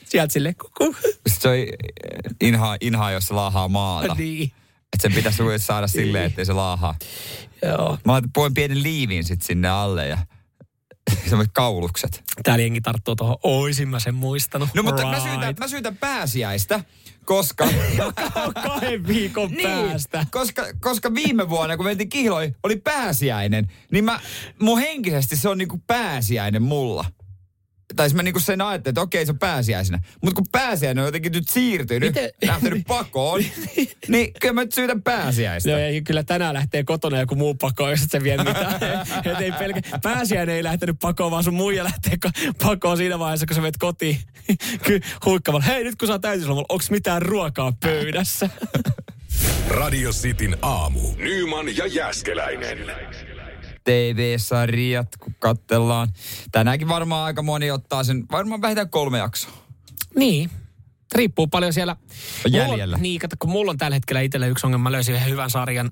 Sieltä 0.04 0.32
silleen 0.32 0.54
kuku. 0.56 0.96
Sitten 1.02 1.22
se 1.38 1.48
on 1.48 1.54
inhaa, 2.40 2.76
inhaa, 2.80 3.10
jos 3.10 3.24
se 3.26 3.34
laahaa 3.34 3.68
maata. 3.68 4.14
Niin. 4.14 4.52
Että 4.92 5.02
sen 5.02 5.12
pitäisi 5.12 5.42
saada 5.56 5.86
silleen, 5.86 6.24
ettei 6.24 6.46
se 6.46 6.52
laahaa. 6.52 6.94
Joo. 7.62 7.98
Mä 8.04 8.22
poin 8.34 8.54
pienen 8.54 8.82
liivin 8.82 9.24
sit 9.24 9.42
sinne 9.42 9.68
alle 9.68 10.08
ja 10.08 10.18
semmoiset 11.28 11.52
kaulukset. 11.52 12.22
Täällä 12.42 12.62
jengi 12.62 12.80
tarttuu 12.80 13.16
tuohon, 13.16 13.36
oisin 13.42 13.88
mä 13.88 14.00
sen 14.00 14.14
muistanut. 14.14 14.68
No 14.74 14.82
mutta 14.82 15.06
mä, 15.06 15.10
Right. 15.10 15.22
syytän, 15.30 15.54
mä 15.58 15.68
syytän 15.68 15.96
pääsiäistä, 15.96 16.84
koska... 17.24 17.68
Kahden 18.64 19.06
viikon 19.06 19.50
niin, 19.50 19.68
päästä. 19.68 20.26
koska, 20.30 20.62
koska 20.80 21.14
viime 21.14 21.48
vuonna, 21.48 21.76
kun 21.76 21.86
mentiin 21.86 22.08
kihloihin, 22.08 22.56
oli 22.62 22.76
pääsiäinen, 22.76 23.72
niin 23.92 24.04
mä, 24.04 24.20
mun 24.60 24.78
henkisesti 24.78 25.36
se 25.36 25.48
on 25.48 25.58
niinku 25.58 25.80
pääsiäinen 25.86 26.62
mulla. 26.62 27.04
Tai 27.96 28.08
siis 28.08 28.16
mä 28.16 28.22
niinku 28.22 28.40
sen 28.40 28.60
ajattelin, 28.60 28.92
että 28.92 29.00
okei 29.00 29.26
se 29.26 29.32
on 29.32 29.38
pääsiäisenä. 29.38 30.00
Mutta 30.22 30.34
kun 30.34 30.46
pääsiäinen 30.52 31.02
on 31.02 31.08
jotenkin 31.08 31.32
nyt 31.32 31.48
siirtynyt, 31.48 32.14
Miten- 32.14 32.30
lähtenyt 32.48 32.86
pakoon, 32.86 33.40
niin 34.08 34.32
kyllä 34.40 34.54
mä 34.54 34.60
nyt 34.60 34.72
syytän 34.72 35.02
pääsiäistä. 35.02 35.70
No 35.70 35.78
ei, 35.78 36.02
kyllä 36.02 36.22
tänään 36.22 36.54
lähtee 36.54 36.84
kotona 36.84 37.20
joku 37.20 37.34
muu 37.34 37.54
pakoon, 37.54 37.90
jos 37.90 38.02
et 38.02 38.10
sä 38.10 38.22
vie 38.22 38.36
mitään. 38.36 38.74
Et 39.24 39.40
ei 39.40 39.52
pelkä, 39.52 39.80
pääsiäinen 40.02 40.56
ei 40.56 40.64
lähtenyt 40.64 40.96
pakoon, 41.00 41.30
vaan 41.30 41.44
sun 41.44 41.54
muija 41.54 41.84
lähtee 41.84 42.14
ko- 42.26 42.52
pakoon 42.62 42.96
siinä 42.96 43.18
vaiheessa, 43.18 43.46
kun 43.46 43.54
sä 43.54 43.60
menet 43.60 43.76
kotiin. 43.76 44.18
Huikkaamalla, 45.24 45.66
hei 45.66 45.84
nyt 45.84 45.96
kun 45.96 46.08
sä 46.08 46.14
oot 46.14 46.24
äitiyslomalla, 46.24 46.66
onks 46.68 46.90
mitään 46.90 47.22
ruokaa 47.22 47.72
pöydässä? 47.80 48.50
Radio 49.68 50.10
Cityn 50.10 50.56
aamu. 50.62 51.00
Nyman 51.16 51.76
ja 51.76 51.86
Jäskeläinen. 51.86 52.78
TV-sarjat, 53.90 55.16
kun 55.16 55.34
katsellaan. 55.38 56.08
Tänäänkin 56.52 56.88
varmaan 56.88 57.24
aika 57.24 57.42
moni 57.42 57.70
ottaa 57.70 58.04
sen, 58.04 58.24
varmaan 58.32 58.62
vähintään 58.62 58.90
kolme 58.90 59.18
jaksoa. 59.18 59.52
niin. 60.16 60.50
Riippuu 61.14 61.46
paljon 61.46 61.72
siellä. 61.72 61.96
Mulla 62.44 62.58
jäljellä. 62.58 62.96
On, 62.96 63.02
niin, 63.02 63.20
kato, 63.20 63.36
kun 63.38 63.50
mulla 63.50 63.70
on 63.70 63.78
tällä 63.78 63.96
hetkellä 63.96 64.20
itsellä 64.20 64.46
yksi 64.46 64.66
ongelma. 64.66 64.82
Mä 64.82 64.92
löysin 64.92 65.14
yhden 65.14 65.30
hyvän 65.30 65.50
sarjan 65.50 65.90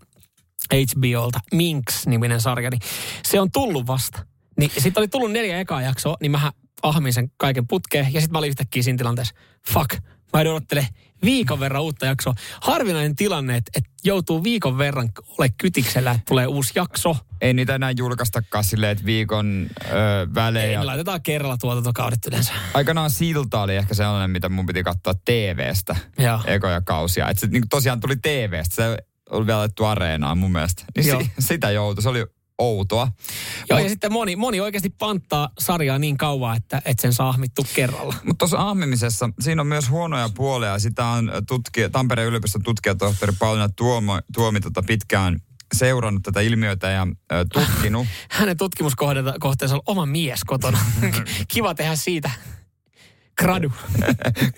HBOlta, 0.74 1.38
Minx-niminen 1.52 2.40
sarja, 2.40 2.70
niin 2.70 2.80
se 3.24 3.40
on 3.40 3.50
tullut 3.52 3.86
vasta. 3.86 4.26
Niin 4.58 4.70
sitten 4.78 5.00
oli 5.00 5.08
tullut 5.08 5.32
neljä 5.32 5.60
ekaa 5.60 5.82
jaksoa, 5.82 6.16
niin 6.20 6.30
mä 6.30 6.52
ahmin 6.82 7.12
sen 7.12 7.30
kaiken 7.36 7.66
putkeen. 7.66 8.04
Ja 8.12 8.20
sitten 8.20 8.32
mä 8.32 8.38
olin 8.38 8.48
yhtäkkiä 8.48 8.82
siinä 8.82 8.96
tilanteessa, 8.96 9.34
fuck, 9.72 9.90
mä 10.32 10.40
en 10.40 10.46
odottele 10.50 10.88
viikon 11.24 11.60
verran 11.60 11.82
uutta 11.82 12.06
jaksoa. 12.06 12.34
Harvinainen 12.60 13.16
tilanne, 13.16 13.56
että, 13.56 13.70
että 13.76 13.90
joutuu 14.04 14.44
viikon 14.44 14.78
verran 14.78 15.08
ole 15.38 15.48
kytiksellä, 15.58 16.10
että 16.10 16.22
tulee 16.28 16.46
uusi 16.46 16.72
jakso. 16.74 17.16
Ei 17.40 17.54
niitä 17.54 17.74
enää 17.74 17.90
julkaistakaan 17.90 18.64
silleen, 18.64 18.92
että 18.92 19.04
viikon 19.04 19.66
ö, 19.84 19.92
välein. 20.34 20.66
Ei, 20.68 20.72
ja- 20.72 20.86
laitetaan 20.86 21.22
kerralla 21.22 21.56
tuotantokaudet 21.56 22.26
yleensä. 22.26 22.52
Aikanaan 22.74 23.10
Silta 23.10 23.62
oli 23.62 23.76
ehkä 23.76 23.94
sellainen, 23.94 24.30
mitä 24.30 24.48
mun 24.48 24.66
piti 24.66 24.82
katsoa 24.82 25.14
TV-stä. 25.24 25.96
Joo. 26.18 26.40
Ekoja 26.46 26.80
kausia. 26.80 27.28
Että 27.28 27.40
se 27.40 27.46
niin 27.46 27.68
tosiaan 27.68 28.00
tuli 28.00 28.16
TV-stä. 28.16 28.74
Se 28.74 28.96
oli 29.30 29.46
vielä 29.46 29.58
laitettu 29.58 29.84
areenaan 29.84 30.38
mun 30.38 30.52
mielestä. 30.52 30.84
Niin 30.96 31.04
si- 31.20 31.32
sitä 31.38 31.70
joutui. 31.70 32.02
Se 32.02 32.08
oli 32.08 32.26
outoa. 32.58 33.12
Joo, 33.70 33.78
Mut- 33.78 33.82
ja 33.82 33.88
sitten 33.88 34.12
moni, 34.12 34.36
moni 34.36 34.60
oikeasti 34.60 34.90
panttaa 34.90 35.48
sarjaa 35.58 35.98
niin 35.98 36.16
kauan, 36.16 36.56
että, 36.56 36.82
että 36.84 37.02
sen 37.02 37.12
saa 37.12 37.28
ahmittu 37.28 37.66
kerralla. 37.74 38.14
Mutta 38.24 38.38
tuossa 38.38 38.68
ahmimisessa, 38.68 39.30
siinä 39.40 39.62
on 39.62 39.66
myös 39.66 39.90
huonoja 39.90 40.28
puolia. 40.34 40.78
Sitä 40.78 41.06
on 41.06 41.32
tutkija, 41.48 41.90
Tampereen 41.90 42.28
yliopiston 42.28 42.62
tutkijatohtori 42.62 43.32
Pauliina 43.38 43.68
Tuomo, 43.68 44.20
Tuomi 44.34 44.60
tota 44.60 44.82
pitkään 44.82 45.40
seurannut 45.74 46.22
tätä 46.22 46.40
ilmiötä 46.40 46.90
ja 46.90 47.06
ö, 47.32 47.46
tutkinut. 47.52 48.06
Hänen 48.30 48.56
tutkimuskohteensa 48.56 49.74
on 49.74 49.82
oma 49.86 50.06
mies 50.06 50.44
kotona. 50.44 50.78
Kiva 51.48 51.74
tehdä 51.74 51.96
siitä 51.96 52.30
gradu. 53.38 53.72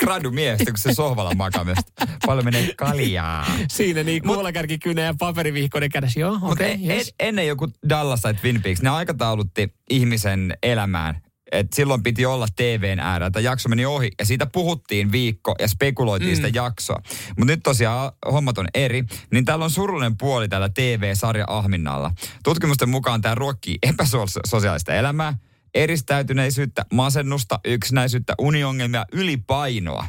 Gradu 0.00 0.30
miestä, 0.40 0.64
kun 0.64 0.78
se 0.78 0.94
sohvalla 0.94 1.64
myös. 1.64 1.78
Paljon 2.26 2.44
menee 2.44 2.74
kaljaa. 2.76 3.46
Siinä 3.68 4.02
niin 4.02 4.22
kuulakärkikynä 4.22 5.02
ja 5.02 5.14
paperivihkoinen 5.18 5.90
kädessä. 5.90 6.20
Joo, 6.20 6.38
okei, 6.42 6.74
okay, 6.74 6.90
en, 6.90 6.96
yes. 6.96 7.14
ennen 7.20 7.46
joku 7.46 7.68
Dallas 7.88 8.20
tai 8.20 8.34
Twin 8.34 8.62
Peaks, 8.62 8.82
ne 8.82 8.90
aikataulutti 8.90 9.74
ihmisen 9.90 10.56
elämään. 10.62 11.22
Et 11.52 11.72
silloin 11.72 12.02
piti 12.02 12.26
olla 12.26 12.46
TVn 12.56 13.00
äärellä. 13.00 13.30
Tämä 13.30 13.42
jakso 13.42 13.68
meni 13.68 13.86
ohi 13.86 14.10
ja 14.18 14.26
siitä 14.26 14.46
puhuttiin 14.46 15.12
viikko 15.12 15.54
ja 15.58 15.68
spekuloitiin 15.68 16.30
mm. 16.30 16.36
sitä 16.36 16.48
jaksoa. 16.54 17.02
Mutta 17.38 17.52
nyt 17.52 17.60
tosiaan 17.62 18.12
hommat 18.32 18.58
on 18.58 18.68
eri. 18.74 19.04
Niin 19.32 19.44
täällä 19.44 19.64
on 19.64 19.70
surullinen 19.70 20.16
puoli 20.16 20.48
tällä 20.48 20.68
TV-sarja 20.68 21.44
Ahminnalla. 21.48 22.10
Tutkimusten 22.44 22.88
mukaan 22.88 23.20
tämä 23.20 23.34
ruokkii 23.34 23.78
epäsosiaalista 23.82 24.94
elämää, 24.94 25.34
eristäytyneisyyttä, 25.74 26.84
masennusta, 26.92 27.60
yksinäisyyttä, 27.64 28.34
uniongelmia, 28.38 29.06
ylipainoa. 29.12 30.06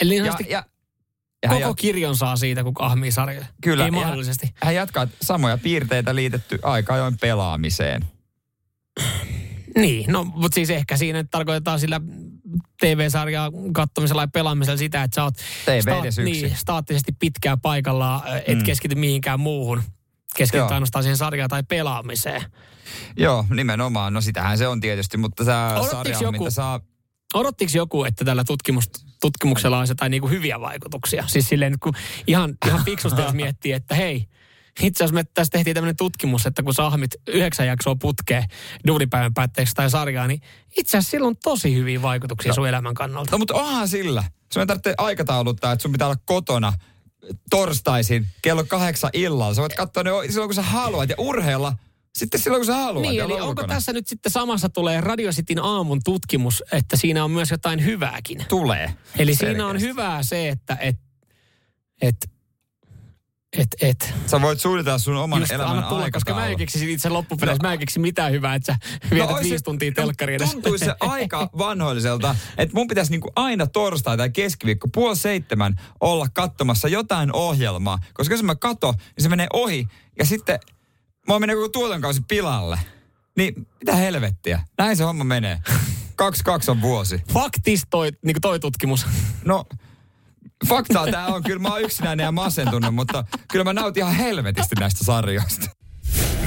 Eli 0.00 0.16
Ja, 0.16 0.24
ja, 0.24 0.64
ja 1.42 1.48
hän 1.48 1.58
koko 1.60 1.70
jat- 1.72 1.74
kirjon 1.76 2.16
saa 2.16 2.36
siitä, 2.36 2.64
kun 2.64 2.72
ahmii 2.78 3.12
sarjoja. 3.12 3.46
Kyllä. 3.62 3.84
Ei 3.84 3.88
ja 3.88 3.92
mahdollisesti. 3.92 4.50
Hän 4.62 4.74
jatkaa, 4.74 5.02
että 5.02 5.16
samoja 5.22 5.58
piirteitä 5.58 6.14
liitetty 6.14 6.58
aika 6.62 6.94
ajoin 6.94 7.18
pelaamiseen. 7.18 8.04
Niin, 9.78 10.12
no 10.12 10.24
mutta 10.24 10.54
siis 10.54 10.70
ehkä 10.70 10.96
siinä 10.96 11.24
tarkoitetaan 11.30 11.80
sillä 11.80 12.00
TV-sarjaa 12.80 13.50
kattomisella 13.72 14.22
ja 14.22 14.28
pelaamisella 14.28 14.76
sitä, 14.76 15.02
että 15.02 15.14
sä 15.14 15.24
oot 15.24 15.34
TV 15.64 16.06
yksi. 16.06 16.22
niin, 16.22 16.56
staattisesti 16.56 17.12
pitkään 17.18 17.60
paikallaan, 17.60 18.22
et 18.46 18.58
Mm. 18.58 18.64
keskity 18.64 18.94
mihinkään 18.94 19.40
muuhun. 19.40 19.82
Keskityt 20.36 20.58
Joo. 20.58 20.74
ainoastaan 20.74 21.02
siihen 21.02 21.16
sarjaan 21.16 21.50
tai 21.50 21.62
pelaamiseen. 21.62 22.42
Joo, 23.16 23.44
nimenomaan. 23.50 24.12
No 24.12 24.20
sitähän 24.20 24.58
se 24.58 24.68
on 24.68 24.80
tietysti, 24.80 25.16
mutta 25.16 25.44
tämä 25.44 25.76
sarja, 25.90 26.18
joku- 26.20 26.38
mitä 26.38 26.50
saa... 26.50 26.80
Odottiko 27.34 27.72
joku, 27.74 28.04
että 28.04 28.24
tällä 28.24 28.44
tutkimus, 28.44 28.84
tutkimuksella 29.20 29.78
olisi 29.78 29.90
jotain 29.90 30.10
niinku 30.10 30.28
hyviä 30.28 30.60
vaikutuksia? 30.60 31.24
Siis 31.26 31.48
silleen, 31.48 31.78
kun 31.80 31.92
ihan, 32.26 32.54
ihan 32.66 32.84
fiksusti 32.84 33.22
jos 33.22 33.32
miettii, 33.32 33.72
että 33.72 33.94
hei, 33.94 34.26
itse 34.82 35.04
asiassa 35.04 35.14
me 35.14 35.24
tässä 35.24 35.50
tehtiin 35.50 35.74
tämmöinen 35.74 35.96
tutkimus, 35.96 36.46
että 36.46 36.62
kun 36.62 36.74
sä 36.74 36.86
ahmit 36.86 37.10
yhdeksän 37.26 37.66
jaksoa 37.66 37.96
putkeen 37.96 38.44
duunipäivän 38.86 39.34
päätteeksi 39.34 39.74
tai 39.74 39.90
sarjaa, 39.90 40.26
niin 40.26 40.40
itse 40.76 40.98
asiassa 40.98 41.10
sillä 41.10 41.26
on 41.26 41.36
tosi 41.36 41.74
hyviä 41.74 42.02
vaikutuksia 42.02 42.52
sun 42.52 42.68
elämän 42.68 42.94
kannalta. 42.94 43.30
No 43.32 43.38
mutta 43.38 43.54
onhan 43.54 43.88
sillä. 43.88 44.24
Sun 44.52 44.60
ei 44.60 44.66
tarvitse 44.66 44.94
aikatauluttaa, 44.98 45.72
että 45.72 45.82
sun 45.82 45.92
pitää 45.92 46.08
olla 46.08 46.20
kotona 46.24 46.72
torstaisin 47.50 48.26
kello 48.42 48.64
kahdeksan 48.64 49.10
illalla. 49.12 49.54
Sä 49.54 49.60
voit 49.60 49.74
katsoa 49.74 50.02
ne 50.02 50.10
silloin, 50.30 50.48
kun 50.48 50.54
sä 50.54 50.62
haluat 50.62 51.08
ja 51.10 51.14
urheilla 51.18 51.72
sitten 52.14 52.40
silloin, 52.40 52.60
kun 52.60 52.66
sä 52.66 52.74
haluat. 52.74 53.02
Niin, 53.02 53.14
eli 53.14 53.32
olla 53.32 53.34
onko 53.34 53.48
ulkona. 53.48 53.68
tässä 53.74 53.92
nyt 53.92 54.06
sitten 54.06 54.32
samassa 54.32 54.68
tulee 54.68 55.00
Radio 55.00 55.30
Cityn 55.30 55.58
aamun 55.58 56.00
tutkimus, 56.04 56.64
että 56.72 56.96
siinä 56.96 57.24
on 57.24 57.30
myös 57.30 57.50
jotain 57.50 57.84
hyvääkin? 57.84 58.44
Tulee. 58.48 58.94
Eli 59.18 59.34
siinä 59.34 59.66
on 59.66 59.70
Selkeästi. 59.70 59.88
hyvää 59.88 60.22
se, 60.22 60.48
että 60.48 60.76
et, 60.80 60.96
et, 62.02 62.16
et, 63.56 63.68
et. 63.80 64.14
Sä 64.26 64.42
voit 64.42 64.60
suunnitella 64.60 64.98
sun 64.98 65.16
oman 65.16 65.40
Just 65.40 65.52
elämän 65.52 65.76
anna 65.76 65.88
tulla, 65.88 66.10
koska 66.10 66.34
mä 66.34 66.46
en 66.46 66.56
keksi 66.56 66.92
itse 66.92 67.08
loppupeleissä, 67.08 67.62
mä 67.62 67.72
en 67.72 67.78
keksi 67.78 67.98
mitään 67.98 68.32
hyvää, 68.32 68.54
että 68.54 68.72
sä 68.72 68.78
vietät 69.10 69.30
ois 69.30 69.42
se- 69.42 69.50
viisi 69.50 69.64
tuntia 69.64 69.92
telkkari 69.92 70.32
no, 70.32 70.36
edessä. 70.36 70.52
Tuntuisi 70.52 70.84
se 70.84 70.94
aika 71.00 71.50
vanhoilliselta, 71.58 72.34
että 72.58 72.74
mun 72.74 72.88
pitäisi 72.88 73.10
niinku 73.10 73.32
aina 73.36 73.66
torstai 73.66 74.16
tai 74.16 74.30
keskiviikko 74.30 74.88
puoli 74.94 75.16
seitsemän 75.16 75.80
olla 76.00 76.26
katsomassa 76.32 76.88
jotain 76.88 77.32
ohjelmaa. 77.32 77.98
Koska 78.14 78.34
jos 78.34 78.42
mä 78.42 78.54
kato, 78.54 78.92
niin 78.92 79.22
se 79.22 79.28
menee 79.28 79.46
ohi 79.52 79.86
ja 80.18 80.24
sitten 80.24 80.58
mä 81.28 81.38
menee 81.38 81.56
koko 81.56 81.68
tuotonkausi 81.68 82.22
pilalle. 82.28 82.78
Niin 83.36 83.66
mitä 83.80 83.96
helvettiä? 83.96 84.62
Näin 84.78 84.96
se 84.96 85.04
homma 85.04 85.24
menee. 85.24 85.58
Kaksi 86.16 86.44
kaksi 86.44 86.70
on 86.70 86.82
vuosi. 86.82 87.22
Faktis 87.32 87.82
toi, 87.90 88.10
niin 88.24 88.36
toi 88.40 88.60
tutkimus. 88.60 89.06
No, 89.44 89.64
faktaa 90.68 91.10
tää 91.10 91.26
on. 91.26 91.42
Kyllä 91.42 91.58
mä 91.58 91.68
oon 91.68 91.82
yksinäinen 91.82 92.24
ja 92.24 92.32
masentunut, 92.32 92.94
mutta 92.94 93.24
kyllä 93.52 93.64
mä 93.64 93.72
nautin 93.72 94.00
ihan 94.00 94.14
helvetisti 94.14 94.74
näistä 94.80 95.04
sarjoista. 95.04 95.70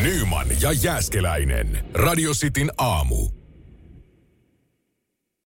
Nyman 0.04 0.48
ja 0.62 0.72
Jäskeläinen. 0.72 1.86
Radio 1.94 2.32
Cityn 2.34 2.72
aamu. 2.78 3.41